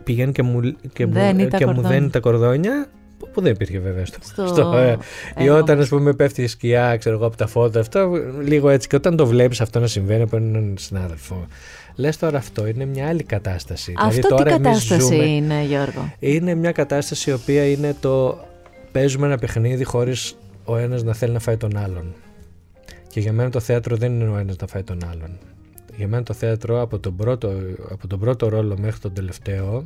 πηγαίνει 0.05 0.33
και 0.33 0.43
μου, 0.43 0.61
και 0.93 1.07
μου, 1.07 1.49
και 1.57 1.67
μου 1.67 1.83
δένει 1.83 2.11
τα 2.11 2.21
κορδόνια 2.21 2.89
που 3.33 3.41
δεν 3.41 3.53
υπήρχε 3.53 3.79
βέβαια 3.79 4.07
στο. 4.07 4.19
στο, 4.23 4.47
στο 4.47 4.77
ε, 4.77 4.97
ή 5.45 5.49
όταν 5.49 5.81
ας 5.81 5.89
πούμε 5.89 6.13
πέφτει 6.13 6.43
η 6.43 6.47
σκιά, 6.47 6.97
ξέρω 6.97 7.17
εγώ 7.17 7.27
από 7.27 7.37
τα 7.37 7.47
φώτα, 7.47 7.81
αυτό 7.81 8.11
λίγο 8.45 8.69
έτσι. 8.69 8.89
Και 8.89 8.97
όταν 8.97 9.17
το 9.17 9.27
βλέπεις 9.27 9.61
αυτό 9.61 9.81
να 9.81 9.87
συμβαίνει 9.87 10.23
από 10.23 10.37
έναν 10.37 10.75
συνάδελφο, 10.79 11.47
λες 11.95 12.17
τώρα 12.17 12.39
αυτό 12.39 12.67
είναι 12.67 12.85
μια 12.85 13.09
άλλη 13.09 13.23
κατάσταση. 13.23 13.93
Δηλαδή 13.93 14.19
αυτό 14.19 14.29
δηλαδή, 14.29 14.45
τώρα 14.45 14.57
τι 14.57 14.63
κατάσταση 14.63 15.01
ζούμε, 15.01 15.25
είναι, 15.25 15.63
Γιώργο; 15.63 16.13
Είναι 16.19 16.55
μια 16.55 16.73
κατάσταση 16.73 17.31
η 17.31 17.33
οποία 17.33 17.67
είναι 17.67 17.97
το 18.01 18.45
παίζουμε 18.93 19.27
ένα 19.27 19.39
παιχνίδι 19.39 19.85
χωρίς 19.85 20.37
ο 20.65 20.77
ένας 20.77 21.03
να 21.03 21.15
θέλει 21.15 21.33
να 21.33 21.39
φάει 21.39 21.57
τον 21.57 21.77
άλλον. 21.77 22.15
Και 23.09 23.21
για 23.21 23.33
μένα 23.33 23.51
το 23.51 23.61
θέατρο 23.61 23.97
δεν 23.97 24.21
είναι 24.21 24.31
ο 24.31 24.37
ένας 24.37 24.57
να 24.57 24.67
φάει 24.67 24.83
τον 24.83 24.99
άλλον 25.11 25.39
για 25.97 26.09
μένα 26.09 26.23
το 26.23 26.35
θέατρο 26.35 26.81
από 26.81 26.99
τον 26.99 27.17
πρώτο, 27.17 27.53
από 27.91 28.07
τον 28.07 28.19
πρώτο 28.19 28.49
ρόλο 28.49 28.79
μέχρι 28.79 29.01
τον 29.01 29.15
τελευταίο 29.15 29.85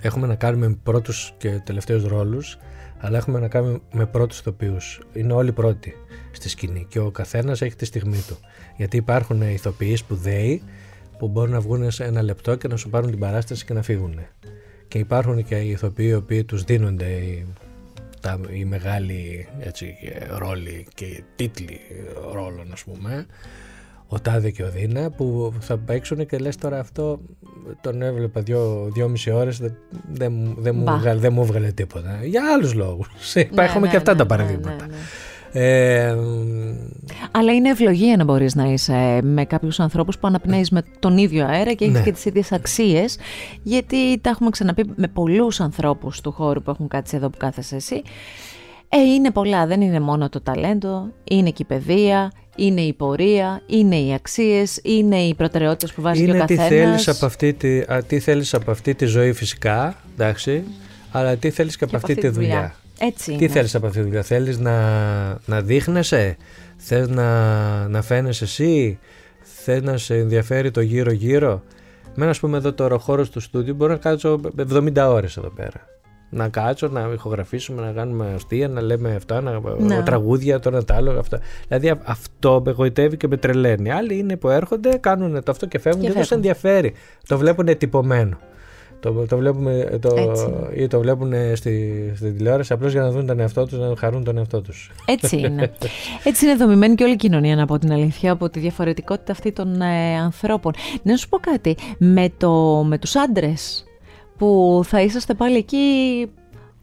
έχουμε 0.00 0.26
να 0.26 0.34
κάνουμε 0.34 0.68
με 0.68 0.78
πρώτους 0.82 1.34
και 1.38 1.60
τελευταίους 1.64 2.04
ρόλους 2.04 2.58
αλλά 2.98 3.16
έχουμε 3.16 3.40
να 3.40 3.48
κάνουμε 3.48 3.80
με 3.92 4.06
πρώτους 4.06 4.38
ηθοποιούς. 4.38 5.00
Είναι 5.12 5.32
όλοι 5.32 5.52
πρώτοι 5.52 5.96
στη 6.32 6.48
σκηνή 6.48 6.86
και 6.88 6.98
ο 6.98 7.10
καθένας 7.10 7.62
έχει 7.62 7.76
τη 7.76 7.84
στιγμή 7.84 8.24
του. 8.28 8.38
Γιατί 8.76 8.96
υπάρχουν 8.96 9.42
ηθοποιοί 9.42 9.96
σπουδαίοι 9.96 10.62
που 11.18 11.28
μπορούν 11.28 11.52
να 11.52 11.60
βγουν 11.60 11.90
σε 11.90 12.04
ένα 12.04 12.22
λεπτό 12.22 12.54
και 12.54 12.68
να 12.68 12.76
σου 12.76 12.90
πάρουν 12.90 13.10
την 13.10 13.18
παράσταση 13.18 13.64
και 13.64 13.72
να 13.72 13.82
φύγουν. 13.82 14.18
Και 14.88 14.98
υπάρχουν 14.98 15.44
και 15.44 15.56
οι 15.56 15.70
ηθοποιοί 15.70 16.08
οι 16.10 16.14
οποίοι 16.14 16.44
τους 16.44 16.64
δίνονται 16.64 17.10
οι, 17.10 17.46
τα, 18.20 18.40
οι 18.50 18.64
μεγάλοι 18.64 19.48
έτσι, 19.60 19.94
ρόλοι 20.38 20.86
και 20.94 21.04
οι 21.04 21.24
τίτλοι 21.36 21.80
ρόλων 22.32 22.72
ας 22.72 22.84
πούμε 22.84 23.26
ο 24.08 24.20
Τάδε 24.20 24.50
και 24.50 24.62
ο 24.62 24.70
Δίνα 24.70 25.10
που 25.10 25.52
θα 25.60 25.76
παίξουν 25.78 26.26
και 26.26 26.38
λες 26.38 26.56
τώρα 26.56 26.78
αυτό 26.78 27.20
τον 27.80 28.02
έβλεπα 28.02 28.40
δυο, 28.40 28.88
δυόμιση 28.92 29.30
ώρες 29.30 29.58
δεν, 29.58 29.76
δεν, 30.12 30.54
δεν, 30.58 30.74
μου, 30.76 30.84
βγάλε, 30.98 31.20
δεν 31.20 31.32
μου 31.32 31.42
έβγαλε 31.42 31.70
τίποτα. 31.70 32.20
Για 32.24 32.42
άλλους 32.54 32.74
λόγους. 32.74 33.08
Ναι, 33.34 33.62
έχουμε 33.62 33.86
ναι, 33.86 33.90
και 33.90 33.96
αυτά 33.96 34.12
ναι, 34.12 34.18
τα 34.18 34.22
ναι, 34.22 34.28
παραδείγματα. 34.28 34.86
ναι, 34.86 34.94
ε, 35.56 36.16
αλλά 37.30 37.52
είναι 37.52 37.68
ευλογία 37.68 38.16
να 38.16 38.24
μπορείς 38.24 38.54
να 38.54 38.64
είσαι 38.64 39.20
με 39.22 39.44
κάποιους 39.44 39.80
ανθρώπους 39.80 40.18
που 40.18 40.26
αναπνέεις 40.26 40.70
με 40.70 40.82
τον 40.98 41.18
ίδιο 41.18 41.46
αέρα 41.46 41.72
και 41.72 41.84
έχεις 41.84 42.00
και 42.00 42.12
τις 42.12 42.24
ίδιες 42.24 42.52
αξίες 42.52 43.18
γιατί 43.62 44.18
τα 44.20 44.30
έχουμε 44.30 44.50
ξαναπεί 44.50 44.84
με 44.96 45.08
πολλούς 45.08 45.60
ανθρώπους 45.60 46.20
του 46.20 46.32
χώρου 46.32 46.62
που 46.62 46.70
έχουν 46.70 46.88
κάτσει 46.88 47.16
εδώ 47.16 47.30
που 47.30 47.38
κάθεσαι 47.38 47.76
εσύ. 47.76 48.02
Ε, 48.88 49.00
είναι 49.00 49.30
πολλά, 49.30 49.66
δεν 49.66 49.80
είναι 49.80 50.00
μόνο 50.00 50.28
το 50.28 50.40
ταλέντο, 50.40 51.12
είναι 51.24 51.50
και 51.50 51.62
η 51.62 51.64
παιδεία, 51.64 52.32
είναι 52.56 52.80
η 52.80 52.92
πορεία, 52.92 53.62
είναι 53.66 53.96
οι 53.96 54.14
αξίες, 54.14 54.80
είναι 54.82 55.16
οι 55.16 55.34
προτεραιότητες 55.34 55.92
που 55.92 56.02
βάζει 56.02 56.22
είναι 56.22 56.32
και 56.32 56.36
ο 56.36 56.56
καθένας. 56.56 56.68
Τι 56.68 56.76
θέλεις, 56.76 57.08
από 57.08 57.26
αυτή 57.26 57.52
τη, 57.52 57.84
τι 58.06 58.18
θέλεις 58.18 58.54
από 58.54 58.70
αυτή 58.70 58.94
τη 58.94 59.04
ζωή 59.04 59.32
φυσικά, 59.32 59.96
εντάξει, 60.14 60.64
αλλά 61.10 61.36
τι 61.36 61.50
θέλεις 61.50 61.76
και 61.76 61.84
από 61.84 61.96
αυτή, 61.96 62.14
τη 62.14 62.28
δουλειά. 62.28 62.74
Έτσι 62.98 63.36
τι 63.36 63.48
θέλεις 63.48 63.74
από 63.74 63.86
αυτή 63.86 63.98
τη 63.98 64.04
δουλειά, 64.04 64.22
θέλεις 64.22 64.58
να, 64.58 64.78
να 65.46 65.60
δείχνεσαι, 65.60 66.36
θέλεις 66.76 67.08
να, 67.08 67.88
να 67.88 68.02
φαίνεσαι 68.02 68.44
εσύ, 68.44 68.98
θέλεις 69.40 69.82
να 69.82 69.96
σε 69.96 70.14
ενδιαφέρει 70.14 70.70
το 70.70 70.80
γύρω 70.80 71.12
γύρω. 71.12 71.62
Μένα 72.14 72.30
ας 72.30 72.40
πούμε 72.40 72.56
εδώ 72.56 72.72
τώρα 72.72 72.94
ο 72.94 72.98
χώρος 72.98 73.30
του 73.30 73.40
στούντιου 73.40 73.74
μπορεί 73.74 73.92
να 73.92 73.98
κάτσω 73.98 74.40
70 74.56 74.92
ώρες 74.96 75.36
εδώ 75.36 75.48
πέρα 75.48 75.93
να 76.34 76.48
κάτσω, 76.48 76.88
να 76.88 77.10
ηχογραφήσουμε, 77.12 77.82
να 77.82 77.92
κάνουμε 77.92 78.32
αστεία, 78.34 78.68
να 78.68 78.80
λέμε 78.80 79.14
αυτά, 79.14 79.40
να, 79.40 79.60
ναι. 79.78 80.02
τραγούδια, 80.02 80.58
το 80.58 80.68
ένα 80.68 80.84
το 80.84 80.94
άλλο. 80.94 81.18
Αυτά. 81.18 81.40
Δηλαδή 81.68 82.00
αυτό 82.04 82.62
με 82.64 82.70
εγωιτεύει 82.70 83.16
και 83.16 83.28
με 83.28 83.36
τρελαίνει. 83.36 83.90
Άλλοι 83.90 84.18
είναι 84.18 84.36
που 84.36 84.48
έρχονται, 84.48 84.96
κάνουν 84.96 85.42
το 85.42 85.50
αυτό 85.50 85.66
και 85.66 85.78
φεύγουν 85.78 86.00
και, 86.00 86.06
και 86.06 86.12
δεν 86.12 86.22
τους 86.22 86.30
ενδιαφέρει. 86.30 86.94
Το 87.26 87.38
βλέπουν 87.38 87.78
τυπωμένο. 87.78 88.38
Το, 89.00 89.12
το 89.12 89.36
βλέπουμε, 89.36 89.98
το, 90.00 90.32
ή 90.74 90.86
το 90.86 90.98
βλέπουν 91.00 91.32
στη, 91.54 92.12
στη 92.16 92.32
τηλεόραση 92.32 92.72
απλώς 92.72 92.92
για 92.92 93.00
να 93.00 93.10
δουν 93.10 93.26
τον 93.26 93.40
εαυτό 93.40 93.66
τους, 93.66 93.78
να 93.78 93.96
χαρούν 93.96 94.24
τον 94.24 94.36
εαυτό 94.38 94.60
τους. 94.60 94.90
Έτσι 95.06 95.38
είναι. 95.38 95.72
Έτσι 96.24 96.44
είναι 96.44 96.54
δομημένη 96.54 96.94
και 96.94 97.04
όλη 97.04 97.12
η 97.12 97.16
κοινωνία, 97.16 97.56
να 97.56 97.66
πω 97.66 97.78
την 97.78 97.92
αλήθεια, 97.92 98.32
από 98.32 98.50
τη 98.50 98.60
διαφορετικότητα 98.60 99.32
αυτή 99.32 99.52
των 99.52 99.80
ε, 99.80 100.18
ανθρώπων. 100.18 100.72
Να 101.02 101.16
σου 101.16 101.28
πω 101.28 101.38
κάτι. 101.38 101.76
Με, 101.98 102.32
το, 102.36 102.52
με 102.86 102.98
τους 102.98 103.16
άντρες 103.16 103.84
που 104.36 104.80
θα 104.84 105.00
είσαστε 105.00 105.34
πάλι 105.34 105.56
εκεί 105.56 105.86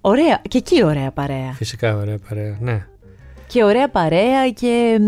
ωραία, 0.01 0.41
και 0.47 0.57
εκεί 0.57 0.83
ωραία 0.83 1.11
παρέα. 1.11 1.53
Φυσικά 1.53 1.95
ωραία 1.95 2.17
παρέα, 2.29 2.57
ναι. 2.59 2.85
Και 3.47 3.63
ωραία 3.63 3.89
παρέα 3.89 4.49
και 4.49 4.99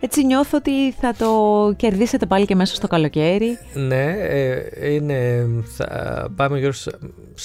έτσι 0.00 0.24
νιώθω 0.24 0.58
ότι 0.58 0.92
θα 0.92 1.14
το 1.18 1.28
κερδίσετε 1.76 2.26
πάλι 2.26 2.46
και 2.46 2.54
μέσα 2.54 2.74
στο 2.74 2.86
καλοκαίρι. 2.86 3.58
Ναι, 3.74 4.04
ε, 4.18 4.92
είναι, 4.94 5.46
θα 5.76 6.28
πάμε 6.36 6.58
γύρω 6.58 6.72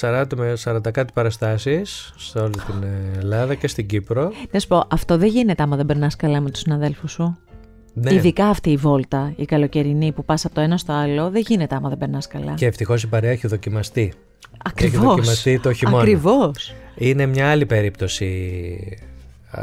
40 0.00 0.24
με 0.36 0.52
40 0.64 0.90
κάτι 0.92 1.12
παραστάσεις 1.12 2.14
σε 2.16 2.38
όλη 2.38 2.50
την 2.50 2.88
Ελλάδα 3.18 3.54
και 3.54 3.68
στην 3.68 3.86
Κύπρο. 3.86 4.32
Να 4.50 4.58
σου 4.58 4.68
πω, 4.68 4.84
αυτό 4.90 5.18
δεν 5.18 5.28
γίνεται 5.28 5.62
άμα 5.62 5.76
δεν 5.76 5.86
περνάς 5.86 6.16
καλά 6.16 6.40
με 6.40 6.50
τους 6.50 6.60
συναδέλφους 6.60 7.12
σου. 7.12 7.38
Ναι. 8.02 8.14
Ειδικά 8.14 8.46
αυτή 8.46 8.70
η 8.70 8.76
βόλτα, 8.76 9.32
η 9.36 9.44
καλοκαιρινή 9.44 10.12
που 10.12 10.24
πας 10.24 10.44
από 10.44 10.54
το 10.54 10.60
ένα 10.60 10.76
στο 10.76 10.92
άλλο, 10.92 11.30
δεν 11.30 11.42
γίνεται 11.46 11.74
άμα 11.74 11.88
δεν 11.88 11.98
περνάς 11.98 12.26
καλά. 12.26 12.54
Και 12.54 12.66
ευτυχώς 12.66 13.02
η 13.02 13.06
παρέα 13.06 13.30
έχει 13.30 13.46
δοκιμαστεί. 13.46 14.12
Ακριβώς. 14.64 14.94
Έχει 14.94 15.06
δοκιμαστεί 15.06 15.58
το 15.58 15.72
χειμώνα. 15.72 16.00
Ακριβώς. 16.00 16.74
Είναι 16.94 17.26
μια 17.26 17.50
άλλη 17.50 17.66
περίπτωση 17.66 18.98
α, 19.50 19.62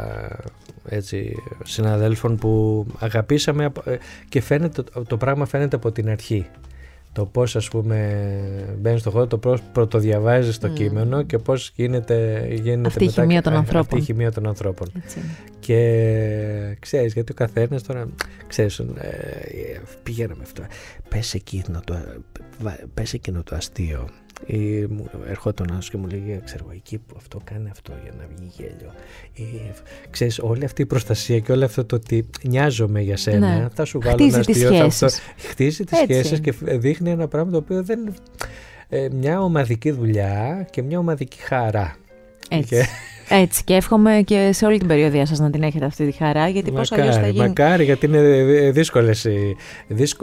έτσι, 0.88 1.34
συναδέλφων 1.64 2.36
που 2.36 2.84
αγαπήσαμε 2.98 3.72
ε, 3.84 3.96
και 4.28 4.40
φαίνεται, 4.40 4.84
το 5.06 5.16
πράγμα 5.16 5.46
φαίνεται 5.46 5.76
από 5.76 5.92
την 5.92 6.08
αρχή. 6.08 6.46
Το 7.16 7.26
πώς 7.26 7.56
ας 7.56 7.68
πούμε 7.68 8.18
μπαίνεις 8.78 9.00
στο 9.00 9.10
χώρο, 9.10 9.26
το 9.26 9.38
πώς 9.38 9.60
πρωτοδιαβάζεις 9.72 10.58
το 10.58 10.68
mm. 10.68 10.74
κείμενο 10.74 11.22
και 11.22 11.38
πώς 11.38 11.72
γίνεται, 11.74 12.48
γίνεται 12.50 12.86
αυτή, 12.86 13.04
μετά, 13.04 13.20
η 13.22 13.24
χημεία 13.24 13.42
των 13.42 13.52
ανθρώπων. 13.52 13.80
αυτή 13.80 13.96
η 13.96 14.00
χημεία 14.00 14.32
των 14.32 14.46
ανθρώπων. 14.46 14.92
Και 15.60 16.76
ξέρεις 16.78 17.12
γιατί 17.12 17.32
ο 17.32 17.34
καθένας 17.34 17.82
τώρα, 17.82 18.08
ξέρεις, 18.46 18.78
ε, 18.78 18.84
πηγαίναμε 20.02 20.42
αυτό, 20.42 20.62
πες 21.08 21.34
εκείνο 21.34 21.80
το, 21.84 21.96
πες 22.94 23.12
εκείνο 23.12 23.42
το 23.42 23.56
αστείο 23.56 24.08
ή 24.46 24.88
ερχόταν 25.28 25.66
ένας 25.70 25.90
και 25.90 25.96
μου 25.96 26.06
λέγει 26.06 26.40
ξέρω 26.44 26.66
εκεί 26.74 26.98
που 26.98 27.14
αυτό 27.16 27.40
κάνει 27.44 27.70
αυτό 27.70 27.92
για 28.02 28.12
να 28.18 28.26
βγει 28.36 28.50
γέλιο 28.56 28.92
ή, 29.32 29.72
ξέρεις 30.10 30.38
όλη 30.38 30.64
αυτή 30.64 30.82
η 30.82 30.86
προστασία 30.86 31.38
και 31.38 31.52
όλο 31.52 31.64
αυτό 31.64 31.84
το 31.84 31.96
ότι 31.96 32.26
νοιάζομαι 32.42 33.00
για 33.00 33.16
σένα 33.16 33.58
ναι. 33.58 33.68
θα 33.74 33.84
σου 33.84 34.00
βάλω 34.00 34.16
χτίζει 34.16 34.34
ένα 34.34 34.38
αστείο 34.38 34.84
αυτό, 34.84 35.06
χτίζει 35.36 35.84
τις 35.84 35.98
σχέσεις 35.98 36.40
και 36.40 36.54
δείχνει 36.62 37.10
ένα 37.10 37.28
πράγμα 37.28 37.50
το 37.50 37.56
οποίο 37.56 37.82
δεν 37.82 38.14
ε, 38.88 39.08
μια 39.12 39.42
ομαδική 39.42 39.90
δουλειά 39.90 40.66
και 40.70 40.82
μια 40.82 40.98
ομαδική 40.98 41.38
χαρά 41.40 41.96
έτσι. 42.48 42.84
Έτσι 43.28 43.64
και 43.64 43.74
εύχομαι 43.74 44.22
και 44.24 44.50
σε 44.52 44.66
όλη 44.66 44.78
την 44.78 44.88
περιοδία 44.88 45.26
σας 45.26 45.38
να 45.38 45.50
την 45.50 45.62
έχετε 45.62 45.84
αυτή 45.84 46.06
τη 46.06 46.12
χαρά 46.12 46.48
γιατί 46.48 46.70
πώς 46.70 46.92
αλλιώς 46.92 47.16
θα 47.16 47.28
γίνει. 47.28 47.46
Μακάρι 47.46 47.84
γιατί 47.84 48.06
είναι 48.06 48.20
δύσκολες 48.70 49.24
οι, 49.24 49.56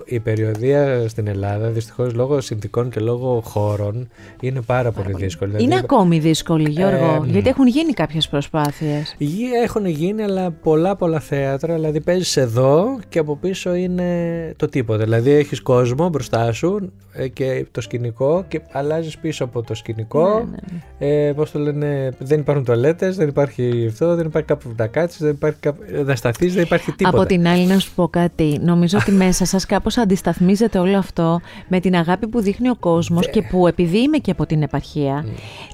η 0.05 0.19
περιοδία 0.19 1.07
στην 1.07 1.27
Ελλάδα 1.27 1.69
δυστυχώς 1.69 2.13
λόγω 2.13 2.41
συνθηκών 2.41 2.89
και 2.89 2.99
λόγω 2.99 3.41
χώρων 3.45 4.09
είναι 4.39 4.61
πάρα, 4.61 4.91
πολύ 4.91 5.13
δύσκολη. 5.13 5.51
Είναι 5.51 5.59
δηλαδή, 5.59 5.81
ακόμη 5.83 6.19
δύσκολη 6.19 6.69
Γιώργο 6.69 7.25
γιατί 7.27 7.49
έχουν 7.49 7.67
γίνει 7.67 7.93
κάποιες 7.93 8.27
προσπάθειες. 8.27 9.15
Έχουν 9.63 9.85
γίνει 9.85 10.23
αλλά 10.23 10.51
πολλά 10.51 10.95
πολλά 10.95 11.19
θέατρα 11.19 11.73
δηλαδή 11.73 12.01
παίζεις 12.01 12.37
εδώ 12.37 12.99
και 13.09 13.19
από 13.19 13.35
πίσω 13.35 13.73
είναι 13.73 14.53
το 14.55 14.69
τίποτα. 14.69 15.03
Δηλαδή 15.03 15.31
έχεις 15.31 15.61
κόσμο 15.61 16.09
μπροστά 16.09 16.51
σου 16.51 16.91
ε, 17.13 17.27
και 17.27 17.65
το 17.71 17.81
σκηνικό 17.81 18.45
και 18.47 18.61
αλλάζεις 18.71 19.17
πίσω 19.17 19.43
από 19.43 19.61
το 19.61 19.75
σκηνικό. 19.75 20.27
Ναι, 20.27 20.43
ναι. 20.43 20.55
ναι. 20.99 21.27
Ε, 21.27 21.33
πώς 21.33 21.51
το 21.51 21.59
λένε, 21.59 22.11
δεν 22.17 22.39
υπάρχουν 22.39 22.63
τουαλέτες, 22.97 23.15
δεν 23.15 23.27
υπάρχει 23.27 23.87
αυτό, 23.89 24.15
δεν 24.15 24.25
υπάρχει 24.25 24.47
κάπου 24.47 24.73
να 24.77 24.87
κάτσεις, 24.87 25.19
δεν 25.19 25.31
υπάρχει 25.31 25.59
κάπου 25.59 25.81
να 26.05 26.15
σταθείς, 26.15 26.53
δεν 26.53 26.63
υπάρχει 26.63 26.91
τίποτα. 26.91 27.17
Από 27.17 27.27
την 27.27 27.47
άλλη 27.47 27.65
να 27.65 27.79
σου 27.79 27.91
πω 27.95 28.07
κάτι, 28.07 28.59
νομίζω 28.61 28.97
ότι 29.01 29.11
μέσα 29.11 29.45
σας 29.45 29.65
κάπως 29.65 29.97
αντισταθμίζεται 29.97 30.79
όλο 30.79 30.97
αυτό 30.97 31.39
με 31.67 31.79
την 31.79 31.95
αγάπη 31.95 32.27
που 32.27 32.41
δείχνει 32.41 32.69
ο 32.69 32.75
κόσμος 32.75 33.29
και 33.29 33.41
που 33.41 33.67
επειδή 33.67 33.97
είμαι 34.01 34.17
και 34.17 34.31
από 34.31 34.45
την 34.45 34.61
επαρχία, 34.61 35.25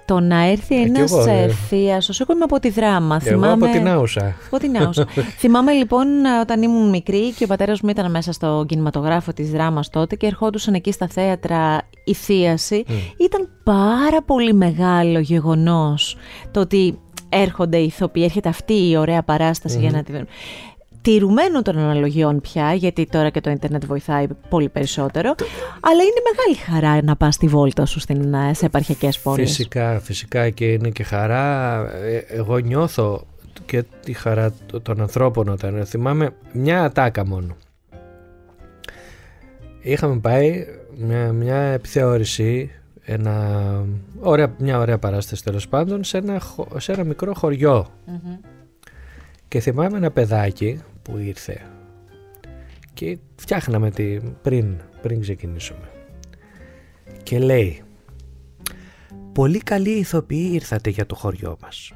το 0.05 0.19
να 0.19 0.49
έρθει 0.49 0.81
ε, 0.81 0.81
ένας 0.81 1.13
θείασος, 1.67 2.19
εγώ 2.19 2.33
είμαι 2.33 2.43
από 2.43 2.59
τη 2.59 2.69
δράμα. 2.69 3.19
Εγώ 3.23 3.35
θυμάμαι... 3.35 3.65
από 3.65 3.77
την 3.77 3.87
Άουσα. 3.87 4.35
Από 4.45 4.59
την 4.59 4.77
Άουσα. 4.77 5.07
θυμάμαι 5.37 5.71
λοιπόν 5.71 6.07
όταν 6.41 6.61
ήμουν 6.61 6.89
μικρή 6.89 7.31
και 7.31 7.43
ο 7.43 7.47
πατέρας 7.47 7.81
μου 7.81 7.89
ήταν 7.89 8.11
μέσα 8.11 8.31
στο 8.31 8.65
κινηματογράφο 8.67 9.33
της 9.33 9.51
δράμας 9.51 9.89
τότε 9.89 10.15
και 10.15 10.25
ερχόντουσαν 10.25 10.73
εκεί 10.73 10.91
στα 10.91 11.07
θέατρα 11.07 11.81
η 12.03 12.13
θείαση. 12.13 12.83
Ήταν 13.17 13.49
πάρα 13.63 14.21
πολύ 14.25 14.53
μεγάλο 14.53 15.19
γεγονός 15.19 16.17
το 16.51 16.59
ότι 16.59 16.99
έρχονται 17.29 17.77
οι 17.77 17.85
ηθοποιοί, 17.85 18.23
έρχεται 18.25 18.49
αυτή 18.49 18.89
η 18.89 18.97
ωραία 18.97 19.23
για 19.63 19.91
να 19.91 20.03
τη 20.03 20.11
δουν. 20.11 20.27
Τηρουμένων 21.01 21.63
των 21.63 21.77
αναλογιών 21.77 22.41
πια, 22.41 22.73
γιατί 22.73 23.05
τώρα 23.05 23.29
και 23.29 23.41
το 23.41 23.49
ίντερνετ 23.49 23.85
βοηθάει 23.85 24.27
πολύ 24.49 24.69
περισσότερο, 24.69 25.35
αλλά 25.79 26.01
είναι 26.01 26.21
μεγάλη 26.33 26.55
χαρά 26.55 27.03
να 27.03 27.15
πας 27.15 27.35
στη 27.35 27.47
βόλτα 27.47 27.85
σου 27.85 27.99
στην, 27.99 28.33
ε, 28.33 28.53
σε 28.53 28.65
επαρχιακές 28.65 29.19
πόλεις. 29.19 29.49
Φυσικά, 29.49 29.99
φυσικά 29.99 30.49
και 30.49 30.71
είναι 30.71 30.89
και 30.89 31.03
χαρά. 31.03 31.79
Ε, 31.91 32.17
εγώ 32.27 32.57
νιώθω 32.57 33.27
και 33.65 33.83
τη 34.03 34.13
χαρά 34.13 34.53
των 34.83 35.01
ανθρώπων 35.01 35.47
όταν 35.49 35.85
θυμάμαι 35.85 36.29
μια 36.51 36.83
ατάκα 36.83 37.25
μόνο. 37.25 37.55
Είχαμε 39.81 40.19
πάει 40.19 40.65
μια, 40.97 41.31
μια 41.31 41.57
επιθεώρηση, 41.57 42.71
ένα, 43.11 43.85
ωραία, 44.19 44.55
μια 44.57 44.79
ωραία 44.79 44.97
παράσταση 44.97 45.43
τέλος 45.43 45.67
πάντων, 45.67 46.03
σε 46.03 46.17
ένα, 46.17 46.41
σε 46.77 46.91
ένα 46.91 47.03
μικρό 47.03 47.33
Και 49.47 49.59
θυμάμαι 49.59 49.97
ένα 49.97 50.11
παιδάκι 50.11 50.81
που 51.01 51.17
ήρθε 51.17 51.61
και 52.93 53.17
φτιάχναμε 53.35 53.91
τη, 53.91 54.19
πριν, 54.41 54.75
πριν 55.01 55.21
ξεκινήσουμε. 55.21 55.89
Και 57.23 57.39
λέει 57.39 57.83
«Πολύ 59.33 59.59
καλή 59.59 59.89
ηθοποιοί 59.89 60.49
ήρθατε 60.53 60.89
για 60.89 61.05
το 61.05 61.15
χωριό 61.15 61.57
μας». 61.61 61.93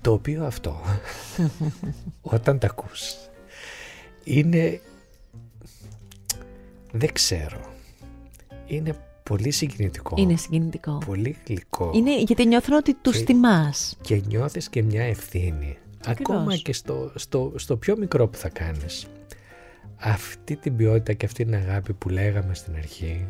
Το 0.00 0.12
οποίο 0.12 0.44
αυτό, 0.44 0.80
όταν 2.36 2.58
τα 2.58 2.66
ακούς, 2.66 3.14
είναι 4.24 4.80
δεν 6.92 7.12
ξέρω. 7.12 7.60
Είναι 8.66 8.94
πολύ 9.30 9.50
συγκινητικό. 9.50 10.14
Είναι 10.18 10.36
συγκινητικό. 10.36 10.98
Πολύ 11.06 11.36
γλυκό. 11.46 11.90
Είναι 11.94 12.20
γιατί 12.20 12.46
νιώθουν 12.46 12.74
ότι 12.74 12.94
τους 12.94 13.22
τιμάς. 13.22 13.96
Και 14.00 14.22
νιώθεις 14.28 14.68
και 14.68 14.82
μια 14.82 15.02
ευθύνη. 15.02 15.78
Ακόμα 16.06 16.56
και 16.56 16.72
στο, 16.72 17.12
στο, 17.14 17.52
στο 17.56 17.76
πιο 17.76 17.96
μικρό 17.96 18.28
που 18.28 18.36
θα 18.36 18.48
κάνεις. 18.48 19.06
Αυτή 19.96 20.56
την 20.56 20.76
ποιότητα 20.76 21.12
και 21.12 21.26
αυτή 21.26 21.44
την 21.44 21.54
αγάπη 21.54 21.92
που 21.92 22.08
λέγαμε 22.08 22.54
στην 22.54 22.74
αρχή, 22.76 23.26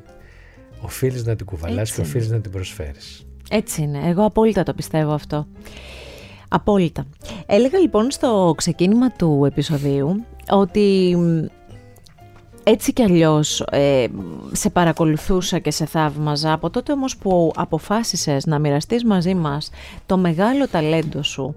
οφείλεις 0.80 1.24
να 1.24 1.36
την 1.36 1.46
κουβαλάς 1.46 1.92
και 1.92 2.00
οφείλεις 2.00 2.30
να 2.30 2.40
την 2.40 2.50
προσφέρεις. 2.50 3.26
Έτσι 3.50 3.82
είναι. 3.82 4.08
Εγώ 4.08 4.24
απόλυτα 4.24 4.62
το 4.62 4.74
πιστεύω 4.74 5.12
αυτό. 5.12 5.46
Απόλυτα. 6.48 7.06
Έλεγα 7.46 7.78
λοιπόν 7.78 8.10
στο 8.10 8.54
ξεκίνημα 8.56 9.10
του 9.10 9.44
επεισοδίου 9.46 10.24
ότι 10.50 11.16
έτσι 12.62 12.92
κι 12.92 13.02
αλλιώς 13.02 13.60
ε, 13.70 14.06
σε 14.52 14.70
παρακολουθούσα 14.70 15.58
και 15.58 15.70
σε 15.70 15.86
θαύμαζα 15.86 16.52
από 16.52 16.70
τότε 16.70 16.92
όμως 16.92 17.16
που 17.16 17.52
αποφάσισες 17.56 18.46
να 18.46 18.58
μοιραστείς 18.58 19.04
μαζί 19.04 19.34
μας 19.34 19.70
το 20.06 20.18
μεγάλο 20.18 20.68
ταλέντο 20.68 21.22
σου 21.22 21.54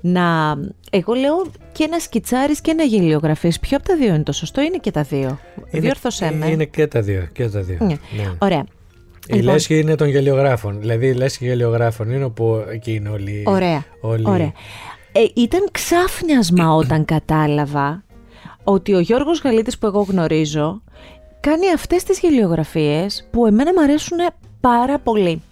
να, 0.00 0.56
εγώ 0.90 1.14
λέω 1.14 1.46
και 1.72 1.86
να 1.86 1.98
σκιτσάρεις 1.98 2.60
και 2.60 2.72
να 2.72 2.82
γελιογραφείς 2.82 3.60
ποιο 3.60 3.76
από 3.76 3.86
τα 3.86 3.96
δύο 3.96 4.14
είναι 4.14 4.22
το 4.22 4.32
σωστό 4.32 4.60
είναι 4.60 4.78
και 4.78 4.90
τα 4.90 5.02
δύο; 5.02 5.38
Είναι, 5.70 5.80
Διόρθωσέ 5.82 6.32
με 6.32 6.46
Είναι 6.46 6.64
και 6.64 6.86
τα 6.86 7.00
δύο, 7.00 7.28
και 7.32 7.48
τα 7.48 7.60
δύο. 7.60 7.78
Ναι. 7.80 7.86
Ναι. 7.86 8.32
Ωραία 8.38 8.64
η 9.26 9.34
λοιπόν, 9.34 9.52
λέσχη 9.52 9.78
είναι 9.78 9.94
των 9.94 10.08
γελιογράφων. 10.08 10.80
Δηλαδή 10.80 11.06
η 11.06 11.12
λέσχη 11.12 11.44
γελιογράφων 11.44 12.10
είναι 12.10 12.24
όπου 12.24 12.64
εκεί 12.70 12.94
είναι 12.94 13.08
όλοι. 13.08 13.42
Ωραία. 13.46 13.84
όλοι... 14.00 14.24
ωραία. 14.26 14.52
Ε, 15.12 15.20
ήταν 15.34 15.68
ξάφνιασμα 15.72 16.74
όταν 16.82 17.04
κατάλαβα 17.04 18.04
ότι 18.70 18.94
ο 18.94 19.00
Γιώργος 19.00 19.40
Γαλίτης 19.40 19.78
που 19.78 19.86
εγώ 19.86 20.02
γνωρίζω 20.02 20.82
κάνει 21.40 21.70
αυτές 21.74 22.02
τις 22.02 22.18
γελιογραφίες 22.18 23.28
που 23.30 23.46
εμένα 23.46 23.72
μου 23.72 23.80
αρέσουν 23.80 24.18
πάρα 24.60 24.98
πολύ. 24.98 25.42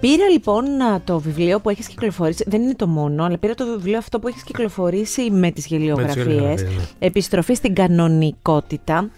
Πήρα 0.00 0.28
λοιπόν 0.28 0.64
το 1.04 1.18
βιβλίο 1.18 1.60
που 1.60 1.70
έχεις 1.70 1.88
κυκλοφορήσει, 1.88 2.44
δεν 2.46 2.62
είναι 2.62 2.74
το 2.74 2.86
μόνο, 2.86 3.24
αλλά 3.24 3.38
πήρα 3.38 3.54
το 3.54 3.66
βιβλίο 3.66 3.98
αυτό 3.98 4.18
που 4.18 4.28
έχεις 4.28 4.42
κυκλοφορήσει 4.42 5.30
με 5.30 5.50
τις 5.50 5.66
γελιογραφίες, 5.66 6.62
ναι. 6.62 6.68
Επιστροφή 6.98 7.54
στην 7.54 7.74
κανονικότητα. 7.74 9.10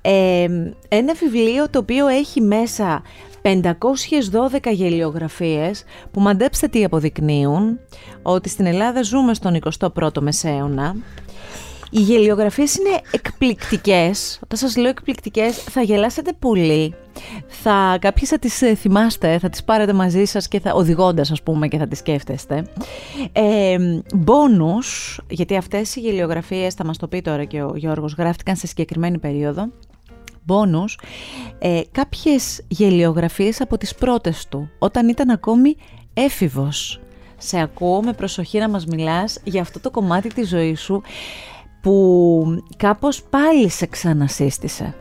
Ε, 0.00 0.46
ένα 0.88 1.14
βιβλίο 1.14 1.70
το 1.70 1.78
οποίο 1.78 2.06
έχει 2.06 2.40
μέσα 2.40 3.02
512 3.42 4.72
γελιογραφίες 4.72 5.84
που 6.10 6.20
μαντέψτε 6.20 6.68
τι 6.68 6.84
αποδεικνύουν, 6.84 7.78
ότι 8.22 8.48
στην 8.48 8.66
Ελλάδα 8.66 9.02
ζούμε 9.02 9.34
στον 9.34 9.58
21ο 9.80 10.20
μεσαίωνα 10.20 10.96
οι 11.90 12.00
γελιογραφίες 12.00 12.76
είναι 12.76 13.00
εκπληκτικές. 13.10 14.40
Όταν 14.42 14.58
σας 14.58 14.76
λέω 14.76 14.88
εκπληκτικές 14.88 15.56
θα 15.56 15.82
γελάσετε 15.82 16.32
πολύ. 16.38 16.94
Θα, 17.46 17.96
κάποιες 18.00 18.28
θα 18.28 18.38
τις 18.38 18.62
ε, 18.62 18.74
θυμάστε, 18.74 19.38
θα 19.38 19.48
τις 19.48 19.64
πάρετε 19.64 19.92
μαζί 19.92 20.24
σας 20.24 20.48
και 20.48 20.60
θα, 20.60 20.72
οδηγώντας 20.72 21.30
ας 21.30 21.42
πούμε 21.42 21.68
και 21.68 21.78
θα 21.78 21.88
τις 21.88 21.98
σκέφτεστε. 21.98 22.66
Ε, 23.32 23.76
bonus, 24.26 25.18
γιατί 25.28 25.56
αυτές 25.56 25.96
οι 25.96 26.00
γελιογραφίες, 26.00 26.74
θα 26.74 26.84
μας 26.84 26.98
το 26.98 27.08
πει 27.08 27.22
τώρα 27.22 27.44
και 27.44 27.62
ο 27.62 27.72
Γιώργος, 27.76 28.14
γράφτηκαν 28.14 28.56
σε 28.56 28.66
συγκεκριμένη 28.66 29.18
περίοδο. 29.18 29.68
Bonus, 30.48 31.04
ε, 31.58 31.80
κάποιες 31.92 32.62
γελιογραφίες 32.68 33.60
από 33.60 33.78
τις 33.78 33.94
πρώτες 33.94 34.46
του, 34.48 34.70
όταν 34.78 35.08
ήταν 35.08 35.30
ακόμη 35.30 35.76
έφηβος. 36.14 37.00
Σε 37.38 37.60
ακούω 37.60 38.02
με 38.02 38.12
προσοχή 38.12 38.58
να 38.58 38.68
μας 38.68 38.86
μιλάς 38.86 39.38
για 39.44 39.60
αυτό 39.60 39.80
το 39.80 39.90
κομμάτι 39.90 40.28
της 40.28 40.48
ζωής 40.48 40.80
σου 40.80 41.02
που 41.86 42.62
κάπως 42.76 43.22
πάλι 43.22 43.68
σε 43.68 43.86
ξανασύστησε. 43.86 44.94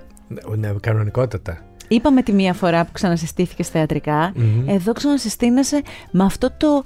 Ναι, 0.58 0.74
κανονικότατα. 0.82 1.58
Είπαμε 1.88 2.22
τη 2.22 2.32
μία 2.32 2.54
φορά 2.54 2.86
που 2.86 2.92
ξανασυστήθηκε 2.92 3.64
θεατρικά, 3.64 4.34
εδώ 4.66 4.94
ξανασυστήνεσαι 4.94 5.82
με 6.12 6.24
αυτό 6.24 6.52
το... 6.58 6.84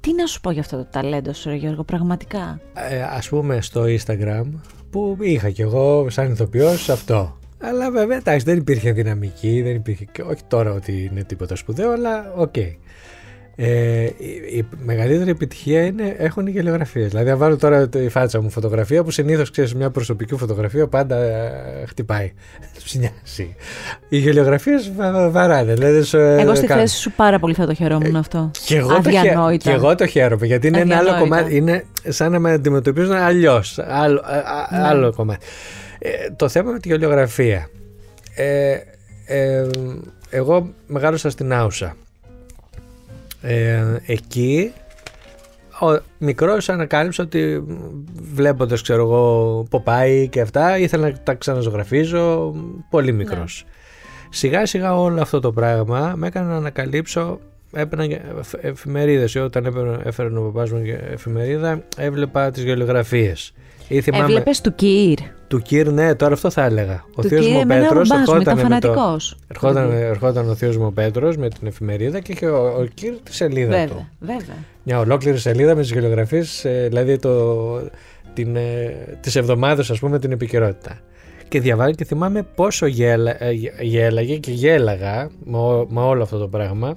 Τι 0.00 0.14
να 0.14 0.26
σου 0.26 0.40
πω 0.40 0.50
για 0.50 0.60
αυτό 0.60 0.76
το 0.76 0.86
ταλέντο 0.90 1.32
σου, 1.32 1.50
Γιώργο, 1.50 1.84
πραγματικά; 1.84 2.60
Ε, 2.74 3.02
ας 3.02 3.28
πούμε 3.28 3.60
στο 3.60 3.84
Instagram, 3.84 4.44
που 4.90 5.16
είχα 5.20 5.50
κι 5.50 5.62
εγώ 5.62 6.10
σαν 6.10 6.32
ηθοποιός 6.32 6.88
αυτό. 6.88 7.38
Αλλά 7.60 7.90
βέβαια, 7.90 8.16
εντάξει, 8.16 8.44
δεν 8.44 8.56
υπήρχε 8.56 8.92
δυναμική, 8.92 9.62
δεν 9.62 9.74
υπήρχε... 9.74 10.06
Όχι 10.28 10.42
τώρα 10.48 10.72
ότι 10.72 11.08
είναι 11.12 11.24
τίποτα 11.24 11.56
σπουδαίο, 11.56 11.92
αλλά 11.92 12.32
OK. 12.36 12.52
Okay. 12.56 12.76
Ε, 13.56 14.02
η 14.56 14.66
μεγαλύτερη 14.84 15.30
επιτυχία 15.30 15.84
είναι 15.84 16.14
έχουν 16.18 16.46
οι 16.46 16.50
γελοιογραφίες. 16.50 17.06
Δηλαδή, 17.06 17.30
αν 17.30 17.38
βάλω 17.38 17.56
τώρα 17.56 17.88
τη 17.88 18.08
φάτσα 18.08 18.40
μου 18.42 18.50
φωτογραφία 18.50 19.04
που 19.04 19.10
συνήθως 19.10 19.50
ξέρεις 19.50 19.74
μια 19.74 19.90
προσωπική 19.90 20.36
φωτογραφία 20.36 20.86
πάντα 20.86 21.16
ε, 21.16 21.84
χτυπάει. 21.86 22.32
Του 22.78 22.98
νοιάζει. 22.98 23.56
Οι 24.08 24.18
γελοιογραφίες 24.18 24.92
βαράνε. 25.30 25.74
Δηλαδή, 25.74 26.18
εγώ 26.18 26.54
στη 26.54 26.66
θέση 26.66 26.96
σου 26.96 27.12
πάρα 27.12 27.38
πολύ 27.38 27.54
θα 27.54 27.66
το 27.66 27.74
χαιρόμουν 27.74 28.14
ε, 28.14 28.18
αυτό. 28.18 28.50
Και 28.64 28.76
εγώ, 28.76 29.00
το, 29.00 29.10
χαι... 29.10 29.56
και 29.56 29.70
εγώ 29.70 29.94
το 29.94 30.06
χαίρομαι 30.06 30.46
γιατί 30.46 30.66
είναι 30.66 30.80
ένα 30.80 30.96
άλλο 30.96 31.18
κομμάτι. 31.18 31.56
Είναι 31.56 31.84
σαν 32.08 32.32
να 32.32 32.38
με 32.38 32.52
αντιμετωπίζουν 32.52 33.12
αλλιώς. 33.12 33.78
Άλλο, 33.88 34.22
ναι. 34.70 34.86
άλλο 34.86 35.12
κομμάτι. 35.12 35.46
Ε, 35.98 36.10
το 36.36 36.48
θέμα 36.48 36.72
με 36.72 36.78
τη 36.78 36.88
γελιογραφία. 36.88 37.68
Ε, 38.34 38.76
ε, 39.26 39.66
εγώ 40.30 40.72
μεγάλωσα 40.86 41.30
στην 41.30 41.52
Άουσα. 41.52 41.96
Ε, 43.42 43.96
εκεί 44.06 44.72
ο 45.80 46.02
μικρός 46.18 46.68
ανακάλυψε 46.68 47.22
ότι 47.22 47.64
βλέποντας 48.32 48.82
ξέρω 48.82 49.02
εγώ 49.02 49.66
Ποπάι 49.70 50.28
και 50.28 50.40
αυτά 50.40 50.78
ήθελα 50.78 51.08
να 51.08 51.18
τα 51.18 51.34
ξαναζωγραφίζω 51.34 52.54
πολύ 52.90 53.12
μικρός. 53.12 53.64
Ναι. 53.66 53.72
Σιγά 54.30 54.66
σιγά 54.66 54.98
όλο 54.98 55.20
αυτό 55.20 55.40
το 55.40 55.52
πράγμα 55.52 56.12
με 56.16 56.26
έκανε 56.26 56.48
να 56.48 56.56
ανακαλύψω 56.56 57.40
έπαιρνα 57.72 58.20
εφημερίδες. 58.60 59.36
Όταν 59.36 59.64
έφερε 60.04 60.38
ο 60.38 60.42
παπάς 60.42 60.70
μου 60.70 60.82
εφημερίδα, 61.10 61.82
έβλεπα 61.96 62.50
τις 62.50 62.64
γεωλογραφίες. 64.00 64.36
Έβλεπες 64.36 64.60
του 64.60 64.74
Κύρ. 64.74 65.18
Του 65.48 65.58
Κύρ, 65.58 65.92
ναι, 65.92 66.14
τώρα 66.14 66.32
αυτό 66.32 66.50
θα 66.50 66.64
έλεγα. 66.64 67.04
Ο 67.14 67.22
Θείος 67.22 67.48
μου 67.48 67.66
Πέτρος 67.66 68.10
ερχόταν, 68.10 68.66
με 68.68 68.78
το, 68.78 69.16
ερχόταν, 69.48 69.90
ερχόταν 69.90 70.48
ο 70.48 70.54
Θείος 70.54 70.76
μου 70.76 70.92
Πέτρος 70.92 71.36
με 71.36 71.48
την 71.48 71.66
εφημερίδα 71.66 72.20
και 72.20 72.32
είχε 72.32 72.46
ο, 72.46 72.76
ο 72.78 72.84
Κύρ 72.94 73.14
τη 73.22 73.34
σελίδα 73.34 73.70
βέβαια, 73.70 73.86
του. 73.86 74.08
Βέβαια. 74.20 74.56
Μια 74.82 74.98
ολόκληρη 74.98 75.38
σελίδα 75.38 75.74
με 75.74 75.80
τις 75.80 75.92
γεωγραφίε, 75.92 76.44
ε, 76.62 76.88
δηλαδή 76.88 77.18
το, 77.18 77.56
την, 78.34 78.56
ε, 78.56 78.94
τις 79.20 79.36
εβδομάδες 79.36 79.90
ας 79.90 79.98
πούμε 79.98 80.18
την 80.18 80.32
επικαιρότητα 80.32 80.98
και 81.52 81.60
διαβάζει 81.60 81.94
και 81.94 82.04
θυμάμαι 82.04 82.42
πόσο 82.54 82.86
γέλα, 82.86 83.44
ε, 83.44 83.50
γέλαγε 83.80 84.36
και 84.36 84.50
γέλαγα 84.50 85.30
με, 85.44 85.58
με 85.88 86.00
όλο 86.00 86.22
αυτό 86.22 86.38
το 86.38 86.48
πράγμα 86.48 86.96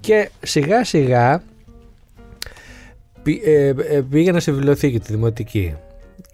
και 0.00 0.30
σιγά 0.42 0.84
σιγά 0.84 1.42
ε, 3.44 3.68
ε, 3.68 4.00
πήγαινα 4.10 4.40
σε 4.40 4.52
βιβλιοθήκη 4.52 5.00
τη 5.00 5.12
δημοτική 5.12 5.74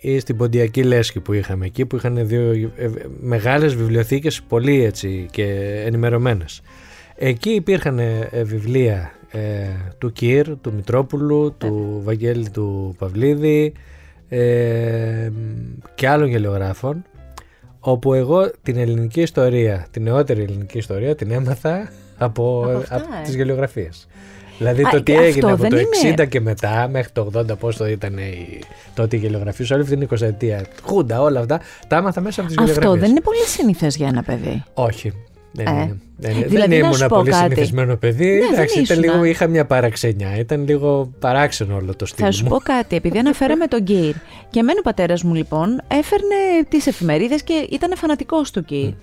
ή 0.01 0.19
στην 0.19 0.37
Ποντιακή 0.37 0.83
Λέσχη 0.83 1.21
που 1.21 1.33
είχαμε 1.33 1.67
εκεί 1.67 1.87
που 1.87 1.97
είχαν 1.97 2.27
δύο 2.27 2.71
μεγάλες 3.21 3.75
βιβλιοθήκες 3.75 4.43
πολύ 4.43 4.85
έτσι 4.85 5.29
και 5.31 5.45
ενημερωμένες. 5.87 6.63
Εκεί 7.17 7.51
υπήρχαν 7.51 8.01
βιβλία 8.43 9.13
του 9.99 10.13
Κύρ, 10.13 10.57
του 10.61 10.73
Μητρόπουλου, 10.73 11.55
του 11.59 12.01
Βαγγέλη 12.05 12.51
του 12.51 12.95
Παυλίδη 12.99 13.73
και 15.95 16.09
άλλων 16.09 16.29
γελιογράφων 16.29 17.05
όπου 17.81 18.15
εγώ 18.15 18.51
την 18.63 18.77
ελληνική 18.77 19.21
ιστορία, 19.21 19.87
την 19.91 20.03
νεότερη 20.03 20.43
ελληνική 20.43 20.79
ιστορία 20.79 21.15
την 21.15 21.31
έμαθα 21.31 21.93
από, 22.17 22.63
από, 22.63 22.85
από 22.89 23.15
ε. 23.21 23.23
τις 23.25 23.35
γελιογραφίες. 23.35 24.07
Δηλαδή 24.61 24.83
το 24.91 25.03
τι 25.03 25.15
έγινε 25.15 25.53
από 25.53 25.69
το 25.69 25.77
60 26.17 26.29
και 26.29 26.41
μετά 26.41 26.89
μέχρι 26.91 27.13
το 27.13 27.31
80 27.35 27.59
πόσο 27.59 27.87
ήταν 27.87 28.19
η, 28.19 28.59
τότε 28.95 29.17
η 29.17 29.19
γελιογραφία 29.19 29.65
σε 29.65 29.75
όλη 29.75 29.83
αυτή 29.83 29.97
την 29.97 30.09
20 30.11 30.21
ετία. 30.21 30.67
Χούντα 30.83 31.21
όλα 31.21 31.41
αυτά 31.41 31.61
τα 31.89 31.97
έμαθα 31.97 32.21
μέσα 32.21 32.41
από 32.41 32.49
τις 32.49 32.59
γελιογραφίες. 32.59 32.93
Αυτό 32.93 33.01
δεν 33.01 33.11
είναι 33.11 33.21
πολύ 33.21 33.47
συνήθες 33.47 33.97
για 33.97 34.09
ένα 34.09 34.23
παιδί. 34.23 34.63
Όχι. 34.75 35.13
Δεν, 35.53 35.67
ε. 35.67 35.71
είναι, 35.71 35.97
δεν, 36.17 36.35
δηλαδή, 36.49 36.69
δεν 36.69 36.85
ήμουν 36.85 37.07
πολύ 37.09 37.31
κάτι. 37.31 37.43
συνηθισμένο 37.43 37.97
παιδί. 37.97 38.39
Ναι, 38.39 38.47
Εντάξει, 38.53 38.81
ήταν 38.81 38.99
λίγο, 38.99 39.25
είχα 39.25 39.47
μια 39.47 39.67
παραξενιά. 39.67 40.39
Ήταν 40.39 40.65
λίγο 40.65 41.13
παράξενο 41.19 41.77
όλο 41.77 41.97
το 41.97 42.07
στυλ. 42.07 42.25
Θα 42.25 42.33
σου 42.33 42.45
πω 42.45 42.57
κάτι, 42.57 42.97
επειδή 42.97 43.19
αναφέραμε 43.19 43.67
τον 43.67 43.85
Κύρ. 43.85 44.15
Και 44.51 44.61
εμένα 44.61 44.79
ο 44.79 44.83
πατέρας 44.83 45.23
μου 45.23 45.35
λοιπόν 45.35 45.83
έφερνε 45.89 46.65
τις 46.69 46.87
εφημερίδες 46.87 47.43
και 47.43 47.67
ήταν 47.71 47.97
φανατικός 47.97 48.51
του 48.51 48.65
Κύρ. 48.65 48.89
Mm. 48.89 48.95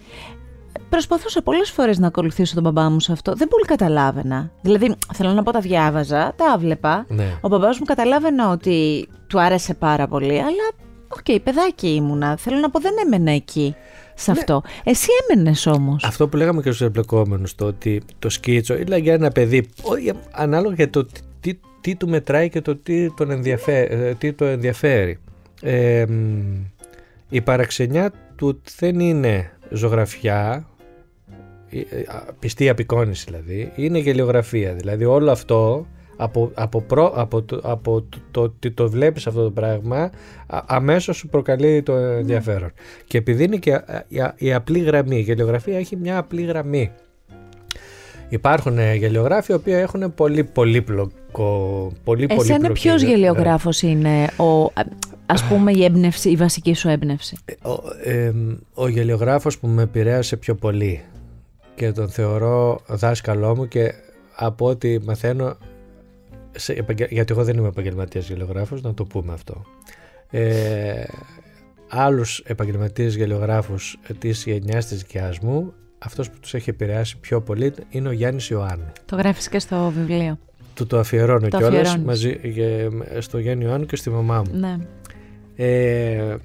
Προσπαθούσα 0.89 1.41
πολλές 1.41 1.71
φορές 1.71 1.99
να 1.99 2.07
ακολουθήσω 2.07 2.53
τον 2.53 2.63
μπαμπά 2.63 2.89
μου 2.89 2.99
σε 2.99 3.11
αυτό. 3.11 3.33
Δεν 3.33 3.47
πολύ 3.47 3.65
καταλάβαινα. 3.65 4.51
Δηλαδή, 4.61 4.95
θέλω 5.13 5.31
να 5.31 5.43
πω, 5.43 5.51
τα 5.51 5.59
διάβαζα, 5.59 6.33
τα 6.35 6.45
έβλεπα. 6.55 7.05
Ναι. 7.09 7.37
Ο 7.41 7.47
μπαμπάς 7.47 7.79
μου 7.79 7.85
καταλάβαινα 7.85 8.49
ότι 8.49 9.07
του 9.27 9.41
άρεσε 9.41 9.73
πάρα 9.73 10.07
πολύ, 10.07 10.39
αλλά 10.39 10.71
OK, 11.07 11.17
okay, 11.27 11.37
παιδάκι 11.43 11.87
ήμουνα. 11.87 12.37
Θέλω 12.37 12.57
να 12.57 12.69
πω, 12.69 12.79
δεν 12.79 12.93
έμενα 13.05 13.31
εκεί 13.31 13.75
σε 14.15 14.31
ναι. 14.31 14.39
αυτό. 14.39 14.61
Εσύ 14.83 15.07
έμενες 15.29 15.65
όμως. 15.65 16.03
Αυτό 16.03 16.27
που 16.27 16.37
λέγαμε 16.37 16.61
και 16.61 16.71
στους 16.71 16.87
εμπλεκόμενους, 16.87 17.55
το 17.55 17.65
ότι 17.65 18.01
το 18.19 18.29
σκίτσο 18.29 18.77
είναι 18.77 18.97
για 18.97 19.13
ένα 19.13 19.29
παιδί, 19.29 19.69
ανάλογα 20.31 20.73
για 20.75 20.89
το 20.89 21.07
τι, 21.39 21.53
τι, 21.81 21.95
του 21.95 22.09
μετράει 22.09 22.49
και 22.49 22.61
το 22.61 22.75
τι, 22.75 23.13
τον 23.13 23.31
ενδιαφέρει, 23.31 23.95
ε, 23.95 24.13
τι 24.13 24.33
το 24.33 24.45
ενδιαφέρει. 24.45 25.19
Ε, 25.61 26.05
η 27.29 27.41
παραξενιά 27.41 28.11
του 28.35 28.61
δεν 28.77 28.99
είναι 28.99 29.51
ζωγραφιά, 29.69 30.67
ε, 30.76 30.76
πιστή 32.39 32.69
απεικόνηση 32.69 33.25
δηλαδή, 33.27 33.71
είναι 33.75 33.99
γελιογραφία. 33.99 34.73
Δηλαδή 34.73 35.05
όλο 35.05 35.31
αυτό 35.31 35.87
από, 36.17 36.51
από, 36.53 36.81
προ, 36.81 37.13
από, 37.15 37.41
το, 37.41 37.59
από 37.63 38.05
το 38.31 38.41
ότι 38.41 38.71
το, 38.71 38.89
βλέπεις 38.89 39.27
αυτό 39.27 39.43
το 39.43 39.51
πράγμα 39.51 40.11
α, 40.47 40.61
αμέσως 40.65 41.17
σου 41.17 41.27
προκαλεί 41.27 41.81
το 41.83 41.95
ναι. 41.95 42.15
ενδιαφέρον. 42.15 42.71
Και 43.05 43.17
επειδή 43.17 43.43
είναι 43.43 43.57
και 43.57 43.81
η, 44.37 44.53
απλή 44.53 44.79
γραμμή, 44.79 45.17
η 45.17 45.21
γελιογραφία 45.21 45.77
έχει 45.77 45.95
μια 45.95 46.17
απλή 46.17 46.41
γραμμή. 46.41 46.91
Υπάρχουν 48.29 48.77
ε, 48.77 48.95
γελιογράφοι 48.95 49.51
οι 49.51 49.55
οποίοι 49.55 49.73
έχουν 49.77 50.13
πολύ 50.13 50.43
πολύπλοκο 50.43 51.91
πολύ 52.03 52.27
Εσένα 52.29 52.71
ποιος 52.71 53.01
γελιογράφος 53.01 53.81
είναι 53.81 54.29
ο, 54.37 54.71
ας 55.25 55.43
πούμε 55.43 55.71
η, 55.71 55.83
έμπνευση, 55.83 56.29
η 56.29 56.35
βασική 56.35 56.73
σου 56.73 56.89
έμπνευση; 56.89 57.37
Ε, 57.45 57.53
ο, 57.69 57.81
ε, 58.03 58.33
ο 58.73 58.87
γελιογράφος 58.87 59.57
που 59.59 59.67
με 59.67 59.81
επηρέασε 59.81 60.37
πιο 60.37 60.55
πολύ 60.55 61.01
και 61.77 61.91
τον 61.91 62.09
θεωρώ 62.09 62.81
δάσκαλό 62.87 63.55
μου 63.55 63.67
και 63.67 63.93
από 64.35 64.65
ό,τι 64.65 64.99
μαθαίνω 64.99 65.57
σε, 66.51 66.85
γιατί 67.09 67.33
εγώ 67.33 67.43
δεν 67.43 67.57
είμαι 67.57 67.67
επαγγελματίας 67.67 68.27
γελιογράφος, 68.27 68.81
να 68.81 68.93
το 68.93 69.03
πούμε 69.03 69.33
αυτό. 69.33 69.63
Ε, 70.29 71.03
άλλους 71.89 72.39
επαγγελματίες 72.45 73.15
γελιογράφους 73.15 73.99
της 74.17 74.43
γενιάς 74.45 74.85
της 74.85 74.97
δικιάς 74.97 75.39
μου, 75.39 75.73
αυτός 75.97 76.29
που 76.29 76.39
τους 76.39 76.53
έχει 76.53 76.69
επηρεάσει 76.69 77.17
πιο 77.17 77.41
πολύ 77.41 77.73
είναι 77.89 78.07
ο 78.07 78.11
Γιάννης 78.11 78.49
Ιωάννου. 78.49 78.91
Το 79.05 79.15
γράφεις 79.15 79.49
και 79.49 79.59
στο 79.59 79.91
βιβλίο. 79.95 80.37
Του 80.73 80.87
το 80.87 80.99
αφιερώνω 80.99 81.47
το 81.47 81.57
κιόλας 81.57 81.97
μαζί 81.97 82.39
στο 83.19 83.37
Γιάννη 83.37 83.65
Ιωάννου 83.65 83.85
και 83.85 83.95
στη 83.95 84.09
μαμά 84.09 84.41
μου. 84.41 84.59
Ναι. 84.59 84.77
Ε, 85.55 86.35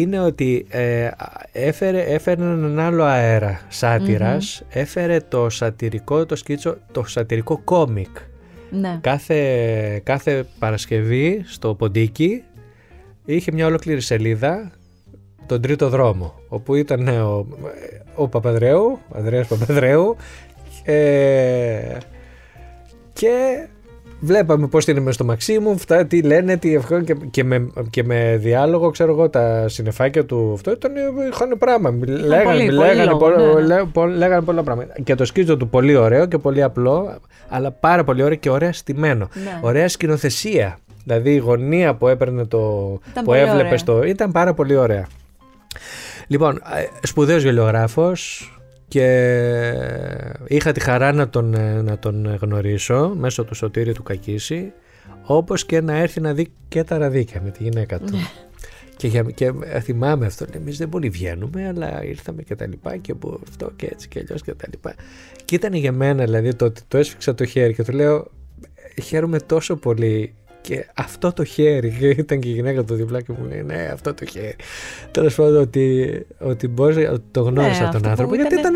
είναι 0.00 0.20
ότι 0.20 0.66
ε, 0.68 1.10
έφερε, 1.52 2.00
έφερε 2.02 2.42
έναν 2.42 2.78
άλλο 2.78 3.02
αέρα 3.02 3.60
έφερε 4.70 5.20
το 5.28 5.48
σατυρικό, 5.48 6.26
το 6.26 6.36
σκίτσο, 6.36 6.76
το 6.92 7.04
σατυρικό 7.04 7.60
κόμικ. 7.64 8.16
Ναι. 8.70 8.98
Κάθε, 9.00 10.00
κάθε 10.04 10.46
Παρασκευή 10.58 11.42
στο 11.46 11.74
Ποντίκι 11.74 12.42
είχε 13.24 13.52
μια 13.52 13.66
ολόκληρη 13.66 14.00
σελίδα 14.00 14.72
τον 15.46 15.60
τρίτο 15.60 15.88
δρόμο 15.88 16.34
όπου 16.48 16.74
ήταν 16.74 17.08
ο, 17.08 17.46
ο 18.14 18.28
Παπαδρέου, 18.28 18.98
ο 19.08 19.16
Ανδρέας 19.18 19.46
Παπαδρέου 19.46 20.16
ε, 20.84 21.96
και 23.12 23.66
βλέπαμε 24.24 24.66
πώς 24.66 24.86
είναι 24.86 25.00
μέσα 25.00 25.12
στο 25.12 25.24
Μαξίμου, 25.24 25.70
αυτά, 25.70 26.06
τι 26.06 26.22
λένε, 26.22 26.56
τι 26.56 26.74
ευχόν 26.74 27.04
και, 27.04 27.14
και, 27.30 27.44
με, 27.44 27.66
και 27.90 28.04
με 28.04 28.36
διάλογο, 28.40 28.90
ξέρω 28.90 29.12
εγώ, 29.12 29.30
τα 29.30 29.68
συνεφάκια 29.68 30.24
του 30.24 30.50
αυτό 30.54 30.70
ήταν, 30.70 30.92
είχαν 31.32 31.58
πράγμα. 31.58 31.94
Λέγανε, 32.06 32.70
λέγανε, 32.70 33.12
ναι. 33.94 34.06
λέγανε 34.16 34.40
πολλά 34.42 34.62
πράγματα. 34.62 34.94
Και 35.04 35.14
το 35.14 35.24
σκίτζο 35.24 35.56
του 35.56 35.68
πολύ 35.68 35.96
ωραίο 35.96 36.26
και 36.26 36.38
πολύ 36.38 36.62
απλό, 36.62 37.14
αλλά 37.48 37.70
πάρα 37.70 38.04
πολύ 38.04 38.22
ωραίο 38.22 38.36
και 38.36 38.50
ωραία 38.50 38.72
στημένο. 38.72 39.28
Ναι. 39.44 39.58
Ωραία 39.60 39.88
σκηνοθεσία. 39.88 40.78
Δηλαδή 41.04 41.32
η 41.34 41.38
γωνία 41.38 41.94
που 41.94 42.08
έπαιρνε 42.08 42.44
το. 42.44 42.58
που 43.24 43.32
έβλεπες 43.32 43.82
το. 43.82 44.02
ήταν 44.02 44.32
πάρα 44.32 44.54
πολύ 44.54 44.76
ωραία. 44.76 45.06
Λοιπόν, 46.26 46.54
ε, 46.56 47.06
σπουδαίος 47.06 47.42
γελιογράφος, 47.42 48.48
και 48.94 49.74
είχα 50.46 50.72
τη 50.72 50.80
χαρά 50.80 51.12
να 51.12 51.28
τον, 51.28 51.54
ε, 51.54 51.82
να 51.82 51.98
τον 51.98 52.36
γνωρίσω 52.40 53.14
μέσω 53.16 53.44
του 53.44 53.54
Σωτήριου 53.54 53.92
του 53.92 54.02
Κακίση 54.02 54.72
όπως 55.22 55.66
και 55.66 55.80
να 55.80 55.96
έρθει 55.96 56.20
να 56.20 56.34
δει 56.34 56.52
και 56.68 56.84
τα 56.84 56.98
ραδίκια 56.98 57.40
με 57.44 57.50
τη 57.50 57.62
γυναίκα 57.62 57.98
του. 57.98 58.16
Ναι. 58.16 58.22
και, 58.96 59.06
για, 59.06 59.22
και 59.22 59.52
θυμάμαι 59.82 60.26
αυτό, 60.26 60.46
εμείς 60.52 60.78
δεν 60.78 60.88
πολύ 60.88 61.08
βγαίνουμε, 61.08 61.68
αλλά 61.68 62.04
ήρθαμε 62.04 62.42
και 62.42 62.54
τα 62.54 62.66
λοιπά 62.66 62.96
και 62.96 63.12
από 63.12 63.40
αυτό 63.48 63.70
και 63.76 63.86
έτσι 63.86 64.08
και 64.08 64.18
αλλιώς 64.18 64.42
και 64.42 64.54
τα 64.54 64.66
λοιπά. 64.70 64.94
Και 65.44 65.54
ήταν 65.54 65.74
για 65.74 65.92
μένα 65.92 66.24
δηλαδή 66.24 66.54
το 66.54 66.64
ότι 66.64 66.80
το 66.88 66.98
έσφιξα 66.98 67.34
το 67.34 67.44
χέρι 67.44 67.74
και 67.74 67.82
του 67.82 67.92
λέω 67.92 68.30
χαίρομαι 69.02 69.38
τόσο 69.38 69.76
πολύ 69.76 70.34
και 70.66 70.86
αυτό 70.94 71.32
το 71.32 71.44
χέρι, 71.44 71.96
και 71.98 72.08
ήταν 72.22 72.40
και 72.40 72.48
η 72.48 72.52
γυναίκα 72.52 72.84
του 72.84 72.94
διπλά 72.94 73.20
και 73.20 73.32
μου 73.38 73.48
λέει 73.48 73.62
ναι 73.62 73.90
αυτό 73.92 74.14
το 74.14 74.24
χέρι. 74.24 74.56
Τέλος 75.10 75.34
πάντων 75.34 75.60
ότι, 75.60 76.26
ότι, 76.38 76.68
μπορείς, 76.68 76.96
ότι 76.96 77.24
το 77.30 77.42
γνώρισα 77.42 77.84
ναι, 77.84 77.90
τον 77.90 78.06
άνθρωπο. 78.06 78.34
Γιατί 78.34 78.54
ήταν, 78.54 78.74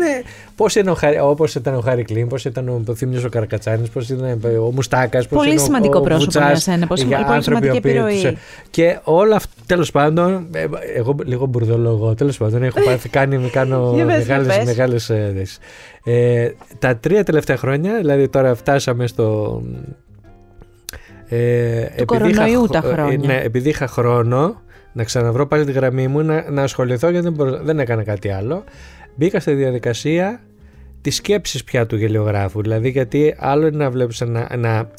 πώς 0.55 0.75
είναι 0.75 0.91
ο, 0.91 0.95
όπως 1.29 1.55
ήταν 1.55 1.75
ο 1.75 1.79
Χάρη 1.79 2.03
Κλίν, 2.03 2.27
πώς 2.27 2.45
ήταν 2.45 2.83
ο 2.87 2.95
Θήμιος 2.95 3.23
ο 3.23 3.29
Καρακατσάνης, 3.29 3.89
πώς 3.89 4.09
ήταν 4.09 4.41
ο 4.59 4.71
Μουστάκας, 4.71 5.27
πώς 5.27 5.37
Πολύ 5.37 5.51
είναι 5.51 5.59
σημαντικό 5.59 5.97
ο, 5.97 6.01
ο 6.01 6.03
πρόσωπο 6.03 6.39
για 6.39 6.55
σένα, 6.55 6.87
πώς 6.87 7.01
είναι 7.01 7.23
πολύ 7.27 7.43
σημαντική 7.43 7.77
επιρροή. 7.77 8.37
Και 8.69 8.99
όλα 9.03 9.35
αυτά, 9.35 9.51
τέλος 9.65 9.91
πάντων, 9.91 10.47
ε, 10.51 10.65
εγώ 10.95 11.15
λίγο 11.25 11.45
μπουρδολογώ, 11.45 12.13
τέλος 12.13 12.37
πάντων 12.37 12.63
έχω 12.63 12.81
πάθει, 12.81 13.09
κάνει, 13.09 13.49
κάνω 13.49 13.93
μεγάλες, 14.05 14.63
μεγάλες 14.65 15.09
ε, 15.09 15.43
ε, 16.03 16.51
τα 16.79 16.97
τρία 16.97 17.23
τελευταία 17.23 17.57
χρόνια, 17.57 17.97
δηλαδή 17.97 18.27
τώρα 18.27 18.55
φτάσαμε 18.55 19.07
στο 19.07 19.61
ε, 21.29 21.85
του 21.97 22.05
κορονοϊού 22.05 22.67
τα 22.71 22.81
ε, 22.83 22.91
χρόνια. 22.91 23.27
Ναι, 23.27 23.41
επειδή 23.43 23.69
είχα 23.69 23.87
χρόνο 23.87 24.61
να 24.93 25.03
ξαναβρω 25.03 25.47
πάλι 25.47 25.65
τη 25.65 25.71
γραμμή 25.71 26.07
μου, 26.07 26.21
να, 26.21 26.51
να 26.51 26.63
ασχοληθώ 26.63 27.09
γιατί 27.09 27.29
δεν, 27.29 27.59
δεν 27.63 27.79
έκανα 27.79 28.03
κάτι 28.03 28.29
άλλο. 28.29 28.63
Μπήκα 29.15 29.39
στη 29.39 29.53
διαδικασία 29.53 30.41
της 31.01 31.15
σκέψης 31.15 31.63
πια 31.63 31.85
του 31.85 31.95
γελιογράφου. 31.95 32.61
Δηλαδή, 32.61 32.89
γιατί 32.89 33.35
άλλο 33.37 33.67
είναι 33.67 33.77
να 33.77 33.89
βλέπεις 33.89 34.21
να, 34.21 34.57
να 34.57 34.89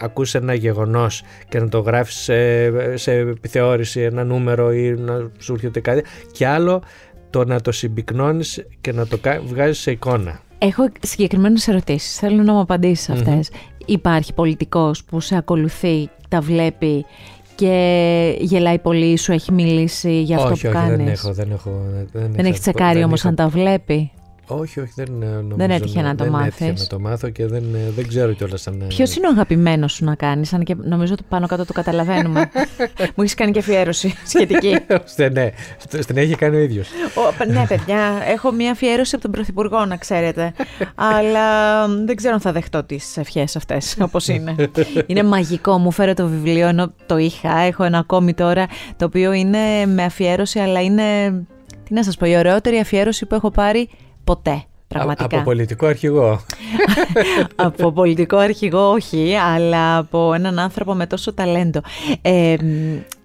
ακούσει 0.00 0.38
ένα 0.42 0.54
γεγονός 0.54 1.22
και 1.48 1.60
να 1.60 1.68
το 1.68 1.78
γράφεις 1.78 2.14
σε, 2.14 2.96
σε 2.96 3.12
επιθεώρηση, 3.12 4.00
ένα 4.00 4.24
νούμερο 4.24 4.72
ή 4.72 4.94
να 4.98 5.30
σου 5.38 5.52
έρχεται 5.52 5.80
κάτι, 5.80 6.04
και 6.32 6.46
άλλο 6.46 6.82
το 7.30 7.44
να 7.44 7.60
το 7.60 7.72
συμπυκνώνεις 7.72 8.66
και 8.80 8.92
να 8.92 9.06
το 9.06 9.18
βγάζεις 9.44 9.78
σε 9.78 9.90
εικόνα. 9.90 10.40
Έχω 10.58 10.88
συγκεκριμένες 11.00 11.68
ερωτήσεις. 11.68 12.16
Θέλω 12.16 12.42
να 12.42 12.52
μου 12.52 12.60
απαντήσεις 12.60 13.08
αυτές. 13.08 13.50
Υπάρχει 13.86 14.34
πολιτικός 14.34 15.04
που 15.04 15.20
σε 15.20 15.36
ακολουθεί, 15.36 16.10
τα 16.28 16.40
βλέπει 16.40 17.04
και 17.54 18.36
γελάει 18.40 18.78
πολύ, 18.78 19.16
σου 19.16 19.32
έχει 19.32 19.52
μιλήσει 19.52 20.22
για 20.22 20.36
αυτό 20.36 20.50
όχι, 20.50 20.62
που 20.62 20.72
όχι, 20.74 20.86
κάνεις. 20.86 20.96
δεν 20.96 21.08
έχω, 21.12 21.32
δεν 21.32 21.50
έχω. 21.50 21.70
Δεν, 22.12 22.32
δεν 22.32 22.44
έχεις 22.44 22.60
τσεκάρει 22.60 23.04
όμως 23.04 23.24
αν 23.24 23.34
τα 23.34 23.48
βλέπει; 23.48 24.10
Όχι, 24.46 24.80
όχι, 24.80 24.92
δεν 24.96 25.08
νομίζω. 25.12 25.56
Δεν 25.56 25.70
έτυχε 25.70 26.02
να 26.02 26.14
το 26.14 26.24
μάθει. 26.24 26.50
Δεν 26.58 26.68
έτυχε 26.68 26.82
να 26.82 26.86
το 26.86 27.00
μάθω 27.00 27.30
και 27.30 27.46
δεν, 27.46 27.64
δεν 27.96 28.08
ξέρω 28.08 28.32
κιόλας 28.32 28.66
αν. 28.66 28.84
Ποιος 28.88 29.16
είναι 29.16 29.26
ο 29.26 29.30
αγαπημένος 29.30 29.92
σου 29.92 30.04
να 30.04 30.14
κάνεις, 30.14 30.52
αν 30.52 30.64
και 30.64 30.76
νομίζω 30.78 31.12
ότι 31.12 31.22
πάνω 31.28 31.46
κάτω 31.46 31.64
το 31.64 31.72
καταλαβαίνουμε. 31.72 32.50
Μου 33.14 33.22
έχεις 33.22 33.34
κάνει 33.34 33.52
και 33.52 33.58
αφιέρωση 33.58 34.14
σχετική. 34.26 34.76
ναι, 35.32 35.50
στην 36.00 36.16
έχει 36.16 36.34
κάνει 36.34 36.56
ο 36.56 36.60
ίδιος. 36.60 36.88
ναι, 37.46 37.64
παιδιά, 37.68 38.22
έχω 38.26 38.52
μία 38.52 38.70
αφιέρωση 38.70 39.14
από 39.14 39.24
τον 39.24 39.32
Πρωθυπουργό, 39.32 39.84
να 39.84 39.96
ξέρετε. 39.96 40.52
Αλλά 40.94 41.86
δεν 41.88 42.16
ξέρω 42.16 42.34
αν 42.34 42.40
θα 42.40 42.52
δεχτώ 42.52 42.84
τις 42.84 43.16
ευχές 43.16 43.56
αυτές, 43.56 43.96
όπως 44.00 44.28
είναι. 44.28 44.54
είναι 45.06 45.22
μαγικό. 45.22 45.78
Μου 45.78 45.90
φέρε 45.90 46.14
το 46.14 46.26
βιβλίο 46.26 46.68
ενώ 46.68 46.92
το 47.06 47.16
είχα. 47.16 47.58
Έχω 47.58 47.84
ένα 47.84 47.98
ακόμη 47.98 48.34
τώρα, 48.34 48.66
το 48.96 49.04
οποίο 49.04 49.32
είναι 49.32 49.86
με 49.86 50.02
αφιέρωση, 50.04 50.58
αλλά 50.58 50.82
είναι. 50.82 51.02
Τι 51.84 51.94
να 51.94 52.04
σας 52.04 52.16
πω, 52.16 52.26
η 52.26 52.36
ωραιότερη 52.36 52.78
αφιέρωση 52.78 53.26
που 53.26 53.34
έχω 53.34 53.50
πάρει 53.50 53.88
ποτέ. 54.24 54.64
Πραγματικά. 54.88 55.24
Από 55.24 55.44
πολιτικό 55.44 55.86
αρχηγό. 55.86 56.40
από 57.56 57.92
πολιτικό 57.92 58.36
αρχηγό 58.36 58.90
όχι, 58.90 59.34
αλλά 59.34 59.96
από 59.96 60.34
έναν 60.34 60.58
άνθρωπο 60.58 60.94
με 60.94 61.06
τόσο 61.06 61.32
ταλέντο. 61.34 61.80
Ε, 62.22 62.56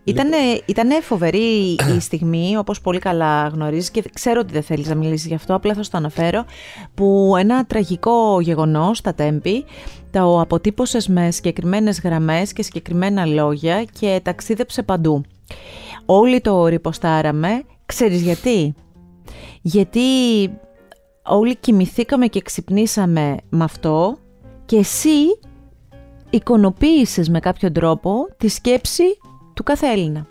ήταν, 0.03 0.29
ήτανε 0.65 1.01
φοβερή 1.01 1.75
η 1.95 1.99
στιγμή, 1.99 2.57
όπως 2.57 2.81
πολύ 2.81 2.99
καλά 2.99 3.47
γνωρίζεις 3.47 3.91
και 3.91 4.03
ξέρω 4.13 4.39
ότι 4.39 4.53
δεν 4.53 4.63
θέλεις 4.63 4.87
να 4.87 4.95
μιλήσεις 4.95 5.27
γι' 5.27 5.33
αυτό, 5.33 5.55
απλά 5.55 5.73
θα 5.73 5.81
το 5.81 5.89
αναφέρω, 5.91 6.45
που 6.93 7.35
ένα 7.39 7.65
τραγικό 7.65 8.41
γεγονός 8.41 8.97
στα 8.97 9.13
τέμπη 9.13 9.65
το 10.11 10.41
αποτύπωσες 10.41 11.07
με 11.07 11.31
συγκεκριμένες 11.31 12.01
γραμμές 12.01 12.53
και 12.53 12.63
συγκεκριμένα 12.63 13.25
λόγια 13.25 13.83
και 13.99 14.19
ταξίδεψε 14.23 14.83
παντού. 14.83 15.23
Όλοι 16.05 16.41
το 16.41 16.67
ριποστάραμε, 16.67 17.63
ξέρεις 17.85 18.21
γιατί; 18.21 18.73
Γιατί 19.61 19.99
όλοι 21.27 21.55
κοιμηθήκαμε 21.55 22.27
και 22.27 22.41
ξυπνήσαμε 22.41 23.37
με 23.49 23.63
αυτό 23.63 24.17
και 24.65 24.77
εσύ 24.77 25.39
εικονοποίησες 26.29 27.29
με 27.29 27.39
κάποιο 27.39 27.71
τρόπο 27.71 28.27
τη 28.37 28.47
σκέψη 28.47 29.03
του 29.53 29.63
κάθε 29.63 29.87
Έλληνα. 29.87 30.25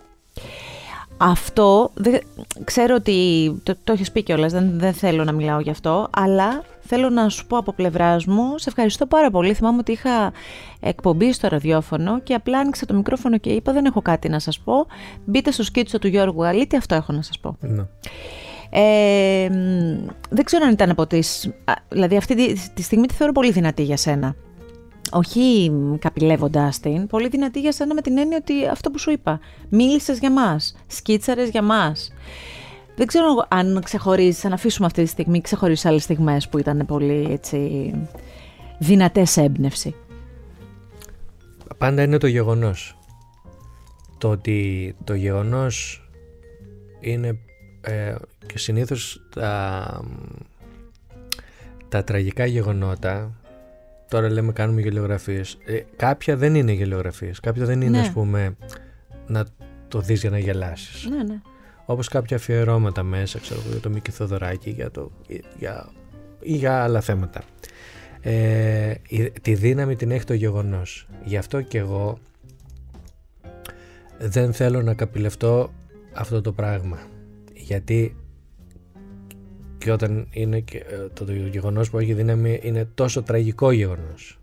Αυτό, 1.18 1.90
δεν, 1.94 2.20
ξέρω 2.64 2.94
ότι 2.94 3.50
το, 3.62 3.74
το 3.84 3.92
έχεις 3.92 4.12
πει 4.12 4.22
κιόλας, 4.22 4.52
δεν, 4.52 4.78
δεν 4.78 4.92
θέλω 4.92 5.24
να 5.24 5.32
μιλάω 5.32 5.60
γι' 5.60 5.70
αυτό, 5.70 6.08
αλλά 6.10 6.62
θέλω 6.80 7.10
να 7.10 7.28
σου 7.28 7.46
πω 7.46 7.56
από 7.56 7.72
πλευράς 7.72 8.24
μου, 8.24 8.58
σε 8.58 8.68
ευχαριστώ 8.68 9.06
πάρα 9.06 9.30
πολύ. 9.30 9.54
Θυμάμαι 9.54 9.78
ότι 9.78 9.92
είχα 9.92 10.32
εκπομπή 10.80 11.32
στο 11.32 11.48
ραδιόφωνο 11.48 12.20
και 12.20 12.34
απλά 12.34 12.58
άνοιξα 12.58 12.86
το 12.86 12.94
μικρόφωνο 12.94 13.38
και 13.38 13.50
είπα 13.50 13.72
δεν 13.72 13.84
έχω 13.84 14.02
κάτι 14.02 14.28
να 14.28 14.38
σας 14.38 14.58
πω. 14.58 14.86
Μπείτε 15.24 15.50
στο 15.50 15.62
σκίτσο 15.62 15.98
του 15.98 16.08
Γιώργου 16.08 16.46
Αλίτη, 16.46 16.76
αυτό 16.76 16.94
έχω 16.94 17.12
να 17.12 17.22
σας 17.22 17.38
πω. 17.38 17.56
Ναι. 17.60 17.86
Ε, 18.78 19.48
δεν 20.30 20.44
ξέρω 20.44 20.64
αν 20.64 20.72
ήταν 20.72 20.90
από 20.90 21.06
τις... 21.06 21.50
Δηλαδή 21.88 22.16
αυτή 22.16 22.34
τη, 22.34 22.70
τη 22.74 22.82
στιγμή 22.82 23.06
τη 23.06 23.14
θεωρώ 23.14 23.32
πολύ 23.32 23.52
δυνατή 23.52 23.82
για 23.82 23.96
σένα. 23.96 24.36
Όχι 25.10 25.72
καπηλεύοντάς 25.98 26.80
την, 26.80 27.06
πολύ 27.06 27.28
δυνατή 27.28 27.60
για 27.60 27.72
σένα 27.72 27.94
με 27.94 28.00
την 28.00 28.18
έννοια 28.18 28.36
ότι 28.40 28.66
αυτό 28.66 28.90
που 28.90 28.98
σου 28.98 29.10
είπα. 29.10 29.40
Μίλησες 29.68 30.18
για 30.18 30.32
μας, 30.32 30.76
σκίτσαρες 30.86 31.48
για 31.48 31.62
μας. 31.62 32.12
Δεν 32.96 33.06
ξέρω 33.06 33.46
αν 33.48 33.80
ξεχωρίζεις, 33.84 34.44
αν 34.44 34.52
αφήσουμε 34.52 34.86
αυτή 34.86 35.02
τη 35.02 35.08
στιγμή, 35.08 35.40
ξεχωρίζεις 35.40 35.84
άλλες 35.86 36.02
στιγμές 36.02 36.48
που 36.48 36.58
ήταν 36.58 36.84
πολύ 36.86 37.26
έτσι 37.30 37.92
δυνατές 38.78 39.36
έμπνευση. 39.36 39.94
Πάντα 41.78 42.02
είναι 42.02 42.18
το 42.18 42.26
γεγονός. 42.26 42.98
Το 44.18 44.30
ότι 44.30 44.94
το 45.04 45.14
γεγονός 45.14 46.02
είναι 47.00 47.38
ε, 47.86 48.14
και 48.46 48.58
συνήθως 48.58 49.22
τα, 49.34 50.04
τα 51.88 52.04
τραγικά 52.04 52.46
γεγονότα 52.46 53.32
τώρα 54.08 54.30
λέμε 54.30 54.52
κάνουμε 54.52 54.80
γελιογραφίες 54.80 55.58
ε, 55.64 55.80
κάποια 55.96 56.36
δεν 56.36 56.54
είναι 56.54 56.72
γελιογραφίες 56.72 57.40
κάποια 57.40 57.64
δεν 57.64 57.80
είναι 57.80 57.98
ναι. 57.98 58.00
ας 58.00 58.12
πούμε 58.12 58.56
να 59.26 59.46
το 59.88 60.00
δεις 60.00 60.20
για 60.20 60.30
να 60.30 60.38
γελάσεις 60.38 61.08
ναι, 61.08 61.22
ναι. 61.22 61.40
όπως 61.84 62.08
κάποια 62.08 62.36
αφιερώματα 62.36 63.02
μέσα 63.02 63.38
ξέρω, 63.38 63.60
για 63.70 63.80
το 63.80 63.90
Μίκη 63.90 64.10
Θοδωράκη 64.10 64.70
για 64.70 64.90
το, 64.90 65.10
για, 65.58 65.88
ή 66.40 66.52
για 66.52 66.82
άλλα 66.82 67.00
θέματα 67.00 67.42
ε, 68.20 68.94
τη 69.42 69.54
δύναμη 69.54 69.96
την 69.96 70.10
έχει 70.10 70.24
το 70.24 70.34
γεγονός 70.34 71.08
γι' 71.24 71.36
αυτό 71.36 71.60
και 71.60 71.78
εγώ 71.78 72.18
δεν 74.18 74.52
θέλω 74.52 74.82
να 74.82 74.94
καπηλευτώ 74.94 75.72
αυτό 76.12 76.40
το 76.40 76.52
πράγμα 76.52 76.98
γιατί 77.66 78.16
και 79.78 79.92
όταν 79.92 80.26
είναι 80.30 80.60
και, 80.60 80.78
ε, 80.78 81.08
το, 81.12 81.24
το 81.24 81.32
γεγονός 81.32 81.90
που 81.90 81.98
έχει 81.98 82.14
δύναμη 82.14 82.60
είναι 82.62 82.88
τόσο 82.94 83.22
τραγικό 83.22 83.70
γεγονός. 83.70 84.40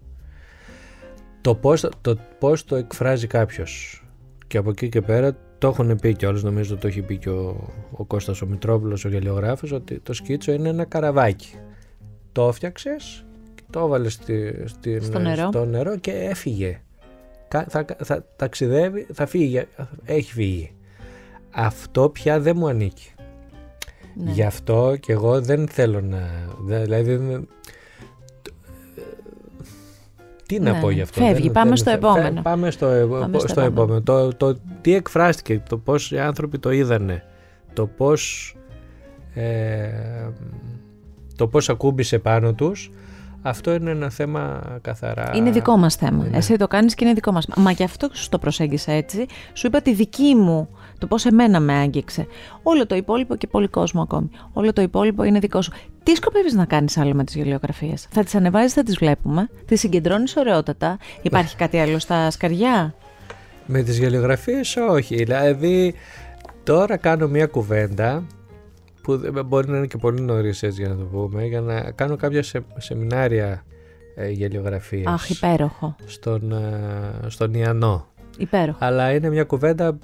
Το 1.41 1.55
πώς 1.55 1.89
το, 2.01 2.17
πώς 2.39 2.63
το 2.63 2.75
εκφράζει 2.75 3.27
κάποιος. 3.27 4.03
Και 4.47 4.57
από 4.57 4.69
εκεί 4.69 4.89
και 4.89 5.01
πέρα 5.01 5.37
το 5.57 5.67
έχουν 5.67 5.95
πει 5.95 6.15
και 6.15 6.27
όλους 6.27 6.43
νομίζω 6.43 6.77
το 6.77 6.87
έχει 6.87 7.01
πει 7.01 7.17
και 7.17 7.29
ο, 7.29 7.69
ο 7.91 8.05
Κώστας 8.05 8.41
ο 8.41 8.45
Μητρόπουλος 8.45 9.05
ο 9.05 9.09
γελιογράφος 9.09 9.71
ότι 9.71 9.99
το 9.99 10.13
σκίτσο 10.13 10.51
είναι 10.51 10.69
ένα 10.69 10.85
καραβάκι. 10.85 11.55
Το 12.31 12.47
έφτιαξες 12.47 13.25
το 13.69 13.79
έβαλες 13.79 14.13
στη, 14.13 14.99
στο, 15.01 15.19
νερό. 15.19 15.47
στο 15.47 15.65
νερό 15.65 15.97
και 15.97 16.11
έφυγε. 16.11 16.81
Θα, 17.47 17.65
θα, 17.69 17.85
θα 18.03 18.25
ταξιδεύει 18.35 19.07
θα 19.13 19.25
φύγει 19.25 19.63
έχει 20.05 20.33
φύγει. 20.33 20.75
Αυτό 21.53 22.09
πια 22.09 22.39
δεν 22.39 22.57
μου 22.57 22.67
ανήκει. 22.67 23.12
Ναι. 24.13 24.31
Γι' 24.31 24.43
αυτό 24.43 24.95
και 24.99 25.11
εγώ 25.11 25.41
δεν 25.41 25.67
θέλω 25.67 26.01
να... 26.01 26.19
Δηλαδή... 26.67 27.45
Τι 30.47 30.59
να 30.59 30.71
ναι, 30.71 30.79
πω 30.79 30.89
γι' 30.89 31.01
αυτό. 31.01 31.21
Φεύγει, 31.21 31.49
πάμε 31.49 31.75
στο 31.75 31.89
επόμενο. 31.89 32.41
Πάμε 32.41 32.71
στο, 32.71 32.89
στο, 33.45 33.61
επόμενο. 33.61 34.01
Το, 34.01 34.35
το, 34.35 34.57
τι 34.81 34.95
εκφράστηκε, 34.95 35.63
το 35.69 35.77
πώς 35.77 36.11
οι 36.11 36.19
άνθρωποι 36.19 36.59
το 36.59 36.71
είδανε, 36.71 37.23
το 37.73 37.87
πώς, 37.87 38.55
ε, 39.33 39.89
το 41.35 41.47
πώς 41.47 41.69
ακούμπησε 41.69 42.19
πάνω 42.19 42.53
τους, 42.53 42.91
αυτό 43.41 43.73
είναι 43.73 43.91
ένα 43.91 44.09
θέμα 44.09 44.61
καθαρά. 44.81 45.31
Είναι 45.35 45.51
δικό 45.51 45.77
μας 45.77 45.95
θέμα. 45.95 46.23
Ναι. 46.23 46.37
Εσύ 46.37 46.55
το 46.55 46.67
κάνεις 46.67 46.95
και 46.95 47.05
είναι 47.05 47.13
δικό 47.13 47.31
μας. 47.31 47.47
Μα 47.55 47.71
γι' 47.71 47.83
αυτό 47.83 48.09
σου 48.11 48.29
το 48.29 48.39
προσέγγισα 48.39 48.91
έτσι. 48.91 49.25
Σου 49.53 49.67
είπα 49.67 49.81
τη 49.81 49.93
δική 49.93 50.35
μου, 50.35 50.69
το 51.03 51.09
πώς 51.09 51.25
εμένα 51.25 51.59
με 51.59 51.73
άγγιξε. 51.73 52.27
Όλο 52.63 52.85
το 52.85 52.95
υπόλοιπο 52.95 53.35
και 53.35 53.47
πολύ 53.47 53.67
κόσμο 53.67 54.01
ακόμη. 54.01 54.29
Όλο 54.53 54.73
το 54.73 54.81
υπόλοιπο 54.81 55.23
είναι 55.23 55.39
δικό 55.39 55.61
σου. 55.61 55.71
Τι 56.03 56.15
σκοπεύεις 56.15 56.53
να 56.53 56.65
κάνεις 56.65 56.97
άλλο 56.97 57.13
με 57.13 57.23
τις 57.23 57.35
γελιογραφίες; 57.35 58.07
Θα 58.11 58.23
τις 58.23 58.35
ανεβάζεις, 58.35 58.73
θα 58.73 58.83
τις 58.83 58.97
βλέπουμε. 58.97 59.49
Τις 59.65 59.79
συγκεντρώνεις 59.79 60.35
ωραιότατα. 60.35 60.97
Υπάρχει 61.21 61.55
κάτι 61.55 61.79
άλλο 61.79 61.99
στα 61.99 62.31
σκαριά; 62.31 62.95
Με 63.65 63.81
τις 63.81 63.97
γελιογραφίες, 63.97 64.75
όχι. 64.75 65.15
Δηλαδή, 65.15 65.93
τώρα 66.63 66.97
κάνω 66.97 67.27
μια 67.27 67.47
κουβέντα 67.47 68.23
που 69.01 69.21
μπορεί 69.45 69.69
να 69.69 69.77
είναι 69.77 69.87
και 69.87 69.97
πολύ 69.97 70.21
νωρίς 70.21 70.63
έτσι 70.63 70.81
για 70.81 70.89
να 70.89 70.95
το 70.95 71.03
πούμε, 71.03 71.45
για 71.45 71.61
να 71.61 71.91
κάνω 71.91 72.15
κάποια 72.15 72.43
σε, 72.43 72.65
σεμινάρια 72.77 73.63
ε, 74.15 74.29
γελιογραφίας. 74.29 75.13
Αχ, 75.13 75.29
υπέροχο. 75.29 75.95
Στον, 76.05 76.51
ε, 76.51 77.29
στον 77.29 77.53
Ιαννό. 77.53 78.07
Υπέροχο. 78.37 78.77
Αλλά 78.81 79.11
είναι 79.11 79.29
μια 79.29 79.43
κουβέντα 79.43 79.97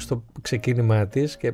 στο 0.00 0.24
ξεκίνημά 0.42 1.06
της 1.06 1.36
και 1.36 1.52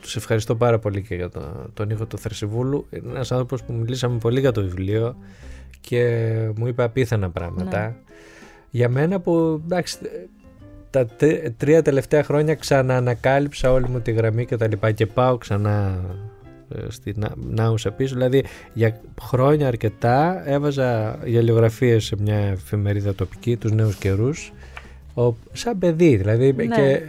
τους 0.00 0.16
ευχαριστώ 0.16 0.56
πάρα 0.56 0.78
πολύ 0.78 1.02
και 1.02 1.14
για 1.14 1.28
το, 1.28 1.70
τον 1.74 1.90
ήχο 1.90 2.06
του 2.06 2.18
Θερσιβούλου. 2.18 2.86
Είναι 2.90 3.10
ένας 3.10 3.32
άνθρωπος 3.32 3.62
που 3.62 3.72
μιλήσαμε 3.72 4.18
πολύ 4.18 4.40
για 4.40 4.52
το 4.52 4.62
βιβλίο 4.62 5.16
και 5.80 6.34
μου 6.56 6.66
είπε 6.66 6.82
απίθανα 6.82 7.30
πράγματα. 7.30 7.80
Ναι. 7.80 7.94
Για 8.70 8.88
μένα 8.88 9.20
που 9.20 9.62
εντάξει, 9.64 9.98
τα 10.90 11.06
τρία 11.56 11.82
τελευταία 11.82 12.24
χρόνια 12.24 12.54
ξαναανακάλυψα 12.54 13.72
όλη 13.72 13.88
μου 13.88 14.00
τη 14.00 14.12
γραμμή 14.12 14.46
και 14.46 14.56
τα 14.56 14.68
λοιπά 14.68 14.92
και 14.92 15.06
πάω 15.06 15.38
ξανά 15.38 16.00
ε, 16.68 16.80
στη 16.88 17.14
Νάουσα 17.36 17.90
πίσω 17.90 18.14
δηλαδή 18.14 18.44
για 18.72 19.00
χρόνια 19.20 19.66
αρκετά 19.66 20.48
έβαζα 20.48 21.18
γελιογραφίες 21.24 22.04
σε 22.04 22.16
μια 22.18 22.36
εφημερίδα 22.36 23.14
τοπική 23.14 23.56
τους 23.56 23.72
νέους 23.72 23.96
καιρούς 23.96 24.52
ο, 25.14 25.34
σαν 25.52 25.78
παιδί 25.78 26.16
δηλαδή 26.16 26.52
ναι. 26.52 26.66
και 26.66 27.02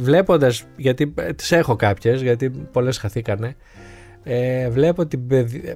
βλέποντας 0.00 0.64
γιατί 0.76 1.14
ε, 1.18 1.32
τις 1.32 1.52
έχω 1.52 1.76
κάποιες 1.76 2.22
γιατί 2.22 2.50
πολλές 2.50 2.98
χαθήκανε 2.98 3.56
ε, 4.30 4.68
βλέπω 4.68 5.06
την 5.06 5.20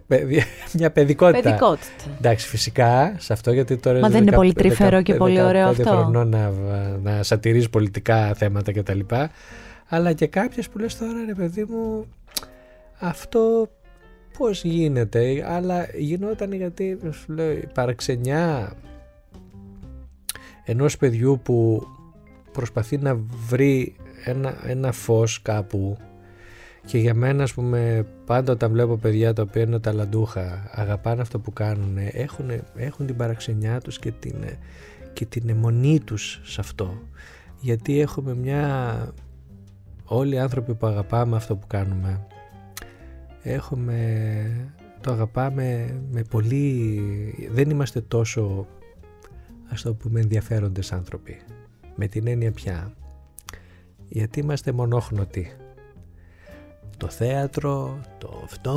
μια 0.79 0.91
παιδικότητα. 0.91 1.43
Παιδικότητα. 1.43 1.93
Εντάξει, 2.19 2.49
φυσικά 2.49 3.15
σε 3.19 3.33
αυτό 3.33 3.53
γιατί 3.53 3.77
τώρα. 3.77 3.99
Μα 3.99 4.09
δεν 4.09 4.23
είναι 4.23 4.37
πολύ 4.37 4.53
τρυφερό 4.53 5.03
και 5.03 5.15
πολύ 5.15 5.43
ωραίο 5.43 5.69
αυτό. 5.69 5.91
χρονών 5.91 6.29
να, 6.29 6.53
να 7.03 7.23
σατυρίζει 7.23 7.69
πολιτικά 7.69 8.35
θέματα 8.35 8.73
κτλ. 8.73 9.01
Αλλά 9.89 10.13
και 10.13 10.27
κάποιες 10.27 10.69
που 10.69 10.79
λες 10.79 10.99
τώρα, 10.99 11.25
ρε 11.27 11.35
παιδί 11.35 11.65
μου, 11.69 12.07
αυτό 12.99 13.69
πώς 14.39 14.65
γίνεται, 14.65 15.45
αλλά 15.49 15.87
γινόταν 15.99 16.53
γιατί 16.53 16.99
σου 17.11 17.33
λέω, 17.33 17.53
η 17.53 17.69
παραξενιά 17.75 18.73
ενός 20.65 20.97
παιδιού 20.97 21.41
που 21.43 21.87
προσπαθεί 22.53 22.99
να 22.99 23.19
βρει 23.49 23.97
ένα, 24.25 24.69
ένα 24.69 24.93
φως 24.93 25.43
κάπου 25.43 25.97
και 26.85 26.99
για 26.99 27.15
μένα 27.15 27.43
ας 27.43 27.55
πούμε 27.55 28.07
πάντα 28.27 28.53
όταν 28.53 28.73
βλέπω 28.73 28.97
παιδιά 28.97 29.33
τα 29.33 29.43
οποία 29.43 29.63
είναι 29.63 29.81
ταλαντούχα 29.81 30.71
αγαπάνε 30.71 31.21
αυτό 31.21 31.39
που 31.39 31.53
κάνουν 31.53 31.97
έχουν, 31.99 32.51
έχουν 32.77 33.07
την 33.07 33.17
παραξενιά 33.17 33.81
τους 33.81 33.99
και 33.99 34.11
την, 34.11 34.35
και 35.13 35.27
την 35.27 35.49
αιμονή 35.49 36.01
τους 36.01 36.41
σε 36.45 36.61
αυτό. 36.61 37.03
Γιατί 37.61 38.01
έχουμε 38.01 38.35
μια 38.35 39.15
όλοι 40.05 40.35
οι 40.35 40.39
άνθρωποι 40.39 40.75
που 40.75 40.87
αγαπάμε 40.87 41.37
αυτό 41.37 41.57
που 41.57 41.67
κάνουμε 41.67 42.27
έχουμε 43.43 43.97
το 45.01 45.13
αγαπάμε 45.13 46.01
με 46.11 46.23
πολύ 46.31 47.01
δεν 47.51 47.71
είμαστε 47.71 48.01
τόσο 48.01 48.67
ας 49.73 49.83
το 49.83 49.95
πούμε 49.95 50.21
ενδιαφέροντες 50.21 50.93
άνθρωποι. 50.93 51.41
Με 51.97 52.07
την 52.07 52.27
έννοια 52.27 52.53
πια 52.53 52.95
γιατί 54.09 54.41
είμαστε 54.41 54.73
μονόχνοτοι; 54.73 55.53
Το 57.03 57.09
θέατρο, 57.09 57.99
το 58.19 58.41
αυτό, 58.45 58.71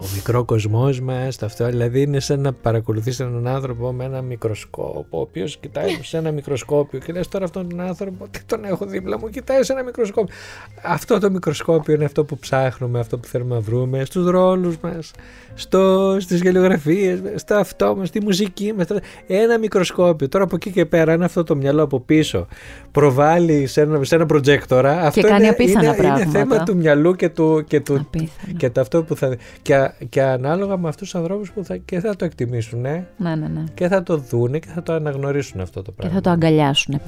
ο 0.00 0.04
μικρό 0.14 0.44
κοσμός 0.44 1.00
μας, 1.00 1.36
το 1.36 1.46
αυτό, 1.46 1.66
δηλαδή 1.66 2.00
είναι 2.00 2.20
σαν 2.20 2.40
να 2.40 2.52
παρακολουθείς 2.52 3.20
έναν 3.20 3.46
άνθρωπο 3.46 3.92
με 3.92 4.04
ένα 4.04 4.22
μικροσκόπο, 4.22 5.18
ο 5.18 5.20
οποίος 5.20 5.56
κοιτάει 5.56 5.98
σε 6.02 6.16
ένα 6.16 6.32
μικροσκόπιο 6.32 6.98
και 6.98 7.12
λες 7.12 7.28
τώρα 7.28 7.44
αυτόν 7.44 7.68
τον 7.68 7.80
άνθρωπο, 7.80 8.28
τι 8.30 8.42
τον 8.46 8.64
έχω 8.64 8.86
δίπλα 8.86 9.18
μου, 9.18 9.28
κοιτάει 9.28 9.62
σε 9.62 9.72
ένα 9.72 9.82
μικροσκόπιο. 9.82 10.34
Αυτό 10.82 11.18
το 11.18 11.30
μικροσκόπιο 11.30 11.94
είναι 11.94 12.04
αυτό 12.04 12.24
που 12.24 12.38
ψάχνουμε, 12.38 12.98
αυτό 12.98 13.18
που 13.18 13.28
θέλουμε 13.28 13.54
να 13.54 13.60
βρούμε, 13.60 14.04
στους 14.04 14.26
ρόλους 14.26 14.76
μας, 14.78 15.10
στο, 15.54 16.16
στις 16.20 16.40
γελιογραφίες, 16.40 17.20
στα 17.34 17.58
αυτό 17.58 17.96
μας, 17.96 18.08
στη 18.08 18.22
μουσική 18.22 18.72
μας, 18.76 18.86
ένα 19.26 19.58
μικροσκόπιο. 19.58 20.28
Τώρα 20.28 20.44
από 20.44 20.56
εκεί 20.56 20.70
και 20.70 20.86
πέρα, 20.86 21.12
αν 21.12 21.22
αυτό 21.22 21.44
το 21.44 21.56
μυαλό 21.56 21.82
από 21.82 22.00
πίσω 22.00 22.46
προβάλλει 22.92 23.66
σε 23.66 23.80
ένα, 23.80 24.04
σε 24.04 24.14
ένα 24.14 24.26
προτζέκτορα, 24.26 25.00
αυτό 25.00 25.20
κάνει 25.20 25.38
είναι, 25.38 25.48
απίθανα 25.48 25.96
είναι, 25.96 26.06
είναι 26.06 26.26
θέμα 26.30 26.62
του 26.62 26.76
μυαλού 26.76 27.14
και 27.14 27.28
του, 27.28 27.57
και, 27.62 27.80
του, 27.80 27.94
Απίθανο. 27.94 28.52
και, 28.56 28.70
το 28.70 28.80
αυτό 28.80 29.02
που 29.04 29.16
θα, 29.16 29.36
και, 29.62 29.90
και 30.08 30.22
ανάλογα 30.22 30.76
με 30.76 30.88
αυτούς 30.88 31.10
τους 31.10 31.20
ανθρώπους 31.20 31.50
που 31.52 31.64
θα, 31.64 31.76
και 31.76 32.00
θα 32.00 32.16
το 32.16 32.24
εκτιμήσουν 32.24 32.84
ε, 32.84 33.06
Ναι, 33.16 33.34
ναι, 33.34 33.48
ναι. 33.48 33.64
και 33.74 33.88
θα 33.88 34.02
το 34.02 34.16
δούνε 34.16 34.58
και 34.58 34.68
θα 34.74 34.82
το 34.82 34.92
αναγνωρίσουν 34.92 35.60
αυτό 35.60 35.82
το 35.82 35.90
Και 35.90 35.96
πράγμα. 35.96 36.14
θα 36.14 36.20
το 36.20 36.30
αγκαλιάσουν. 36.30 37.00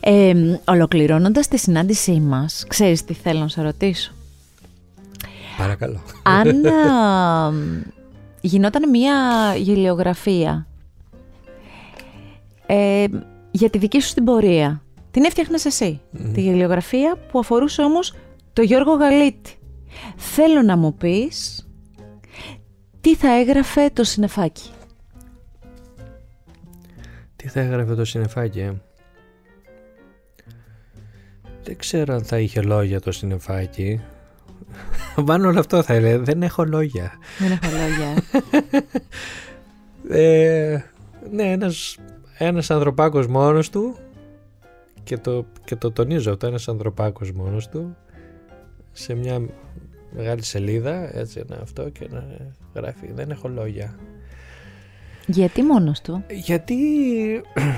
Ε, 0.00 0.32
ολοκληρώνοντας 0.68 1.48
τη 1.48 1.58
συνάντησή 1.58 2.20
μας, 2.20 2.64
ξέρεις 2.68 3.04
τι 3.04 3.14
θέλω 3.14 3.40
να 3.40 3.48
σε 3.48 3.62
ρωτήσω; 3.62 4.12
Παρακαλώ. 5.58 6.00
Αν 6.22 6.66
α, 6.66 7.52
γινόταν 8.40 8.88
μια 8.90 9.14
γελιογραφία 9.56 10.66
ε, 12.66 13.04
για 13.50 13.70
τη 13.70 13.78
δική 13.78 14.00
σου 14.00 14.14
την 14.14 14.24
πορεία, 14.24 14.82
την 15.10 15.24
έφτιαχνες 15.24 15.64
εσύ. 15.64 16.00
Τη 16.34 16.40
γελιογραφία 16.40 17.16
που 17.30 17.38
αφορούσε 17.38 17.82
όμως 17.82 18.14
το 18.52 18.62
Γιώργο 18.62 18.92
Γαλίτη. 18.92 19.54
Θέλω 20.16 20.62
να 20.62 20.76
μου 20.76 20.94
πεις 20.94 21.66
τι 23.00 23.14
θα 23.14 23.38
έγραφε 23.38 23.90
το 23.92 24.04
συνεφάκι; 24.04 24.70
Τι 27.36 27.48
θα 27.48 27.60
έγραφε 27.60 27.94
το 27.94 28.04
συννεφάκι, 28.04 28.60
ε; 28.60 28.80
Δεν 31.62 31.76
ξέρω 31.76 32.14
αν 32.14 32.24
θα 32.24 32.38
είχε 32.38 32.60
λόγια 32.60 33.00
το 33.00 33.12
συννεφάκι. 33.12 34.00
Πάνω 35.24 35.48
όλο 35.48 35.58
αυτό 35.58 35.82
θα 35.82 35.94
έλεγε. 35.94 36.16
Δεν 36.16 36.42
έχω 36.42 36.64
λόγια. 36.64 37.12
Δεν 37.38 37.50
έχω 37.50 37.76
λόγια. 37.76 38.22
Ε, 40.08 40.84
ναι, 41.30 41.52
ένας, 41.52 41.96
ένας 42.38 42.70
ανθρωπάκος 42.70 43.26
μόνος 43.26 43.70
του 43.70 43.96
και 45.04 45.18
το, 45.18 45.46
και 45.64 45.76
το 45.76 45.92
τονίζω 45.92 46.32
αυτό, 46.32 46.46
ένας 46.46 46.68
ανθρωπάκος 46.68 47.32
μόνος 47.32 47.68
του 47.68 47.96
σε 48.92 49.14
μια 49.14 49.46
μεγάλη 50.16 50.44
σελίδα, 50.44 51.18
έτσι 51.18 51.44
ένα 51.48 51.60
αυτό 51.62 51.88
και 51.88 52.06
να 52.10 52.26
γράφει 52.74 53.12
δεν 53.14 53.30
έχω 53.30 53.48
λόγια. 53.48 53.98
Γιατί 55.26 55.62
μόνος 55.62 56.00
του; 56.00 56.24
Γιατί 56.30 56.76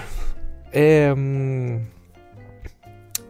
ε, 0.70 1.12
μ, 1.14 1.78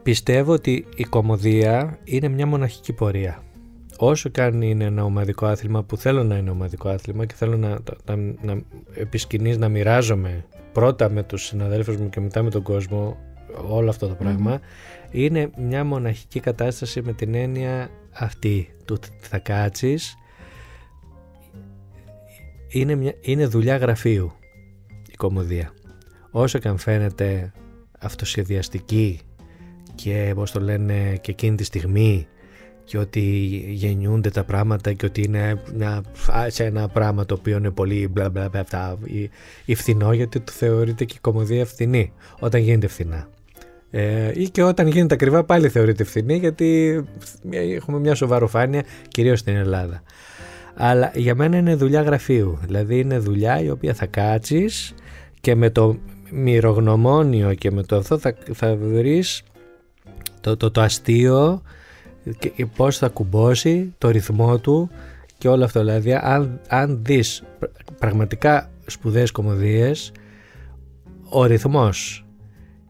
πιστεύω 0.03 0.53
ότι 0.53 0.87
η 0.97 1.05
κομμωδία 1.05 1.99
είναι 2.05 2.29
μια 2.29 2.47
μοναχική 2.47 2.93
πορεία. 2.93 3.43
Όσο 4.01 4.29
και 4.29 4.43
αν 4.43 4.63
είναι 4.63 4.85
ένα 4.85 5.05
ομαδικό 5.05 5.47
άθλημα 5.47 5.83
που 5.83 5.97
θέλω 5.97 6.25
να 6.25 6.37
είναι 6.37 6.51
ομαδικό 6.51 6.89
άθλημα 6.89 7.27
και 7.27 7.35
θέλω 7.35 7.57
να, 7.57 7.79
να, 8.05 8.17
να 8.43 8.63
επί 8.95 9.19
σκηνής 9.19 9.59
να 9.59 9.69
μοιράζομαι 9.69 10.45
πρώτα 10.73 11.11
με 11.11 11.23
τους 11.23 11.45
συναδέλφους 11.45 11.97
μου 11.97 12.09
και 12.09 12.21
μετά 12.21 12.43
με 12.43 12.51
τον 12.51 12.63
κόσμο 12.63 13.17
όλο 13.69 13.89
αυτό 13.89 14.09
το 14.09 14.15
πράγμα 14.15 14.61
είναι 15.11 15.51
μια 15.57 15.85
μοναχική 15.85 16.41
κατάσταση 16.41 17.03
με 17.03 17.13
την 17.13 17.35
έννοια 17.35 17.91
αυτή 18.13 18.75
του 18.85 18.95
ότι 18.97 19.09
θα 19.21 19.39
κάτσεις 19.39 20.17
είναι, 22.69 22.95
μια, 22.95 23.15
είναι 23.21 23.47
δουλειά 23.47 23.77
γραφείου 23.77 24.33
η 25.11 25.15
κομμωδία. 25.17 25.73
Όσο 26.31 26.59
και 26.59 26.69
αν 26.69 26.79
φαίνεται 26.79 27.53
αυτοσχεδιαστική 27.99 29.21
και 29.95 30.33
πώς 30.35 30.51
το 30.51 30.61
λένε 30.61 31.17
και 31.21 31.31
εκείνη 31.31 31.57
τη 31.57 31.65
στιγμή 31.65 32.27
και 32.85 32.99
ότι 32.99 33.21
γεννιούνται 33.69 34.31
τα 34.31 34.45
πράγματα 34.45 34.93
και 34.93 35.07
ότι 35.07 35.23
είναι 35.23 35.63
μια, 35.75 36.03
σε 36.47 36.65
ένα 36.65 36.89
πράγμα 36.89 37.27
το 37.27 37.35
οποίο 37.35 37.57
είναι 37.57 37.71
πολύ 37.71 38.09
μπλα 38.09 38.31
μπλα 38.31 38.49
μπλα 38.49 38.61
αυτά 38.61 38.99
ή, 39.05 39.31
ή 39.65 39.75
φθηνό 39.75 40.13
γιατί 40.13 40.41
το 40.41 40.53
θεωρείται 40.53 41.05
και 41.05 41.15
η 41.17 41.21
κομμωδία 41.21 41.67
φθηνή 41.67 42.13
όταν 42.39 42.61
γίνεται 42.61 42.87
φθηνά. 42.87 43.29
Ε, 43.91 44.31
ή 44.35 44.51
και 44.51 44.63
όταν 44.63 44.87
γίνεται 44.87 45.15
ακριβά 45.15 45.45
πάλι 45.45 45.69
θεωρείται 45.69 46.05
φθηνή 46.05 46.37
γιατί 46.37 47.01
έχουμε 47.51 47.99
μια 47.99 48.15
σοβαροφάνεια 48.15 48.83
κυρίως 49.09 49.39
στην 49.39 49.57
Ελλάδα. 49.57 50.03
Αλλά 50.75 51.13
για 51.15 51.35
μένα 51.35 51.57
είναι 51.57 51.75
δουλειά 51.75 52.03
γραφείου. 52.03 52.59
Δηλαδή 52.67 52.99
είναι 52.99 53.19
δουλειά 53.19 53.61
η 53.61 53.71
οποία 53.71 53.95
θα 53.95 54.07
κάτσεις 54.07 54.95
και 55.41 55.55
με 55.55 55.71
το 55.71 55.99
μυρογνωμόνιο 56.31 57.55
και 57.55 57.71
με 57.71 57.83
το 57.83 57.97
αυτό 57.97 58.19
θα, 58.19 58.35
θα 58.53 58.77
βρεις 58.77 59.43
το, 60.41 60.57
το, 60.57 60.71
το 60.71 60.81
αστείο 60.81 61.63
και 62.39 62.49
και 62.49 62.67
πώς 62.67 62.99
θα 62.99 63.09
κουμπώσει 63.09 63.95
το 63.99 64.11
ρυθμό 64.11 64.59
του 64.59 64.91
και 65.39 65.49
όλο 65.49 65.65
αυτό. 65.65 65.81
Δηλαδή 65.81 66.15
αν, 66.15 66.61
αν 66.69 66.99
δεις 67.03 67.43
πραγματικά 67.99 68.71
σπουδαίες 68.87 69.31
κομμωδίες 69.31 70.13
ο 71.29 71.45
ρυθμός 71.45 72.28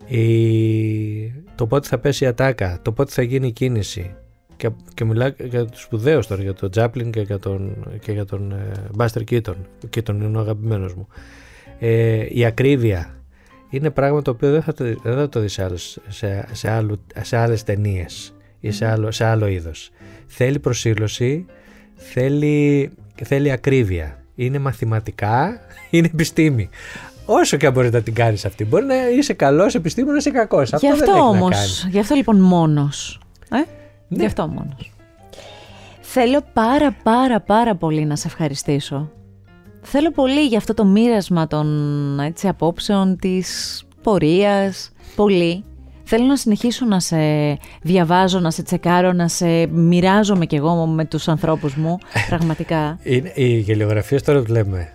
η... 0.09 1.33
το 1.55 1.67
πότε 1.67 1.89
θα 1.89 1.99
πέσει 1.99 2.25
η 2.25 2.27
ατάκα, 2.27 2.79
το 2.83 2.93
πότε 2.93 3.13
θα 3.13 3.23
γίνει 3.23 3.47
η 3.47 3.53
κίνηση 3.53 4.15
και, 4.57 4.71
και 4.95 5.05
μιλάω 5.05 5.31
για 5.39 5.65
τους 5.65 5.83
σπουδαίους 5.83 6.27
τώρα, 6.27 6.43
για 6.43 6.55
τον 6.55 6.71
Τζάπλιν 6.71 7.11
και 7.11 7.21
για 7.21 7.39
τον, 7.39 7.87
και 8.01 8.13
για 8.13 8.25
τον 8.25 8.55
Μπάστερ 8.95 9.25
Κίτον. 9.25 9.57
Κίτον 9.91 10.21
είναι 10.21 10.37
ο 10.37 10.41
αγαπημένος 10.41 10.95
μου. 10.95 11.09
Ε, 11.79 12.27
η 12.29 12.45
ακρίβεια 12.45 13.19
είναι 13.71 13.91
πράγμα 13.91 14.23
το 14.23 14.31
οποίο 14.31 14.51
δεν 14.51 14.63
θα 14.63 14.73
το, 14.73 14.85
δεν 14.85 15.15
θα 15.15 15.29
το 15.29 15.41
δεις 15.41 15.53
σε, 15.53 15.65
άλλους, 15.65 15.99
σε, 16.09 16.49
σε, 16.53 16.71
άλλου, 16.71 17.01
σε 17.21 17.37
άλλες 17.37 17.63
ταινίες 17.63 18.35
ή 18.61 18.71
σε 18.71 18.87
άλλο, 18.87 19.11
σε 19.11 19.25
άλλο 19.25 19.47
είδος. 19.47 19.91
Θέλει 20.27 20.59
προσήλωση, 20.59 21.47
θέλει, 21.95 22.91
θέλει 23.23 23.51
ακρίβεια. 23.51 24.23
Είναι 24.35 24.59
μαθηματικά, 24.59 25.61
είναι 25.91 26.11
επιστήμη. 26.13 26.69
Όσο 27.31 27.57
και 27.57 27.67
αν 27.67 27.73
μπορεί 27.73 27.91
να 27.91 28.03
την 28.03 28.15
κάνεις 28.15 28.45
αυτή. 28.45 28.65
Μπορεί 28.65 28.85
να 28.85 29.09
είσαι 29.09 29.33
καλός 29.33 29.75
επιστήμονας 29.75 30.25
ή 30.25 30.31
κακός. 30.31 30.73
Αυτό, 30.73 30.87
Γι' 30.87 30.93
αυτό 30.93 31.05
δεν 31.05 31.15
έχει 31.15 31.25
να 31.25 31.29
όμω, 31.31 31.49
κάνεις. 31.49 31.87
γι' 31.91 31.99
αυτό 31.99 32.15
λοιπόν 32.15 32.41
μόνος. 32.41 33.21
Ε; 33.51 33.57
Ναι. 33.57 33.65
Γι' 34.09 34.27
αυτό 34.27 34.47
μόνος. 34.49 34.93
Θέλω 36.01 36.41
πάρα 36.53 36.97
πάρα 37.03 37.41
πάρα 37.41 37.75
πολύ 37.77 38.05
να 38.05 38.17
σε 38.17 38.27
ευχαριστήσω. 38.27 39.11
Θέλω 39.83 40.11
πολύ 40.11 40.47
για 40.47 40.59
αυτό 40.59 40.75
το 40.75 40.85
μοίρασμα 40.85 41.47
των 41.47 41.67
έτσι, 42.21 42.49
απόψεων 42.49 43.17
της 43.17 43.83
πορείας. 44.03 44.93
Πολύ. 45.17 45.65
Θέλω 46.05 46.25
να 46.27 46.37
συνεχίσω 46.37 46.87
να 46.87 47.01
σε 47.01 47.17
διαβάζω, 47.83 48.41
να 48.41 48.51
σε 48.51 48.63
τσεκάρω, 48.63 49.13
να 49.13 49.29
σε 49.29 49.67
μοιράζομαι 49.67 50.47
κι 50.47 50.55
εγώ 50.57 50.87
με 50.87 51.05
τους 51.05 51.29
ανθρώπους 51.29 51.75
μου, 51.75 51.99
πραγματικά. 52.29 52.99
Είναι, 53.03 53.33
οι 53.35 53.59
γελιογραφίες 53.59 54.23
τώρα 54.23 54.43
που 54.43 54.53
λέμε. 54.53 54.93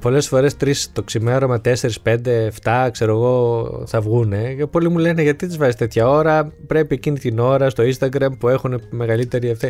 Πολλές 0.00 0.28
φορές 0.28 0.56
τρεις 0.56 0.90
το 0.92 1.02
ξημέρωμα, 1.02 1.60
4, 1.64 1.74
5, 2.02 2.16
7, 2.62 2.88
ξέρω 2.90 3.12
εγώ, 3.12 3.66
θα 3.86 4.00
βγούνε. 4.00 4.54
Και 4.56 4.66
πολλοί 4.66 4.88
μου 4.88 4.98
λένε 4.98 5.22
γιατί 5.22 5.46
τις 5.46 5.56
βάζεις 5.56 5.74
τέτοια 5.76 6.08
ώρα; 6.08 6.52
Πρέπει 6.66 6.94
εκείνη 6.94 7.18
την 7.18 7.38
ώρα 7.38 7.70
στο 7.70 7.84
Instagram 7.84 8.28
που 8.38 8.48
έχουν 8.48 8.80
μεγαλύτερη 8.90 9.50
αυτή. 9.50 9.66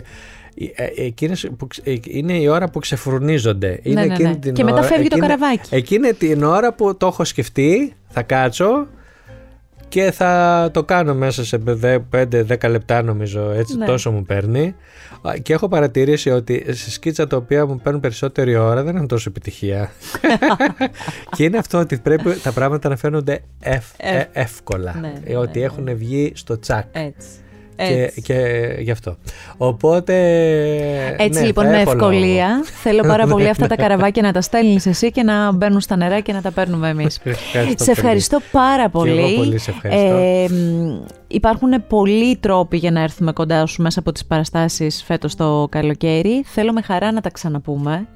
Ε, 0.74 0.84
ε, 0.84 1.04
Εκείνες 1.06 1.50
που, 1.58 1.66
ξε- 1.66 1.86
ε, 1.88 1.94
είναι 2.02 2.32
η 2.32 2.46
ώρα 2.48 2.70
που 2.70 2.78
ξεφρονίζονται. 2.78 3.80
Είναι 3.82 4.00
ναι, 4.00 4.06
ναι, 4.06 4.12
εκείνη 4.14 4.28
ναι. 4.28 4.36
την 4.36 4.52
Και 4.52 4.64
μετά 4.64 4.76
ώρα- 4.78 4.86
φεύγει 4.86 5.08
το 5.08 5.16
εκείνη- 5.16 5.32
καραβάκι. 5.38 5.74
Εκείνη 5.74 6.12
την 6.12 6.42
ώρα 6.42 6.72
που 6.74 6.96
το 6.96 7.06
έχω 7.06 7.24
σκεφτεί, 7.24 7.92
θα 8.08 8.22
κάτσω 8.22 8.86
και 9.90 10.10
θα 10.10 10.68
το 10.72 10.84
κάνω 10.84 11.14
μέσα 11.14 11.44
σε 11.44 11.62
5-10 12.12 12.68
λεπτά 12.70 13.02
νομίζω 13.02 13.50
έτσι 13.50 13.76
Ναι. 13.76 13.86
τόσο 13.86 14.10
μου 14.10 14.22
παίρνει. 14.22 14.74
Α, 15.22 15.32
και 15.42 15.52
έχω 15.52 15.68
παρατηρήσει 15.68 16.30
ότι 16.30 16.64
σε 16.68 16.90
σκίτσα 16.90 17.26
τα 17.26 17.36
οποία 17.36 17.66
μου 17.66 17.80
παίρνουν 17.82 18.00
περισσότερη 18.00 18.56
ώρα 18.56 18.82
δεν 18.82 18.96
είναι 18.96 19.06
τόσο 19.06 19.28
επιτυχία. 19.28 19.90
Και 21.36 21.44
είναι 21.44 21.58
αυτό 21.58 21.78
ότι 21.78 21.96
πρέπει 21.98 22.34
τα 22.42 22.52
πράγματα 22.52 22.88
να 22.88 22.96
φαίνονται 22.96 23.40
ευ- 23.60 23.84
Ευ- 23.96 24.14
ε, 24.36 24.40
εύκολα. 24.40 24.96
Ναι, 25.00 25.12
Ε, 25.24 25.30
ναι, 25.32 25.36
ότι 25.38 25.58
ναι, 25.58 25.64
έχουν 25.64 25.96
βγει 25.96 26.32
στο 26.34 26.58
τσακ. 26.58 26.84
Έτσι. 26.92 27.28
Και, 27.86 28.02
Έτσι. 28.02 28.22
και 28.22 28.66
γι' 28.78 28.90
αυτό 28.90 29.16
οπότε 29.56 30.14
Έτσι 31.18 31.40
ναι, 31.40 31.46
λοιπόν 31.46 31.64
θα 31.64 31.70
με 31.70 31.80
έχω 31.80 31.92
λόγο. 31.94 32.06
ευκολία 32.10 32.64
θέλω 32.82 33.02
πάρα 33.02 33.26
πολύ 33.26 33.44
Ναι, 33.44 33.50
αυτά 33.50 33.66
τα 33.66 33.74
ναι. 33.78 33.82
καραβάκια 33.82 34.22
να 34.22 34.32
τα 34.32 34.40
στέλνεις 34.40 34.86
εσύ 34.86 35.10
και 35.10 35.22
να 35.22 35.52
μπαίνουν 35.52 35.80
στα 35.80 35.96
νερά 35.96 36.20
και 36.20 36.32
να 36.32 36.42
τα 36.42 36.50
παίρνουμε 36.50 36.88
εμείς. 36.88 37.18
Ευχαριστώ 37.24 37.84
σε 37.84 37.90
πολύ. 37.90 37.98
ευχαριστώ 37.98 38.38
πάρα 38.52 38.88
πολύ. 38.88 39.18
εγώ 39.20 39.28
πολύ 39.36 39.58
σε 39.58 39.70
ευχαριστώ. 39.70 40.16
Ε, 40.16 40.48
μ, 40.48 41.02
υπάρχουν 41.26 41.86
πολλοί 41.88 42.36
τρόποι 42.36 42.76
για 42.76 42.90
να 42.90 43.00
έρθουμε 43.02 43.32
κοντά 43.32 43.66
σου 43.66 43.82
μέσα 43.82 44.00
από 44.00 44.12
τις 44.12 44.24
παραστάσεις 44.24 45.02
φέτος 45.02 45.34
το 45.34 45.66
καλοκαίρι. 45.70 46.42
Θέλω 46.46 46.72
με 46.72 46.82
χαρά 46.82 47.12
να 47.12 47.20
τα 47.20 47.30
ξαναπούμε. 47.30 48.06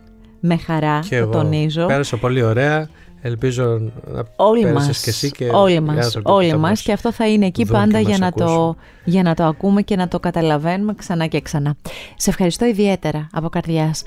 Με 0.46 0.56
χαρά, 0.56 0.98
και 1.08 1.16
το 1.16 1.22
εγώ 1.22 1.30
τονίζω. 1.30 1.86
πέρασα 1.86 2.16
πολύ 2.16 2.42
ωραία 2.42 2.88
ελπίζω 3.24 3.78
να 4.06 4.24
Όλοι 4.36 4.62
πέρασες 4.62 4.86
μας, 4.86 5.02
και 5.02 5.10
εσύ 5.10 5.30
και 5.30 5.48
όλοι 5.48 5.74
οι 5.74 5.80
μας, 5.80 6.04
άνθρωποι 6.04 6.26
που 6.26 6.32
όλοι 6.32 6.48
θα 6.48 6.56
μας 6.56 6.70
μας 6.70 6.82
και 6.82 6.92
αυτό 6.92 7.12
θα 7.12 7.28
είναι 7.28 7.46
εκεί 7.46 7.64
δουν 7.64 7.76
πάντα 7.76 7.98
και 7.98 8.08
για 8.08 8.18
μας 8.18 8.18
να, 8.18 8.32
το, 8.32 8.44
ακούσουν. 8.44 8.76
για 9.04 9.22
να 9.22 9.34
το 9.34 9.44
ακούμε 9.44 9.82
και 9.82 9.96
να 9.96 10.08
το 10.08 10.20
καταλαβαίνουμε 10.20 10.94
ξανά 10.94 11.26
και 11.26 11.40
ξανά. 11.40 11.74
Σε 12.16 12.30
ευχαριστώ 12.30 12.64
ιδιαίτερα 12.64 13.28
από 13.32 13.48
καρδιάς. 13.48 14.02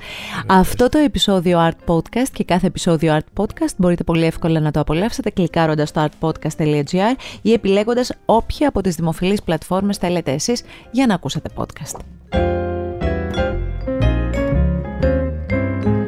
Αυτό 0.46 0.88
το 0.88 0.98
επεισόδιο 0.98 1.58
Art 1.68 1.94
Podcast 1.94 2.28
και 2.32 2.44
κάθε 2.44 2.66
επεισόδιο 2.66 3.18
Art 3.18 3.42
Podcast 3.42 3.74
μπορείτε 3.76 4.04
πολύ 4.04 4.24
εύκολα 4.24 4.60
να 4.60 4.70
το 4.70 4.80
απολαύσετε 4.80 5.30
κλικάροντας 5.30 5.88
στο 5.88 6.08
artpodcast.gr 6.08 7.14
ή 7.42 7.52
επιλέγοντας 7.52 8.12
όποια 8.24 8.68
από 8.68 8.80
τις 8.80 8.94
δημοφιλείς 8.94 9.42
πλατφόρμες 9.42 9.96
θέλετε 9.96 10.32
εσείς 10.32 10.62
για 10.90 11.06
να 11.06 11.14
ακούσετε 11.14 11.48
podcast. 11.56 11.98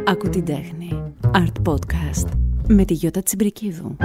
Ακού 0.05 0.29
την 0.29 0.45
τέχνη. 0.45 1.03
Art 1.35 1.73
Podcast 1.73 2.49
με 2.73 2.85
τη 2.85 2.95
Γιώτα 2.95 3.23
Τσιμπρικίδου. 3.23 3.97